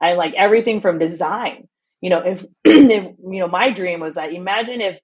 I 0.00 0.12
like 0.12 0.34
everything 0.38 0.80
from 0.80 1.00
design. 1.00 1.66
You 2.00 2.10
know, 2.10 2.22
if, 2.24 2.44
if, 2.64 3.16
you 3.28 3.40
know, 3.40 3.48
my 3.48 3.72
dream 3.72 3.98
was 4.00 4.14
that 4.14 4.32
imagine 4.32 4.80
if 4.80 4.98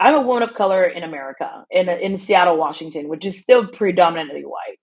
I'm 0.00 0.14
a 0.14 0.22
woman 0.22 0.42
of 0.42 0.54
color 0.54 0.84
in 0.84 1.02
America, 1.02 1.64
in, 1.70 1.88
in 1.88 2.18
Seattle, 2.18 2.56
Washington, 2.56 3.08
which 3.08 3.26
is 3.26 3.38
still 3.38 3.66
predominantly 3.66 4.42
white. 4.42 4.78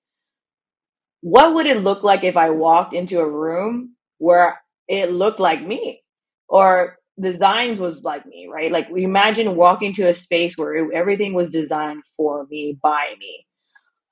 What 1.22 1.56
would 1.56 1.66
it 1.66 1.78
look 1.78 2.04
like 2.04 2.24
if 2.24 2.38
I 2.38 2.52
walked 2.52 2.94
into 2.94 3.20
a 3.20 3.30
room 3.30 3.96
where 4.20 4.62
it 4.90 5.12
looked 5.12 5.40
like 5.40 5.66
me? 5.66 6.02
Or 6.50 6.98
designs 7.22 7.80
was 7.80 8.04
like 8.04 8.26
me, 8.26 8.50
right? 8.52 8.72
Like 8.72 8.88
imagine 8.96 9.56
walking 9.56 9.94
to 9.96 10.10
a 10.10 10.14
space 10.14 10.58
where 10.58 10.76
it, 10.76 10.94
everything 10.94 11.34
was 11.34 11.52
designed 11.52 12.02
for 12.18 12.46
me 12.50 12.78
by 12.82 13.14
me. 13.20 13.46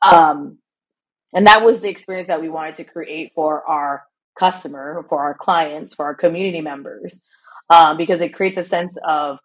Um, 0.07 0.59
and 1.33 1.47
that 1.47 1.63
was 1.63 1.81
the 1.81 1.89
experience 1.89 2.27
that 2.27 2.41
we 2.41 2.49
wanted 2.49 2.77
to 2.77 2.83
create 2.83 3.31
for 3.33 3.67
our 3.67 4.03
customer, 4.39 5.05
for 5.09 5.19
our 5.19 5.35
clients, 5.39 5.95
for 5.95 6.05
our 6.05 6.15
community 6.15 6.61
members, 6.61 7.19
um, 7.69 7.97
because 7.97 8.21
it 8.21 8.33
creates 8.33 8.57
a 8.57 8.63
sense 8.63 8.95
of, 9.05 9.39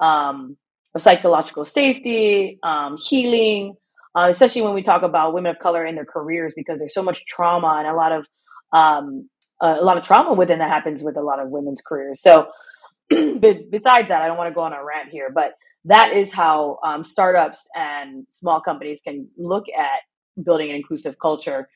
um, 0.00 0.56
of 0.94 1.02
psychological 1.02 1.66
safety, 1.66 2.58
um, 2.62 2.96
healing, 3.08 3.74
uh, 4.16 4.30
especially 4.30 4.62
when 4.62 4.74
we 4.74 4.82
talk 4.82 5.02
about 5.02 5.34
women 5.34 5.50
of 5.50 5.58
color 5.58 5.84
in 5.84 5.94
their 5.94 6.06
careers, 6.06 6.54
because 6.56 6.78
there's 6.78 6.94
so 6.94 7.02
much 7.02 7.18
trauma 7.28 7.76
and 7.78 7.86
a 7.86 7.94
lot 7.94 8.12
of 8.12 8.26
um, 9.60 9.78
a 9.78 9.82
lot 9.82 9.98
of 9.98 10.04
trauma 10.04 10.34
within 10.34 10.58
that 10.58 10.70
happens 10.70 11.02
with 11.02 11.16
a 11.16 11.22
lot 11.22 11.40
of 11.40 11.48
women's 11.48 11.80
careers. 11.86 12.20
So 12.22 12.48
besides 13.10 14.08
that, 14.08 14.22
I 14.22 14.26
don't 14.26 14.36
want 14.36 14.50
to 14.50 14.54
go 14.54 14.62
on 14.62 14.72
a 14.72 14.84
rant 14.84 15.10
here, 15.10 15.30
but 15.34 15.52
that 15.86 16.12
is 16.14 16.32
how 16.32 16.78
um, 16.84 17.04
startups 17.04 17.60
and 17.74 18.26
small 18.38 18.60
companies 18.60 19.00
can 19.02 19.28
look 19.36 19.64
at 19.76 20.44
building 20.44 20.70
an 20.70 20.76
inclusive 20.76 21.16
culture. 21.20 21.68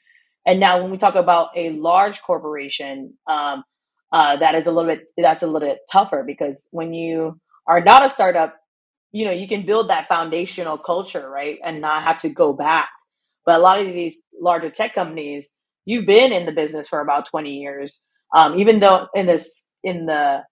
And 0.45 0.61
now, 0.61 0.83
when 0.83 0.91
we 0.91 0.99
talk 0.99 1.15
about 1.15 1.49
a 1.57 1.71
large 1.71 2.21
corporation, 2.23 3.15
um, 3.27 3.65
uh, 4.13 4.37
that 4.41 4.55
is 4.55 4.67
a 4.67 4.71
little 4.71 4.91
bit 4.91 5.07
that's 5.17 5.43
a 5.43 5.47
little 5.47 5.69
bit 5.69 5.79
tougher 5.91 6.25
because 6.27 6.57
when 6.71 6.93
you 6.93 7.41
are 7.67 7.81
not 7.81 8.05
a 8.05 8.11
startup, 8.11 8.57
you 9.13 9.25
know 9.25 9.31
you 9.31 9.49
can 9.49 9.65
build 9.65 9.89
that 9.89 10.09
foundational 10.09 10.79
culture, 10.79 11.29
right, 11.29 11.59
and 11.65 11.81
not 11.81 12.05
have 12.05 12.21
to 12.21 12.29
go 12.29 12.53
back. 12.53 12.89
But 13.47 13.57
a 13.57 13.59
lot 13.59 13.81
of 13.81 13.87
these 13.87 14.21
larger 14.39 14.71
tech 14.71 14.95
companies, 14.95 15.49
you've 15.85 16.07
been 16.07 16.33
in 16.33 16.47
the 16.47 16.53
business 16.53 16.89
for 16.89 17.01
about 17.01 17.29
twenty 17.31 17.57
years, 17.57 17.93
um, 18.37 18.59
even 18.59 18.81
though 18.81 19.09
in 19.15 19.27
this 19.27 19.65
in 19.85 20.07
the 20.07 20.43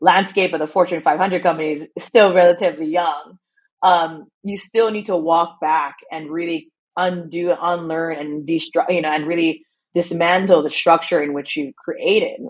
landscape 0.00 0.52
of 0.52 0.60
the 0.60 0.66
Fortune 0.66 1.02
500 1.02 1.42
companies 1.42 1.82
still 2.00 2.32
relatively 2.32 2.86
young. 2.86 3.38
Um, 3.82 4.26
you 4.42 4.56
still 4.56 4.90
need 4.90 5.06
to 5.06 5.16
walk 5.16 5.60
back 5.60 5.96
and 6.10 6.30
really 6.30 6.70
undo, 6.96 7.52
unlearn, 7.60 8.16
and 8.18 8.48
destruct, 8.48 8.90
you 8.90 9.02
know, 9.02 9.12
and 9.12 9.26
really 9.26 9.64
dismantle 9.94 10.62
the 10.62 10.70
structure 10.70 11.22
in 11.22 11.32
which 11.32 11.56
you 11.56 11.72
created 11.76 12.40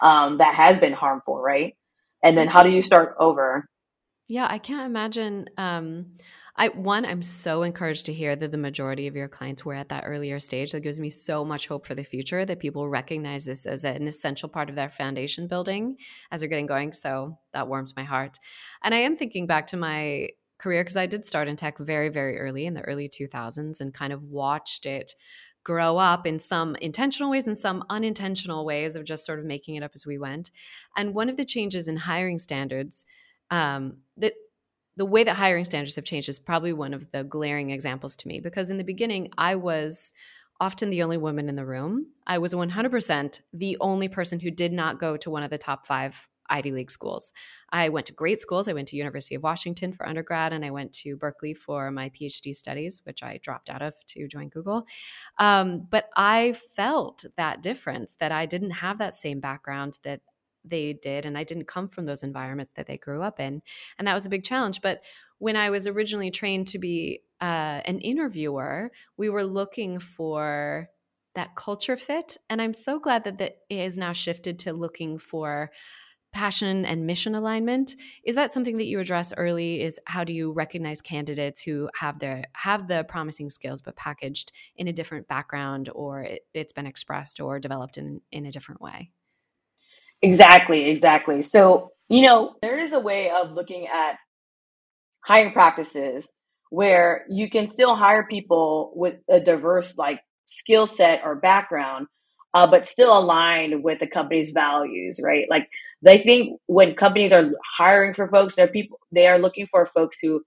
um, 0.00 0.38
that 0.38 0.54
has 0.54 0.78
been 0.78 0.92
harmful, 0.92 1.40
right? 1.40 1.74
And 2.22 2.36
then 2.36 2.48
how 2.48 2.62
do 2.62 2.70
you 2.70 2.82
start 2.82 3.16
over? 3.18 3.66
Yeah, 4.28 4.46
I 4.48 4.58
can't 4.58 4.86
imagine. 4.86 5.46
Um, 5.56 6.16
I 6.58 6.68
one, 6.68 7.04
I'm 7.04 7.22
so 7.22 7.62
encouraged 7.62 8.06
to 8.06 8.12
hear 8.12 8.34
that 8.34 8.50
the 8.50 8.58
majority 8.58 9.06
of 9.06 9.14
your 9.14 9.28
clients 9.28 9.64
were 9.64 9.74
at 9.74 9.90
that 9.90 10.02
earlier 10.04 10.40
stage. 10.40 10.72
That 10.72 10.80
gives 10.80 10.98
me 10.98 11.08
so 11.08 11.44
much 11.44 11.68
hope 11.68 11.86
for 11.86 11.94
the 11.94 12.02
future 12.02 12.44
that 12.44 12.58
people 12.58 12.88
recognize 12.88 13.44
this 13.44 13.64
as 13.64 13.84
an 13.84 14.08
essential 14.08 14.48
part 14.48 14.68
of 14.68 14.74
their 14.74 14.90
foundation 14.90 15.46
building 15.46 15.96
as 16.32 16.40
they're 16.40 16.50
getting 16.50 16.66
going. 16.66 16.92
So 16.92 17.38
that 17.52 17.68
warms 17.68 17.94
my 17.96 18.02
heart. 18.02 18.38
And 18.82 18.92
I 18.92 18.98
am 18.98 19.14
thinking 19.14 19.46
back 19.46 19.68
to 19.68 19.76
my 19.76 20.30
career 20.58 20.82
because 20.82 20.96
I 20.96 21.06
did 21.06 21.24
start 21.24 21.46
in 21.46 21.54
tech 21.54 21.78
very, 21.78 22.08
very 22.08 22.40
early 22.40 22.66
in 22.66 22.74
the 22.74 22.82
early 22.82 23.08
2000s 23.08 23.80
and 23.80 23.94
kind 23.94 24.12
of 24.12 24.24
watched 24.24 24.84
it 24.84 25.12
grow 25.62 25.96
up 25.98 26.26
in 26.26 26.38
some 26.38 26.74
intentional 26.76 27.30
ways 27.30 27.46
and 27.46 27.56
some 27.56 27.84
unintentional 27.90 28.64
ways 28.64 28.96
of 28.96 29.04
just 29.04 29.24
sort 29.24 29.38
of 29.38 29.44
making 29.44 29.74
it 29.76 29.82
up 29.82 29.90
as 29.94 30.06
we 30.06 30.18
went. 30.18 30.50
And 30.96 31.14
one 31.14 31.28
of 31.28 31.36
the 31.36 31.44
changes 31.44 31.88
in 31.88 31.96
hiring 31.98 32.38
standards 32.38 33.04
um, 33.50 33.98
that 34.16 34.32
the 34.98 35.06
way 35.06 35.22
that 35.22 35.36
hiring 35.36 35.64
standards 35.64 35.94
have 35.94 36.04
changed 36.04 36.28
is 36.28 36.40
probably 36.40 36.72
one 36.72 36.92
of 36.92 37.10
the 37.12 37.22
glaring 37.22 37.70
examples 37.70 38.16
to 38.16 38.28
me 38.28 38.40
because 38.40 38.68
in 38.68 38.78
the 38.78 38.84
beginning 38.84 39.30
I 39.38 39.54
was 39.54 40.12
often 40.60 40.90
the 40.90 41.04
only 41.04 41.16
woman 41.16 41.48
in 41.48 41.54
the 41.54 41.64
room. 41.64 42.08
I 42.26 42.38
was 42.38 42.52
100% 42.52 43.40
the 43.52 43.76
only 43.80 44.08
person 44.08 44.40
who 44.40 44.50
did 44.50 44.72
not 44.72 44.98
go 44.98 45.16
to 45.16 45.30
one 45.30 45.44
of 45.44 45.50
the 45.50 45.58
top 45.58 45.86
5 45.86 46.28
Ivy 46.50 46.72
League 46.72 46.90
schools. 46.90 47.32
I 47.70 47.90
went 47.90 48.06
to 48.06 48.12
great 48.12 48.40
schools. 48.40 48.66
I 48.66 48.72
went 48.72 48.88
to 48.88 48.96
University 48.96 49.36
of 49.36 49.42
Washington 49.42 49.92
for 49.92 50.08
undergrad 50.08 50.52
and 50.52 50.64
I 50.64 50.72
went 50.72 50.92
to 50.94 51.16
Berkeley 51.16 51.54
for 51.54 51.92
my 51.92 52.08
PhD 52.08 52.56
studies, 52.56 53.02
which 53.04 53.22
I 53.22 53.38
dropped 53.40 53.70
out 53.70 53.82
of 53.82 53.94
to 54.06 54.26
join 54.26 54.48
Google. 54.48 54.86
Um, 55.38 55.86
but 55.88 56.08
I 56.16 56.54
felt 56.74 57.24
that 57.36 57.62
difference 57.62 58.14
that 58.14 58.32
I 58.32 58.46
didn't 58.46 58.70
have 58.70 58.98
that 58.98 59.14
same 59.14 59.38
background 59.38 59.98
that 60.02 60.22
they 60.68 60.92
did 60.92 61.26
and 61.26 61.36
i 61.36 61.44
didn't 61.44 61.66
come 61.66 61.88
from 61.88 62.06
those 62.06 62.22
environments 62.22 62.72
that 62.74 62.86
they 62.86 62.96
grew 62.96 63.22
up 63.22 63.40
in 63.40 63.62
and 63.98 64.06
that 64.06 64.14
was 64.14 64.26
a 64.26 64.30
big 64.30 64.44
challenge 64.44 64.80
but 64.80 65.00
when 65.38 65.56
i 65.56 65.70
was 65.70 65.86
originally 65.86 66.30
trained 66.30 66.66
to 66.66 66.78
be 66.78 67.20
uh, 67.40 67.80
an 67.84 67.98
interviewer 68.00 68.90
we 69.16 69.28
were 69.28 69.44
looking 69.44 69.98
for 69.98 70.88
that 71.34 71.54
culture 71.54 71.96
fit 71.96 72.36
and 72.50 72.60
i'm 72.60 72.74
so 72.74 72.98
glad 72.98 73.24
that 73.24 73.38
that 73.38 73.58
is 73.70 73.96
now 73.96 74.12
shifted 74.12 74.58
to 74.58 74.72
looking 74.72 75.18
for 75.18 75.70
passion 76.32 76.84
and 76.84 77.06
mission 77.06 77.34
alignment. 77.34 77.96
Is 78.24 78.34
that 78.34 78.52
something 78.52 78.76
that 78.78 78.86
you 78.86 79.00
address 79.00 79.32
early 79.36 79.80
is 79.80 79.98
how 80.06 80.24
do 80.24 80.32
you 80.32 80.52
recognize 80.52 81.00
candidates 81.00 81.62
who 81.62 81.88
have 81.98 82.18
their 82.18 82.44
have 82.52 82.86
the 82.88 83.04
promising 83.08 83.50
skills 83.50 83.80
but 83.80 83.96
packaged 83.96 84.52
in 84.76 84.88
a 84.88 84.92
different 84.92 85.26
background 85.28 85.88
or 85.94 86.22
it, 86.22 86.42
has 86.54 86.72
been 86.72 86.86
expressed 86.86 87.40
or 87.40 87.58
developed 87.58 87.98
in 87.98 88.20
in 88.30 88.46
a 88.46 88.52
different 88.52 88.80
way 88.80 89.10
Exactly, 90.22 90.90
exactly. 90.90 91.42
So, 91.42 91.92
you 92.08 92.22
know, 92.22 92.54
there 92.62 92.78
is 92.82 92.92
a 92.92 93.00
way 93.00 93.30
of 93.30 93.52
looking 93.52 93.86
at 93.86 94.16
hiring 95.24 95.52
practices 95.52 96.30
where 96.70 97.24
you 97.28 97.50
can 97.50 97.68
still 97.68 97.94
hire 97.96 98.26
people 98.28 98.92
with 98.94 99.14
a 99.30 99.40
diverse 99.40 99.96
like 99.96 100.20
skill 100.48 100.86
set 100.86 101.20
or 101.24 101.34
background, 101.34 102.06
uh, 102.54 102.66
but 102.66 102.88
still 102.88 103.16
aligned 103.16 103.82
with 103.82 104.00
the 104.00 104.06
company's 104.06 104.50
values, 104.52 105.20
right? 105.22 105.46
Like 105.48 105.68
they 106.02 106.22
think 106.22 106.60
when 106.66 106.94
companies 106.94 107.32
are 107.32 107.50
hiring 107.78 108.14
for 108.14 108.28
folks, 108.28 108.54
they're 108.56 108.68
people 108.68 109.00
they 109.12 109.26
are 109.26 109.38
looking 109.38 109.66
for 109.70 109.88
folks 109.94 110.18
who 110.20 110.42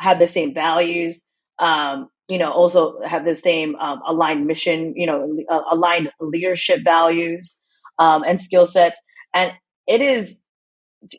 have 0.00 0.18
the 0.18 0.28
same 0.28 0.54
values, 0.54 1.22
um, 1.58 2.08
you 2.28 2.38
know, 2.38 2.52
also 2.52 3.00
have 3.06 3.24
the 3.24 3.34
same 3.34 3.76
um, 3.76 4.00
aligned 4.06 4.46
mission, 4.46 4.94
you 4.96 5.06
know, 5.06 5.36
aligned 5.70 6.10
leadership 6.20 6.80
values 6.84 7.56
um, 7.98 8.22
and 8.24 8.40
skill 8.42 8.66
sets 8.66 8.96
and 9.34 9.52
it 9.86 10.00
is, 10.00 10.34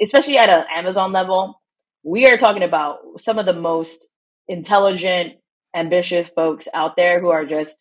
especially 0.02 0.38
at 0.38 0.50
an 0.50 0.64
Amazon 0.76 1.12
level, 1.12 1.62
we 2.04 2.26
are 2.28 2.38
talking 2.38 2.64
about 2.64 3.00
some 3.20 3.40
of 3.40 3.46
the 3.46 3.54
most 3.54 4.06
intelligent, 4.48 5.34
ambitious 5.76 6.28
folks 6.36 6.68
out 6.74 6.96
there 6.96 7.20
who 7.20 7.30
are 7.30 7.46
just 7.46 7.78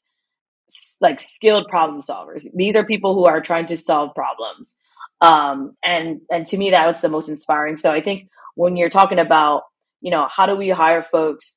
like 1.01 1.20
skilled 1.20 1.68
problem 1.68 2.03
solvers. 2.03 2.45
These 2.55 2.77
are 2.77 2.85
people 2.85 3.14
who 3.14 3.27
are 3.27 3.41
trying 3.41 3.68
to 3.68 3.77
solve 3.77 4.14
problems. 4.14 4.74
Um, 5.20 5.77
and, 5.83 6.20
and 6.29 6.47
to 6.49 6.57
me, 6.57 6.70
that 6.70 6.93
was 6.93 7.01
the 7.01 7.09
most 7.09 7.29
inspiring. 7.29 7.77
So 7.77 7.91
I 7.91 8.03
think 8.03 8.29
when 8.55 8.77
you're 8.77 8.91
talking 8.91 9.18
about, 9.18 9.62
you 10.01 10.11
know, 10.11 10.29
how 10.35 10.47
do 10.47 10.57
we 10.57 10.68
hire 10.68 11.07
folks, 11.11 11.57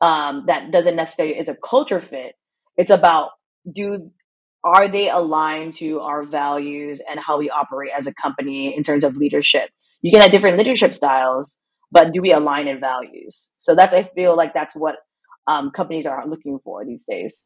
um, 0.00 0.44
that 0.48 0.72
doesn't 0.72 0.96
necessarily 0.96 1.36
is 1.36 1.48
a 1.48 1.56
culture 1.68 2.00
fit. 2.00 2.34
It's 2.76 2.90
about 2.90 3.30
do 3.72 4.10
are 4.64 4.90
they 4.90 5.08
aligned 5.08 5.76
to 5.78 6.00
our 6.00 6.24
values 6.24 7.00
and 7.08 7.20
how 7.24 7.38
we 7.38 7.50
operate 7.50 7.90
as 7.96 8.06
a 8.06 8.14
company 8.14 8.74
in 8.76 8.82
terms 8.82 9.04
of 9.04 9.16
leadership? 9.16 9.70
You 10.02 10.10
can 10.10 10.20
have 10.20 10.30
different 10.30 10.58
leadership 10.58 10.94
styles, 10.94 11.54
but 11.90 12.12
do 12.12 12.20
we 12.20 12.32
align 12.32 12.68
in 12.68 12.80
values? 12.80 13.48
So 13.58 13.74
that's, 13.74 13.92
I 13.94 14.08
feel 14.14 14.36
like 14.36 14.54
that's 14.54 14.74
what 14.74 14.96
um, 15.46 15.70
companies 15.74 16.06
are 16.06 16.26
looking 16.26 16.58
for 16.64 16.84
these 16.84 17.04
days. 17.08 17.36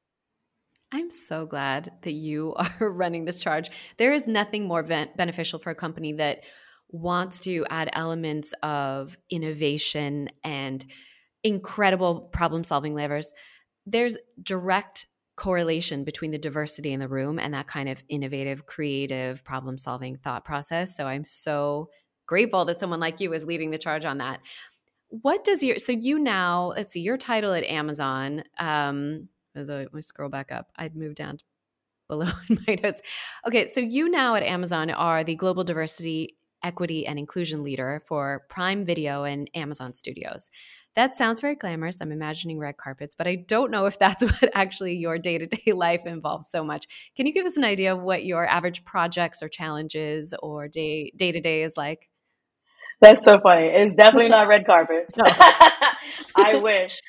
I'm 0.92 1.11
so 1.11 1.46
glad 1.46 1.92
that 2.02 2.12
you 2.12 2.54
are 2.80 2.90
running 2.90 3.24
this 3.24 3.42
charge. 3.42 3.70
There 3.96 4.12
is 4.12 4.26
nothing 4.26 4.66
more 4.66 4.82
beneficial 4.82 5.58
for 5.58 5.70
a 5.70 5.74
company 5.74 6.14
that 6.14 6.44
wants 6.88 7.40
to 7.40 7.64
add 7.70 7.88
elements 7.92 8.52
of 8.62 9.16
innovation 9.30 10.28
and 10.42 10.84
incredible 11.44 12.22
problem 12.32 12.64
solving 12.64 12.94
levers. 12.94 13.32
There's 13.86 14.16
direct 14.42 15.06
correlation 15.41 16.05
between 16.05 16.32
the 16.32 16.38
diversity 16.38 16.93
in 16.93 17.01
the 17.01 17.09
room 17.09 17.38
and 17.38 17.55
that 17.55 17.66
kind 17.66 17.88
of 17.88 18.05
innovative, 18.11 18.66
creative, 18.66 19.43
problem 19.43 19.78
solving 19.78 20.14
thought 20.14 20.45
process. 20.45 20.95
So 20.95 21.07
I'm 21.07 21.24
so 21.24 21.88
grateful 22.26 22.66
that 22.66 22.78
someone 22.78 23.01
like 23.01 23.22
you 23.22 23.32
is 23.32 23.47
leading 23.47 23.70
the 23.70 23.78
charge 23.78 24.05
on 24.05 24.18
that. 24.18 24.41
What 25.09 25.43
does 25.43 25.62
your 25.62 25.78
so 25.78 25.93
you 25.93 26.18
now 26.18 26.74
let's 26.76 26.93
see 26.93 27.01
your 27.01 27.16
title 27.16 27.55
at 27.55 27.64
Amazon? 27.64 28.45
Um, 28.59 29.30
as 29.55 29.70
I, 29.70 29.78
let 29.78 29.95
me 29.95 30.03
scroll 30.03 30.28
back 30.28 30.53
up. 30.53 30.66
I'd 30.76 30.95
move 30.95 31.14
down 31.14 31.38
below 32.07 32.28
in 32.51 32.59
my 32.68 32.76
notes. 32.82 33.01
Okay, 33.49 33.64
so 33.64 33.80
you 33.80 34.11
now 34.11 34.34
at 34.34 34.43
Amazon 34.43 34.91
are 34.91 35.24
the 35.24 35.36
global 35.36 35.64
diversity, 35.64 36.36
equity, 36.62 37.07
and 37.07 37.18
inclusion 37.18 37.64
leader 37.64 38.03
for 38.07 38.45
Prime 38.51 38.84
Video 38.84 39.24
and 39.24 39.51
Amazon 39.55 39.95
Studios. 39.95 40.51
That 40.97 41.14
sounds 41.14 41.41
very 41.41 41.55
glamorous. 41.55 42.01
I'm 42.01 42.11
imagining 42.11 42.59
red 42.59 42.76
carpets, 42.76 43.14
but 43.14 43.28
I 43.28 43.36
don't 43.36 43.70
know 43.70 43.86
if 43.86 43.99
that's 43.99 44.22
what 44.41 44.51
actually 44.55 44.97
your 44.97 45.18
day 45.18 45.38
to 45.38 45.47
day 45.47 45.72
life 45.72 46.03
involves 46.05 46.51
so 46.51 46.64
much. 46.64 46.86
Can 47.16 47.26
you 47.26 47.32
give 47.32 47.47
us 47.47 47.57
an 47.57 47.64
idea 47.64 47.93
of 47.93 48.03
what 48.03 48.24
your 48.24 48.47
average 48.47 48.84
projects 48.84 49.43
or 49.43 49.49
challenges 49.49 50.34
or 50.43 50.68
day 50.68 51.12
day 51.16 51.32
to 51.32 51.41
day 51.41 51.62
is 51.62 51.76
like? 51.76 52.09
That's 53.01 53.24
so 53.24 53.38
funny. 53.43 53.66
It's 53.66 53.97
definitely 53.97 54.28
not 54.30 54.49
red 54.49 54.66
carpet. 54.66 55.07
I 56.36 56.57
wish. 56.57 57.01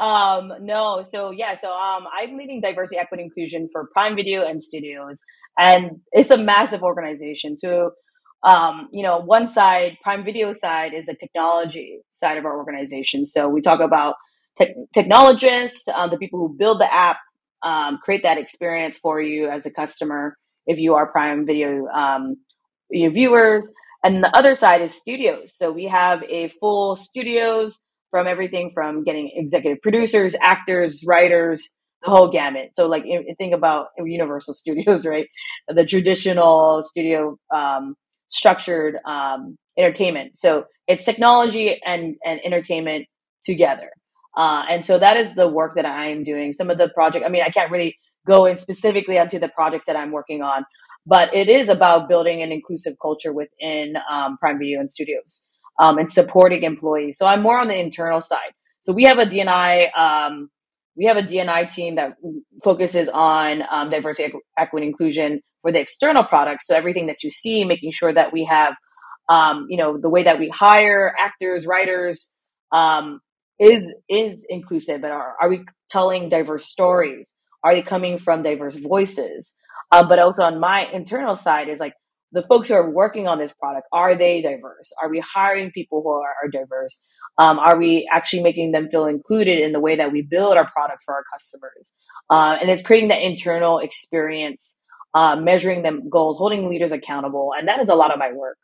Um, 0.00 0.52
no, 0.60 1.02
so 1.08 1.30
yeah, 1.30 1.56
so 1.58 1.68
um, 1.70 2.04
I'm 2.18 2.36
leading 2.36 2.60
diversity, 2.60 2.98
equity, 2.98 3.24
inclusion 3.24 3.68
for 3.72 3.88
Prime 3.92 4.16
Video 4.16 4.46
and 4.46 4.62
Studios, 4.62 5.18
and 5.58 6.00
it's 6.12 6.30
a 6.30 6.38
massive 6.38 6.82
organization. 6.82 7.58
So 7.58 7.90
um, 8.42 8.88
you 8.92 9.02
know, 9.02 9.18
one 9.18 9.52
side, 9.52 9.98
Prime 10.02 10.24
Video 10.24 10.52
side, 10.52 10.92
is 10.94 11.06
the 11.06 11.14
technology 11.14 12.00
side 12.12 12.38
of 12.38 12.44
our 12.44 12.56
organization. 12.56 13.26
So 13.26 13.48
we 13.48 13.60
talk 13.60 13.80
about 13.80 14.14
te- 14.58 14.74
technologists, 14.94 15.84
um, 15.94 16.10
the 16.10 16.16
people 16.16 16.38
who 16.38 16.56
build 16.56 16.80
the 16.80 16.92
app, 16.92 17.18
um, 17.62 17.98
create 18.02 18.22
that 18.22 18.38
experience 18.38 18.96
for 19.02 19.20
you 19.20 19.48
as 19.48 19.66
a 19.66 19.70
customer 19.70 20.36
if 20.66 20.78
you 20.78 20.94
are 20.94 21.10
Prime 21.10 21.44
Video 21.46 21.86
um, 21.88 22.36
viewers. 22.90 23.68
And 24.02 24.22
the 24.22 24.30
other 24.34 24.54
side 24.54 24.80
is 24.80 24.94
studios. 24.94 25.54
So 25.54 25.70
we 25.70 25.84
have 25.84 26.22
a 26.22 26.50
full 26.60 26.96
studios 26.96 27.76
from 28.10 28.26
everything 28.26 28.70
from 28.72 29.04
getting 29.04 29.30
executive 29.34 29.82
producers, 29.82 30.34
actors, 30.42 31.00
writers, 31.06 31.68
the 32.02 32.10
whole 32.10 32.30
gamut. 32.30 32.70
So 32.76 32.86
like 32.86 33.04
think 33.36 33.54
about 33.54 33.88
Universal 33.98 34.54
Studios, 34.54 35.04
right? 35.04 35.26
The 35.68 35.84
traditional 35.84 36.82
studio 36.88 37.36
um, 37.54 37.94
structured 38.30 38.96
um, 39.06 39.58
entertainment. 39.78 40.32
So 40.36 40.64
it's 40.86 41.04
technology 41.04 41.80
and, 41.84 42.16
and 42.24 42.40
entertainment 42.44 43.06
together. 43.44 43.90
Uh, 44.36 44.62
and 44.70 44.86
so 44.86 44.98
that 44.98 45.16
is 45.16 45.28
the 45.34 45.48
work 45.48 45.74
that 45.76 45.84
I 45.86 46.10
am 46.10 46.24
doing. 46.24 46.52
Some 46.52 46.70
of 46.70 46.78
the 46.78 46.88
project, 46.88 47.24
I 47.26 47.28
mean, 47.28 47.42
I 47.46 47.50
can't 47.50 47.70
really 47.70 47.96
go 48.26 48.46
in 48.46 48.58
specifically 48.58 49.18
onto 49.18 49.38
the 49.38 49.48
projects 49.48 49.86
that 49.86 49.96
I'm 49.96 50.12
working 50.12 50.42
on. 50.42 50.64
but 51.06 51.34
it 51.34 51.48
is 51.48 51.68
about 51.68 52.08
building 52.08 52.42
an 52.42 52.52
inclusive 52.52 52.94
culture 53.00 53.32
within 53.32 53.94
um, 54.10 54.36
Prime 54.38 54.58
Video 54.58 54.80
and 54.80 54.90
studios 54.90 55.42
um, 55.82 55.98
and 55.98 56.12
supporting 56.12 56.62
employees. 56.62 57.16
So 57.18 57.26
I'm 57.26 57.42
more 57.42 57.58
on 57.58 57.68
the 57.68 57.78
internal 57.78 58.20
side. 58.20 58.52
So 58.82 58.92
we 58.92 59.04
have 59.04 59.18
a 59.18 59.24
DNI, 59.24 59.96
um, 59.96 60.50
we 60.96 61.06
have 61.06 61.16
a 61.16 61.22
DNI 61.22 61.72
team 61.72 61.96
that 61.96 62.16
focuses 62.62 63.08
on 63.12 63.62
um, 63.70 63.90
diversity, 63.90 64.32
equity, 64.58 64.86
inclusion 64.86 65.40
for 65.62 65.72
the 65.72 65.80
external 65.80 66.24
products. 66.24 66.66
So 66.66 66.74
everything 66.74 67.06
that 67.06 67.22
you 67.22 67.30
see, 67.30 67.64
making 67.64 67.92
sure 67.92 68.12
that 68.12 68.32
we 68.32 68.48
have, 68.50 68.74
um, 69.28 69.66
you 69.68 69.76
know, 69.76 69.98
the 69.98 70.08
way 70.08 70.24
that 70.24 70.38
we 70.38 70.52
hire 70.54 71.14
actors, 71.18 71.64
writers, 71.66 72.28
um, 72.72 73.20
is 73.58 73.84
is 74.08 74.46
inclusive. 74.48 75.02
And 75.04 75.12
are, 75.12 75.36
are 75.40 75.48
we 75.48 75.64
telling 75.90 76.28
diverse 76.28 76.66
stories? 76.66 77.28
Are 77.62 77.74
they 77.74 77.82
coming 77.82 78.18
from 78.18 78.42
diverse 78.42 78.74
voices? 78.74 79.52
Uh, 79.92 80.06
but 80.06 80.18
also 80.18 80.42
on 80.42 80.60
my 80.60 80.86
internal 80.92 81.36
side 81.36 81.68
is 81.68 81.80
like 81.80 81.94
the 82.32 82.42
folks 82.48 82.68
who 82.68 82.74
are 82.74 82.90
working 82.90 83.26
on 83.26 83.38
this 83.38 83.52
product, 83.58 83.86
are 83.92 84.16
they 84.16 84.40
diverse? 84.40 84.92
Are 85.02 85.08
we 85.08 85.22
hiring 85.34 85.72
people 85.72 86.02
who 86.02 86.10
are, 86.10 86.34
are 86.42 86.48
diverse? 86.48 86.96
Um, 87.38 87.58
are 87.58 87.76
we 87.76 88.08
actually 88.12 88.42
making 88.42 88.72
them 88.72 88.88
feel 88.90 89.06
included 89.06 89.58
in 89.60 89.72
the 89.72 89.80
way 89.80 89.96
that 89.96 90.12
we 90.12 90.22
build 90.22 90.56
our 90.56 90.70
products 90.70 91.04
for 91.04 91.14
our 91.14 91.24
customers? 91.32 91.90
Uh, 92.30 92.56
and 92.60 92.70
it's 92.70 92.82
creating 92.82 93.08
that 93.08 93.22
internal 93.22 93.80
experience, 93.80 94.76
uh, 95.14 95.36
measuring 95.36 95.82
them 95.82 96.08
goals, 96.08 96.38
holding 96.38 96.68
leaders 96.68 96.92
accountable. 96.92 97.52
And 97.58 97.68
that 97.68 97.80
is 97.80 97.88
a 97.88 97.94
lot 97.94 98.12
of 98.12 98.18
my 98.18 98.32
work. 98.32 98.56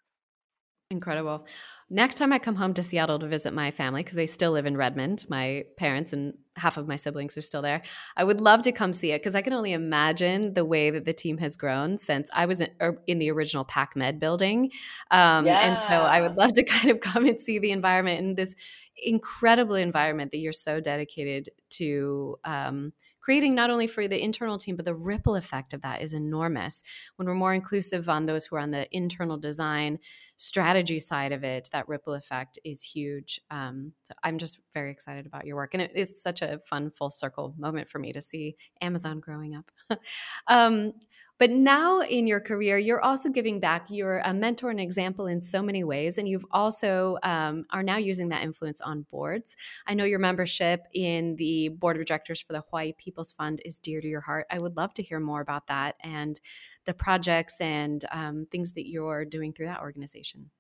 Incredible. 0.91 1.47
Next 1.91 2.17
time 2.17 2.33
I 2.33 2.39
come 2.39 2.55
home 2.55 2.75
to 2.75 2.83
Seattle 2.83 3.19
to 3.19 3.27
visit 3.27 3.53
my 3.53 3.73
family, 3.73 4.03
because 4.03 4.15
they 4.15 4.27
still 4.27 4.53
live 4.53 4.67
in 4.67 4.77
Redmond, 4.77 5.27
my 5.29 5.65
parents 5.77 6.13
and 6.13 6.35
half 6.57 6.77
of 6.77 6.87
my 6.87 6.97
siblings 6.97 7.37
are 7.37 7.43
still 7.43 7.63
there. 7.63 7.83
I 8.17 8.25
would 8.25 8.41
love 8.41 8.63
to 8.63 8.73
come 8.73 8.93
see 8.93 9.13
it 9.13 9.21
because 9.21 9.35
I 9.35 9.43
can 9.43 9.53
only 9.53 9.73
imagine 9.73 10.55
the 10.55 10.65
way 10.65 10.91
that 10.91 11.05
the 11.05 11.13
team 11.13 11.39
has 11.39 11.57
grown 11.57 11.99
since 11.99 12.31
I 12.33 12.47
was 12.47 12.61
in, 12.61 12.71
er, 12.81 13.03
in 13.07 13.19
the 13.19 13.31
original 13.31 13.65
PacMed 13.65 14.21
building. 14.21 14.71
Um, 15.11 15.47
yeah. 15.47 15.69
And 15.69 15.81
so 15.81 15.95
I 15.95 16.21
would 16.21 16.37
love 16.37 16.53
to 16.55 16.65
kind 16.65 16.91
of 16.91 17.01
come 17.01 17.27
and 17.27 17.41
see 17.41 17.59
the 17.59 17.73
environment 17.73 18.21
in 18.21 18.35
this 18.35 18.55
incredible 18.97 19.75
environment 19.75 20.31
that 20.31 20.39
you're 20.39 20.53
so 20.53 20.81
dedicated 20.81 21.49
to. 21.71 22.37
Um, 22.45 22.93
creating 23.27 23.57
not 23.57 23.71
only 23.71 23.89
for 23.89 24.07
the 24.07 24.23
internal 24.23 24.57
team, 24.57 24.77
but 24.77 24.85
the 24.85 24.95
ripple 24.95 25.35
effect 25.35 25.75
of 25.75 25.81
that 25.81 26.01
is 26.01 26.13
enormous. 26.13 26.85
When 27.17 27.27
we're 27.27 27.35
more 27.35 27.53
inclusive 27.53 28.09
on 28.09 28.25
those 28.25 28.47
who 28.47 28.55
are 28.55 28.61
on 28.61 28.71
the 28.71 28.87
internal 28.97 29.37
design 29.37 29.99
strategy 30.37 31.01
side 31.01 31.33
of 31.33 31.43
it, 31.43 31.69
that 31.73 31.89
ripple 31.89 32.15
effect 32.15 32.57
is 32.63 32.81
huge. 32.81 33.41
Um, 33.51 33.91
so 34.05 34.15
I'm 34.23 34.39
just 34.39 34.61
very 34.75 34.93
excited 34.93 35.27
about 35.27 35.45
your 35.45 35.57
work. 35.57 35.75
And 35.75 35.83
it 35.83 35.91
is 35.97 36.23
such 36.23 36.41
a 36.41 36.61
fun 36.71 36.93
full 36.93 37.11
circle 37.11 37.53
moment 37.59 37.89
for 37.89 37.99
me 37.99 38.13
to 38.13 38.23
see 38.23 38.55
Amazon 38.81 39.19
growing 39.19 39.57
up. 39.57 39.73
um, 40.47 40.93
but 41.39 41.51
now 41.51 42.01
in 42.01 42.27
your 42.27 42.41
career, 42.41 42.79
you're 42.79 43.03
also 43.03 43.29
giving 43.29 43.61
back. 43.61 43.87
You're 43.91 44.21
a 44.25 44.33
mentor 44.33 44.71
and 44.71 44.81
example 44.81 45.27
in 45.27 45.41
so 45.43 45.63
many 45.63 45.85
ways, 45.85 46.17
and 46.17 46.27
you've 46.29 46.47
also 46.51 47.19
um, 47.23 47.67
are 47.71 47.83
now 47.83 47.99
using 47.99 48.31
that 48.31 48.43
influence 48.43 48.81
on 48.81 49.07
boards. 49.11 49.57
I 49.87 49.95
know 49.95 50.05
your 50.05 50.19
membership 50.19 50.85
in 50.95 51.37
the 51.37 51.69
board 51.69 51.99
of 51.99 52.07
directors 52.07 52.41
for 52.41 52.53
the 52.55 52.63
Hawaii 52.71 52.93
People's 52.97 53.33
Fund 53.33 53.61
is 53.65 53.79
dear 53.79 54.01
to 54.01 54.09
your 54.09 54.23
heart. 54.23 54.47
I 54.51 54.59
would 54.59 54.77
love 54.77 54.95
to 54.95 55.03
hear 55.03 55.21
more 55.21 55.41
about 55.41 55.67
that 55.67 55.97
and 56.01 56.41
the 56.87 56.95
projects 56.95 57.61
and 57.61 58.03
um, 58.11 58.47
things 58.51 58.73
that 58.73 58.89
you're 58.89 59.25
doing 59.25 59.53
through 59.53 59.67
that 59.67 59.81
organization. 59.81 60.51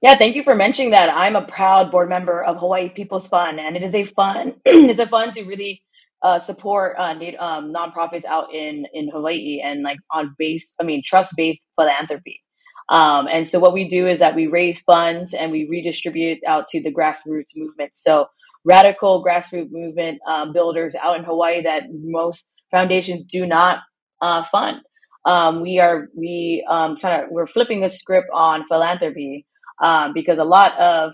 Yeah, 0.00 0.16
thank 0.16 0.36
you 0.36 0.44
for 0.44 0.54
mentioning 0.54 0.92
that. 0.92 1.08
I'm 1.08 1.34
a 1.34 1.42
proud 1.42 1.90
board 1.90 2.08
member 2.08 2.42
of 2.42 2.58
Hawaii 2.58 2.88
People's 2.88 3.26
Fund, 3.26 3.58
and 3.58 3.76
it 3.76 3.82
is 3.82 3.94
a 3.94 4.06
fun. 4.14 4.54
it's 4.64 5.00
a 5.00 5.08
fun 5.08 5.34
to 5.34 5.42
really 5.42 5.82
uh, 6.22 6.38
support 6.38 6.96
uh, 6.98 7.14
um, 7.38 7.72
nonprofits 7.72 8.24
out 8.24 8.52
in 8.52 8.84
in 8.92 9.08
Hawaii 9.08 9.62
and 9.64 9.82
like 9.82 9.98
on 10.12 10.34
base, 10.38 10.72
I 10.80 10.84
mean 10.84 11.02
trust 11.06 11.32
based 11.36 11.60
philanthropy. 11.76 12.40
Um, 12.88 13.26
and 13.30 13.48
so 13.48 13.58
what 13.58 13.74
we 13.74 13.88
do 13.88 14.08
is 14.08 14.20
that 14.20 14.34
we 14.34 14.46
raise 14.46 14.80
funds 14.80 15.34
and 15.34 15.52
we 15.52 15.68
redistribute 15.68 16.38
out 16.46 16.68
to 16.68 16.82
the 16.82 16.92
grassroots 16.92 17.54
movement. 17.54 17.92
So 17.94 18.26
radical 18.64 19.22
grassroots 19.22 19.70
movement 19.70 20.20
um, 20.28 20.52
builders 20.52 20.94
out 21.00 21.18
in 21.18 21.24
Hawaii 21.24 21.62
that 21.62 21.82
most 21.90 22.44
foundations 22.70 23.26
do 23.30 23.46
not 23.46 23.78
uh, 24.22 24.44
fund. 24.50 24.78
Um, 25.24 25.62
we 25.62 25.78
are 25.78 26.08
we 26.16 26.66
um, 26.68 26.96
kind 27.00 27.22
of 27.22 27.30
we're 27.30 27.46
flipping 27.46 27.82
the 27.82 27.88
script 27.88 28.28
on 28.32 28.64
philanthropy 28.68 29.46
um, 29.82 30.12
because 30.14 30.38
a 30.38 30.44
lot 30.44 30.78
of 30.78 31.12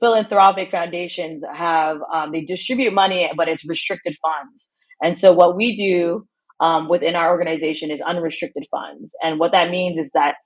philanthropic 0.00 0.70
foundations 0.70 1.42
have 1.52 1.98
um, 2.12 2.32
they 2.32 2.42
distribute 2.42 2.92
money, 2.92 3.28
but 3.36 3.48
it's 3.48 3.66
restricted 3.66 4.16
funds. 4.22 4.68
And 5.00 5.18
so 5.18 5.32
what 5.32 5.56
we 5.56 5.76
do 5.76 6.26
um, 6.60 6.88
within 6.88 7.14
our 7.14 7.30
organization 7.30 7.90
is 7.90 8.00
unrestricted 8.00 8.66
funds. 8.70 9.14
And 9.22 9.38
what 9.38 9.52
that 9.52 9.70
means 9.70 9.98
is 9.98 10.10
that 10.14 10.36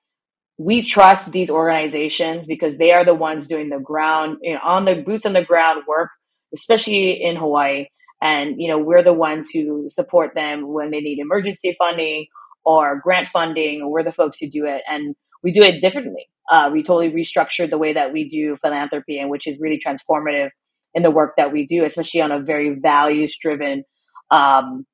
we 0.58 0.82
trust 0.82 1.32
these 1.32 1.48
organizations 1.48 2.44
because 2.46 2.76
they 2.76 2.90
are 2.90 3.04
the 3.04 3.14
ones 3.14 3.46
doing 3.46 3.70
the 3.70 3.78
ground, 3.78 4.38
you 4.42 4.54
know, 4.54 4.60
on 4.62 4.84
the 4.84 4.94
boots 4.94 5.24
on 5.24 5.32
the 5.32 5.44
ground 5.44 5.84
work, 5.88 6.10
especially 6.54 7.22
in 7.22 7.36
Hawaii. 7.36 7.86
And, 8.20 8.56
you 8.60 8.68
know, 8.68 8.78
we're 8.78 9.02
the 9.02 9.14
ones 9.14 9.48
who 9.50 9.88
support 9.90 10.32
them 10.34 10.70
when 10.70 10.90
they 10.90 11.00
need 11.00 11.18
emergency 11.18 11.74
funding 11.78 12.26
or 12.64 13.00
grant 13.02 13.28
funding. 13.32 13.88
We're 13.88 14.04
the 14.04 14.12
folks 14.12 14.38
who 14.38 14.50
do 14.50 14.66
it. 14.66 14.82
And 14.86 15.14
we 15.42 15.52
do 15.52 15.60
it 15.62 15.80
differently. 15.80 16.28
Uh, 16.50 16.70
we 16.72 16.82
totally 16.82 17.10
restructured 17.10 17.70
the 17.70 17.78
way 17.78 17.92
that 17.92 18.12
we 18.12 18.28
do 18.28 18.56
philanthropy, 18.62 19.18
and 19.18 19.30
which 19.30 19.46
is 19.46 19.58
really 19.60 19.80
transformative 19.84 20.50
in 20.94 21.02
the 21.02 21.10
work 21.10 21.34
that 21.36 21.52
we 21.52 21.66
do, 21.66 21.84
especially 21.84 22.20
on 22.20 22.32
a 22.32 22.40
very 22.40 22.74
values 22.74 23.36
driven 23.40 23.84
um, 24.30 24.84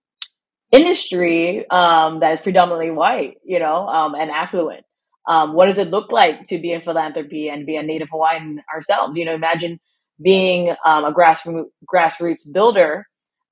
industry 0.73 1.65
um, 1.71 2.21
that 2.21 2.35
is 2.35 2.41
predominantly 2.41 2.91
white, 2.91 3.39
you 3.45 3.59
know, 3.59 3.87
um, 3.87 4.15
and 4.15 4.31
affluent. 4.31 4.85
Um, 5.29 5.55
what 5.55 5.67
does 5.67 5.79
it 5.79 5.89
look 5.91 6.13
like 6.13 6.47
to 6.49 6.59
be 6.59 6.73
in 6.73 6.83
philanthropy 6.83 7.49
and 7.49 7.67
be 7.67 7.77
a 7.77 7.83
Native 7.83 8.09
Hawaiian 8.11 8.63
ourselves? 8.73 9.17
You 9.17 9.25
know, 9.25 9.35
imagine 9.35 9.81
being 10.23 10.71
um, 10.85 11.05
a 11.05 11.13
grassroots 11.13 11.67
grassroots 11.93 12.51
builder 12.51 13.07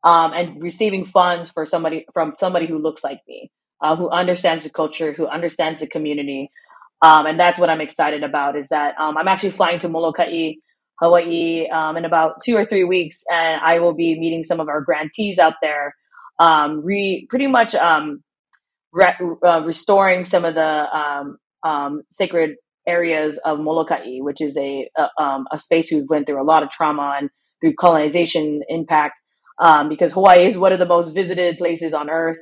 um, 0.04 0.32
and 0.32 0.62
receiving 0.62 1.06
funds 1.06 1.50
for 1.50 1.66
somebody 1.66 2.06
from 2.12 2.34
somebody 2.38 2.66
who 2.66 2.78
looks 2.78 3.02
like 3.02 3.20
me, 3.26 3.50
uh, 3.82 3.96
who 3.96 4.08
understands 4.08 4.64
the 4.64 4.70
culture, 4.70 5.12
who 5.12 5.26
understands 5.26 5.80
the 5.80 5.86
community, 5.86 6.50
um, 7.04 7.26
and 7.26 7.38
that's 7.38 7.58
what 7.58 7.68
I'm 7.68 7.82
excited 7.82 8.24
about 8.24 8.56
is 8.56 8.66
that 8.70 8.94
um, 8.98 9.18
I'm 9.18 9.28
actually 9.28 9.50
flying 9.50 9.78
to 9.80 9.90
Molokai, 9.90 10.54
Hawaii 10.98 11.68
um, 11.68 11.98
in 11.98 12.06
about 12.06 12.36
two 12.42 12.56
or 12.56 12.64
three 12.64 12.84
weeks, 12.84 13.20
and 13.28 13.60
I 13.60 13.78
will 13.80 13.92
be 13.92 14.18
meeting 14.18 14.44
some 14.44 14.58
of 14.58 14.70
our 14.70 14.80
grantees 14.80 15.38
out 15.38 15.52
there, 15.60 15.94
um, 16.38 16.82
re, 16.82 17.26
pretty 17.28 17.46
much 17.46 17.74
um, 17.74 18.22
re, 18.90 19.04
uh, 19.46 19.60
restoring 19.60 20.24
some 20.24 20.46
of 20.46 20.54
the 20.54 21.36
um, 21.62 22.02
sacred 22.10 22.56
areas 22.88 23.38
of 23.44 23.60
Molokai, 23.60 24.20
which 24.20 24.40
is 24.40 24.56
a, 24.56 24.88
a, 24.96 25.44
a 25.52 25.60
space 25.60 25.90
who 25.90 26.06
went 26.08 26.26
through 26.26 26.40
a 26.40 26.44
lot 26.44 26.62
of 26.62 26.70
trauma 26.70 27.16
and 27.18 27.28
through 27.60 27.74
colonization 27.78 28.62
impact, 28.68 29.14
because 29.90 30.12
Hawaii 30.14 30.48
is 30.48 30.56
one 30.56 30.72
of 30.72 30.78
the 30.78 30.86
most 30.86 31.12
visited 31.12 31.58
places 31.58 31.92
on 31.92 32.08
earth. 32.08 32.38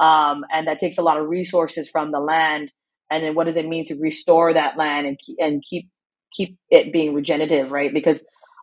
and 0.00 0.66
that 0.66 0.80
takes 0.80 0.98
a 0.98 1.02
lot 1.02 1.16
of 1.16 1.28
resources 1.28 1.88
from 1.88 2.10
the 2.10 2.18
land 2.18 2.72
and 3.10 3.24
then 3.24 3.34
what 3.34 3.46
does 3.46 3.56
it 3.56 3.66
mean 3.66 3.86
to 3.86 3.94
restore 3.94 4.54
that 4.54 4.76
land 4.76 5.06
and 5.06 5.18
keep, 5.18 5.36
and 5.38 5.62
keep 5.68 5.88
keep 6.32 6.56
it 6.70 6.92
being 6.92 7.12
regenerative, 7.12 7.70
right? 7.70 7.92
Because 7.92 8.22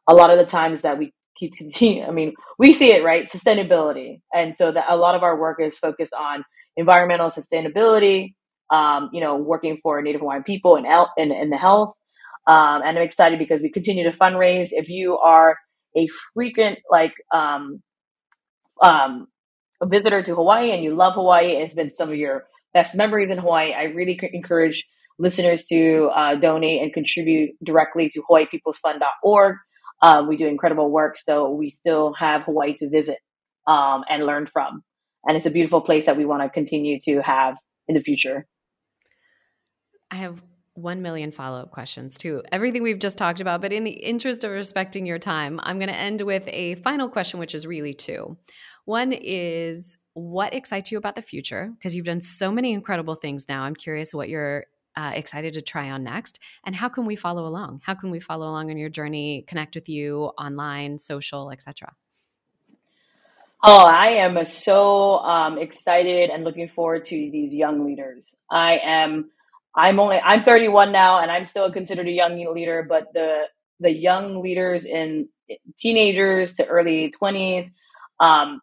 a 0.09 0.15
lot 0.15 0.29
of 0.29 0.37
the 0.37 0.49
times 0.49 0.83
that 0.83 0.97
we 0.97 1.13
keep 1.37 1.55
continue, 1.55 2.03
I 2.07 2.11
mean, 2.11 2.33
we 2.57 2.73
see 2.73 2.93
it, 2.93 3.03
right? 3.03 3.29
Sustainability, 3.31 4.21
and 4.33 4.55
so 4.57 4.71
that 4.71 4.85
a 4.89 4.95
lot 4.95 5.15
of 5.15 5.23
our 5.23 5.39
work 5.39 5.57
is 5.61 5.77
focused 5.77 6.13
on 6.13 6.43
environmental 6.75 7.29
sustainability. 7.29 8.33
Um, 8.69 9.11
you 9.13 9.21
know, 9.21 9.37
working 9.37 9.79
for 9.81 10.01
Native 10.01 10.19
Hawaiian 10.19 10.43
people 10.43 10.75
and 10.75 10.85
in, 10.85 11.31
in, 11.31 11.31
in, 11.31 11.49
the 11.49 11.55
health. 11.55 11.93
Um, 12.47 12.81
and 12.85 12.97
I'm 12.97 13.03
excited 13.03 13.39
because 13.39 13.61
we 13.61 13.71
continue 13.71 14.03
to 14.11 14.17
fundraise. 14.17 14.69
If 14.71 14.89
you 14.89 15.17
are 15.19 15.57
a 15.95 16.09
frequent 16.33 16.79
like 16.91 17.13
um, 17.33 17.81
um, 18.81 19.27
a 19.81 19.87
visitor 19.87 20.23
to 20.23 20.35
Hawaii 20.35 20.71
and 20.71 20.83
you 20.83 20.95
love 20.95 21.13
Hawaii, 21.13 21.51
it's 21.53 21.73
been 21.73 21.93
some 21.95 22.09
of 22.09 22.15
your 22.15 22.45
best 22.77 22.93
memories 22.93 23.31
in 23.31 23.39
Hawaii. 23.39 23.73
I 23.73 23.85
really 23.85 24.19
encourage 24.33 24.85
listeners 25.17 25.65
to 25.65 26.11
uh, 26.15 26.35
donate 26.35 26.83
and 26.83 26.93
contribute 26.93 27.55
directly 27.63 28.11
to 28.13 28.21
hawaiipeoplesfund.org. 28.29 29.55
Um, 30.03 30.27
we 30.27 30.37
do 30.37 30.45
incredible 30.45 30.91
work, 30.91 31.17
so 31.17 31.49
we 31.49 31.71
still 31.71 32.13
have 32.13 32.43
Hawaii 32.43 32.75
to 32.77 32.87
visit 32.87 33.17
um, 33.65 34.03
and 34.07 34.27
learn 34.27 34.47
from. 34.53 34.83
And 35.25 35.35
it's 35.35 35.47
a 35.47 35.49
beautiful 35.49 35.81
place 35.81 36.05
that 36.05 36.17
we 36.17 36.25
want 36.25 36.43
to 36.43 36.49
continue 36.49 36.99
to 37.05 37.19
have 37.23 37.55
in 37.87 37.95
the 37.95 38.01
future. 38.01 38.45
I 40.11 40.17
have 40.17 40.43
1 40.75 41.01
million 41.01 41.31
follow 41.31 41.59
up 41.59 41.71
questions 41.71 42.15
to 42.19 42.43
everything 42.51 42.83
we've 42.83 42.99
just 42.99 43.17
talked 43.17 43.41
about. 43.41 43.59
But 43.59 43.73
in 43.73 43.85
the 43.85 43.89
interest 44.11 44.43
of 44.43 44.51
respecting 44.51 45.07
your 45.07 45.17
time, 45.17 45.59
I'm 45.63 45.79
going 45.79 45.89
to 45.89 45.95
end 45.95 46.21
with 46.21 46.43
a 46.45 46.75
final 46.75 47.09
question, 47.09 47.39
which 47.39 47.55
is 47.55 47.65
really 47.65 47.95
two. 47.95 48.37
One 48.87 49.11
is 49.11 49.97
what 50.13 50.53
excites 50.53 50.93
you 50.93 50.97
about 50.97 51.15
the 51.15 51.21
future? 51.21 51.73
Because 51.77 51.93
you've 51.93 52.05
done 52.05 52.21
so 52.21 52.53
many 52.53 52.71
incredible 52.71 53.15
things 53.15 53.49
now. 53.49 53.63
I'm 53.63 53.75
curious 53.75 54.13
what 54.13 54.29
you're 54.29 54.63
uh, 54.95 55.11
excited 55.13 55.55
to 55.55 55.61
try 55.61 55.91
on 55.91 56.05
next. 56.05 56.39
And 56.65 56.73
how 56.73 56.87
can 56.87 57.05
we 57.05 57.17
follow 57.17 57.45
along? 57.47 57.81
How 57.83 57.95
can 57.95 58.11
we 58.11 58.21
follow 58.21 58.47
along 58.47 58.71
on 58.71 58.77
your 58.77 58.87
journey, 58.87 59.43
connect 59.45 59.75
with 59.75 59.89
you 59.89 60.31
online, 60.39 60.97
social, 60.97 61.51
etc.? 61.51 61.93
Oh, 63.61 63.83
I 63.83 64.07
am 64.19 64.45
so 64.45 65.17
um, 65.17 65.57
excited 65.57 66.29
and 66.29 66.45
looking 66.45 66.69
forward 66.69 67.03
to 67.07 67.15
these 67.15 67.53
young 67.53 67.85
leaders. 67.85 68.31
I 68.49 68.77
am. 68.81 69.31
I'm 69.75 69.99
only. 69.99 70.15
I'm 70.15 70.45
31 70.45 70.93
now, 70.93 71.21
and 71.21 71.29
I'm 71.29 71.43
still 71.43 71.69
considered 71.73 72.07
a 72.07 72.11
young 72.11 72.37
leader. 72.53 72.85
But 72.87 73.11
the 73.13 73.47
the 73.81 73.91
young 73.91 74.41
leaders 74.41 74.85
in 74.85 75.27
teenagers 75.77 76.53
to 76.53 76.65
early 76.65 77.13
20s, 77.21 77.69
um, 78.21 78.61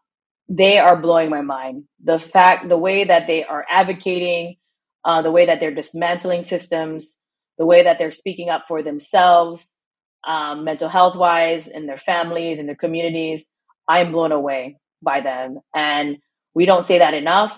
they 0.49 0.79
are 0.79 1.01
blowing 1.01 1.31
my 1.31 1.43
mind. 1.43 1.85
The 2.03 2.19
fact, 2.33 2.69
the 2.69 2.77
way 2.77 3.05
that 3.05 3.27
they 3.27 3.45
are 3.45 3.65
advocating, 3.71 4.57
uh, 5.05 5.23
the 5.23 5.31
way 5.31 5.47
that 5.47 5.61
they're 5.61 5.75
dismantling 5.75 6.45
systems, 6.45 7.15
the 7.59 7.67
way 7.67 7.85
that 7.85 7.97
they're 7.99 8.13
speaking 8.13 8.51
up 8.51 8.65
for 8.69 8.83
themselves, 8.83 9.71
um, 10.27 10.65
mental 10.65 10.89
health 10.89 11.17
wise, 11.17 11.69
in 11.69 11.87
their 11.87 12.01
families, 12.05 12.59
in 12.59 12.67
their 12.67 12.77
communities. 12.77 13.45
I'm 13.89 14.13
blown 14.13 14.33
away 14.33 14.79
by 15.03 15.21
them. 15.21 15.61
And 15.75 16.19
we 16.55 16.67
don't 16.67 16.87
say 16.87 16.99
that 16.99 17.15
enough. 17.15 17.53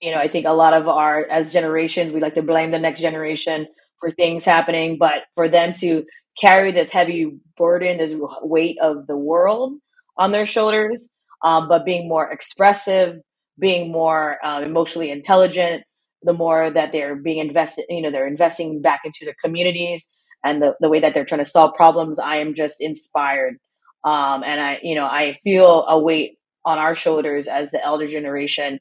You 0.00 0.12
know, 0.12 0.18
I 0.18 0.28
think 0.28 0.46
a 0.46 0.50
lot 0.52 0.74
of 0.74 0.88
our, 0.88 1.24
as 1.24 1.52
generations, 1.52 2.12
we 2.12 2.20
like 2.20 2.34
to 2.34 2.42
blame 2.42 2.70
the 2.70 2.78
next 2.78 3.00
generation 3.00 3.66
for 3.98 4.10
things 4.10 4.44
happening, 4.44 4.96
but 4.98 5.24
for 5.34 5.48
them 5.48 5.74
to 5.80 6.04
carry 6.40 6.72
this 6.72 6.90
heavy 6.90 7.38
burden, 7.56 7.98
this 7.98 8.12
weight 8.42 8.76
of 8.80 9.06
the 9.06 9.16
world 9.16 9.74
on 10.18 10.32
their 10.32 10.46
shoulders, 10.46 11.08
um, 11.44 11.68
but 11.68 11.84
being 11.84 12.08
more 12.08 12.30
expressive, 12.30 13.16
being 13.58 13.92
more 13.92 14.44
uh, 14.44 14.62
emotionally 14.62 15.10
intelligent, 15.10 15.82
the 16.22 16.32
more 16.32 16.70
that 16.70 16.90
they're 16.92 17.16
being 17.16 17.38
invested, 17.38 17.86
you 17.88 18.02
know, 18.02 18.10
they're 18.10 18.26
investing 18.26 18.82
back 18.82 19.00
into 19.04 19.20
their 19.24 19.36
communities 19.42 20.06
and 20.44 20.62
the, 20.62 20.74
the 20.80 20.88
way 20.88 21.00
that 21.00 21.12
they're 21.14 21.24
trying 21.24 21.44
to 21.44 21.50
solve 21.50 21.74
problems, 21.74 22.18
I 22.18 22.38
am 22.38 22.54
just 22.54 22.76
inspired. 22.80 23.58
Um, 24.04 24.42
and 24.44 24.60
I, 24.60 24.78
you 24.82 24.94
know, 24.94 25.04
I 25.04 25.38
feel 25.44 25.84
a 25.88 25.98
weight 25.98 26.38
on 26.64 26.78
our 26.78 26.96
shoulders 26.96 27.48
as 27.48 27.68
the 27.72 27.84
elder 27.84 28.08
generation 28.08 28.80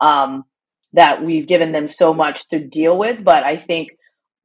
um, 0.00 0.44
that 0.94 1.24
we've 1.24 1.46
given 1.48 1.72
them 1.72 1.88
so 1.88 2.14
much 2.14 2.48
to 2.48 2.58
deal 2.58 2.96
with. 2.98 3.22
But 3.24 3.42
I 3.44 3.58
think 3.58 3.90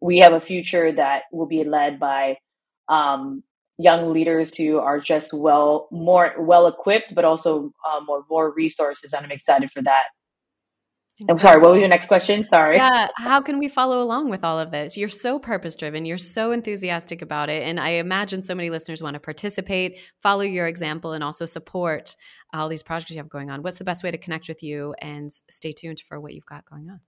we 0.02 0.20
have 0.20 0.34
a 0.34 0.42
future 0.42 0.92
that 0.94 1.24
will 1.32 1.48
be 1.48 1.64
led 1.64 2.00
by 2.00 2.38
um, 2.90 3.44
young 3.78 4.14
leaders 4.14 4.56
who 4.56 4.78
are 4.78 5.00
just 5.00 5.34
well 5.34 5.88
more 5.92 6.34
well 6.40 6.68
equipped, 6.68 7.14
but 7.16 7.26
also 7.26 7.72
uh, 7.88 8.00
more 8.06 8.24
more 8.30 8.54
resources, 8.54 9.14
and 9.14 9.26
I'm 9.26 9.32
excited 9.32 9.72
for 9.72 9.82
that. 9.84 10.04
I'm 11.28 11.40
sorry, 11.40 11.60
what 11.60 11.72
was 11.72 11.80
your 11.80 11.88
next 11.88 12.08
question? 12.08 12.44
Sorry. 12.44 12.78
Yeah, 12.78 13.08
how 13.16 13.42
can 13.42 13.58
we 13.58 13.68
follow 13.68 14.04
along 14.04 14.30
with 14.30 14.44
all 14.44 14.60
of 14.60 14.70
this? 14.70 14.96
You're 14.96 15.10
so 15.10 15.40
purpose 15.40 15.76
driven, 15.76 16.06
you're 16.06 16.18
so 16.18 16.52
enthusiastic 16.52 17.24
about 17.24 17.50
it. 17.50 17.64
And 17.64 17.80
I 17.80 17.90
imagine 17.92 18.44
so 18.44 18.54
many 18.54 18.70
listeners 18.70 19.02
want 19.02 19.16
to 19.16 19.20
participate, 19.20 20.00
follow 20.22 20.44
your 20.44 20.68
example, 20.68 21.14
and 21.14 21.24
also 21.24 21.48
support 21.48 22.16
all 22.54 22.70
these 22.70 22.84
projects 22.84 23.12
you 23.12 23.18
have 23.18 23.30
going 23.30 23.50
on. 23.50 23.64
What's 23.64 23.80
the 23.80 23.84
best 23.84 24.04
way 24.04 24.12
to 24.12 24.18
connect 24.20 24.48
with 24.48 24.62
you 24.62 24.94
and 25.02 25.32
stay 25.50 25.72
tuned 25.72 26.02
for 26.08 26.20
what 26.20 26.36
you've 26.36 26.46
got 26.46 26.66
going 26.70 26.88
on? 26.88 27.00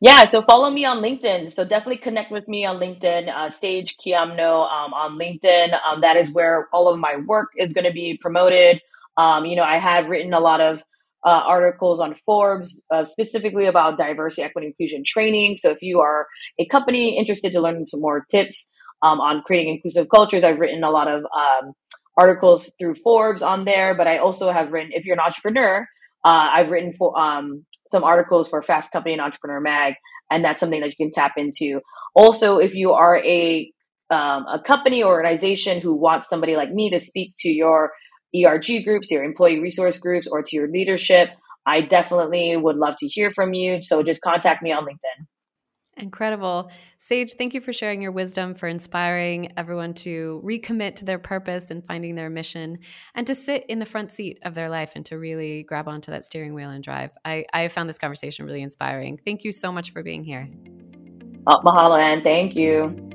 Yeah, 0.00 0.26
so 0.26 0.42
follow 0.42 0.70
me 0.70 0.84
on 0.84 0.98
LinkedIn. 1.02 1.52
So 1.52 1.64
definitely 1.64 1.98
connect 1.98 2.30
with 2.30 2.46
me 2.48 2.66
on 2.66 2.76
LinkedIn, 2.78 3.28
uh, 3.34 3.50
Sage 3.50 3.96
Quiamno 4.04 4.70
um, 4.70 4.92
on 4.92 5.18
LinkedIn. 5.18 5.68
Um, 5.72 6.02
that 6.02 6.16
is 6.16 6.30
where 6.30 6.68
all 6.72 6.92
of 6.92 6.98
my 7.00 7.16
work 7.26 7.50
is 7.58 7.72
going 7.72 7.86
to 7.86 7.92
be 7.92 8.18
promoted. 8.20 8.80
Um, 9.16 9.46
you 9.46 9.56
know, 9.56 9.64
I 9.64 9.78
have 9.78 10.06
written 10.08 10.34
a 10.34 10.40
lot 10.40 10.60
of 10.60 10.80
uh, 11.24 11.30
articles 11.30 12.00
on 12.00 12.16
Forbes 12.26 12.82
uh, 12.92 13.06
specifically 13.06 13.66
about 13.66 13.96
diversity, 13.96 14.42
equity, 14.42 14.68
inclusion 14.68 15.04
training. 15.06 15.56
So 15.56 15.70
if 15.70 15.80
you 15.80 16.00
are 16.00 16.26
a 16.60 16.66
company 16.66 17.18
interested 17.18 17.52
to 17.52 17.60
learn 17.60 17.86
some 17.88 18.00
more 18.00 18.26
tips 18.30 18.68
um, 19.02 19.20
on 19.20 19.42
creating 19.42 19.74
inclusive 19.74 20.08
cultures, 20.14 20.44
I've 20.44 20.58
written 20.58 20.84
a 20.84 20.90
lot 20.90 21.08
of 21.08 21.24
um, 21.24 21.72
articles 22.18 22.70
through 22.78 22.96
Forbes 23.02 23.42
on 23.42 23.64
there. 23.64 23.94
But 23.94 24.06
I 24.06 24.18
also 24.18 24.52
have 24.52 24.70
written, 24.70 24.92
if 24.92 25.06
you're 25.06 25.14
an 25.14 25.20
entrepreneur, 25.20 25.88
uh, 26.24 26.48
I've 26.52 26.70
written 26.70 26.92
for 26.98 27.18
um, 27.18 27.64
some 27.90 28.04
articles 28.04 28.48
for 28.48 28.62
Fast 28.62 28.90
Company 28.92 29.12
and 29.14 29.22
Entrepreneur 29.22 29.60
Mag, 29.60 29.94
and 30.30 30.44
that's 30.44 30.60
something 30.60 30.80
that 30.80 30.88
you 30.88 30.96
can 30.96 31.12
tap 31.12 31.32
into. 31.36 31.80
Also, 32.14 32.58
if 32.58 32.74
you 32.74 32.92
are 32.92 33.18
a 33.18 33.70
um, 34.10 34.46
a 34.46 34.60
company 34.64 35.02
or 35.02 35.12
organization 35.14 35.80
who 35.80 35.94
wants 35.94 36.28
somebody 36.28 36.56
like 36.56 36.70
me 36.70 36.90
to 36.90 37.00
speak 37.00 37.34
to 37.40 37.48
your 37.48 37.92
ERG 38.36 38.84
groups, 38.84 39.10
your 39.10 39.24
employee 39.24 39.58
resource 39.58 39.96
groups, 39.96 40.28
or 40.30 40.42
to 40.42 40.56
your 40.56 40.68
leadership, 40.68 41.30
I 41.66 41.80
definitely 41.80 42.54
would 42.56 42.76
love 42.76 42.94
to 43.00 43.06
hear 43.06 43.30
from 43.30 43.54
you. 43.54 43.82
So 43.82 44.02
just 44.02 44.20
contact 44.20 44.62
me 44.62 44.72
on 44.72 44.84
LinkedIn. 44.84 45.26
Incredible. 46.04 46.70
Sage, 46.98 47.32
thank 47.32 47.54
you 47.54 47.62
for 47.62 47.72
sharing 47.72 48.02
your 48.02 48.12
wisdom, 48.12 48.54
for 48.54 48.68
inspiring 48.68 49.54
everyone 49.56 49.94
to 49.94 50.42
recommit 50.44 50.96
to 50.96 51.06
their 51.06 51.18
purpose 51.18 51.70
and 51.70 51.82
finding 51.86 52.14
their 52.14 52.28
mission 52.28 52.78
and 53.14 53.26
to 53.26 53.34
sit 53.34 53.64
in 53.70 53.78
the 53.78 53.86
front 53.86 54.12
seat 54.12 54.38
of 54.42 54.54
their 54.54 54.68
life 54.68 54.92
and 54.96 55.06
to 55.06 55.18
really 55.18 55.62
grab 55.62 55.88
onto 55.88 56.10
that 56.10 56.22
steering 56.22 56.52
wheel 56.52 56.68
and 56.68 56.84
drive. 56.84 57.10
I, 57.24 57.46
I 57.54 57.68
found 57.68 57.88
this 57.88 57.96
conversation 57.96 58.44
really 58.44 58.60
inspiring. 58.60 59.18
Thank 59.24 59.44
you 59.44 59.52
so 59.52 59.72
much 59.72 59.92
for 59.92 60.02
being 60.02 60.24
here. 60.24 60.46
Oh, 61.46 61.56
mahalo, 61.64 61.98
and 61.98 62.22
thank 62.22 62.54
you. 62.54 63.13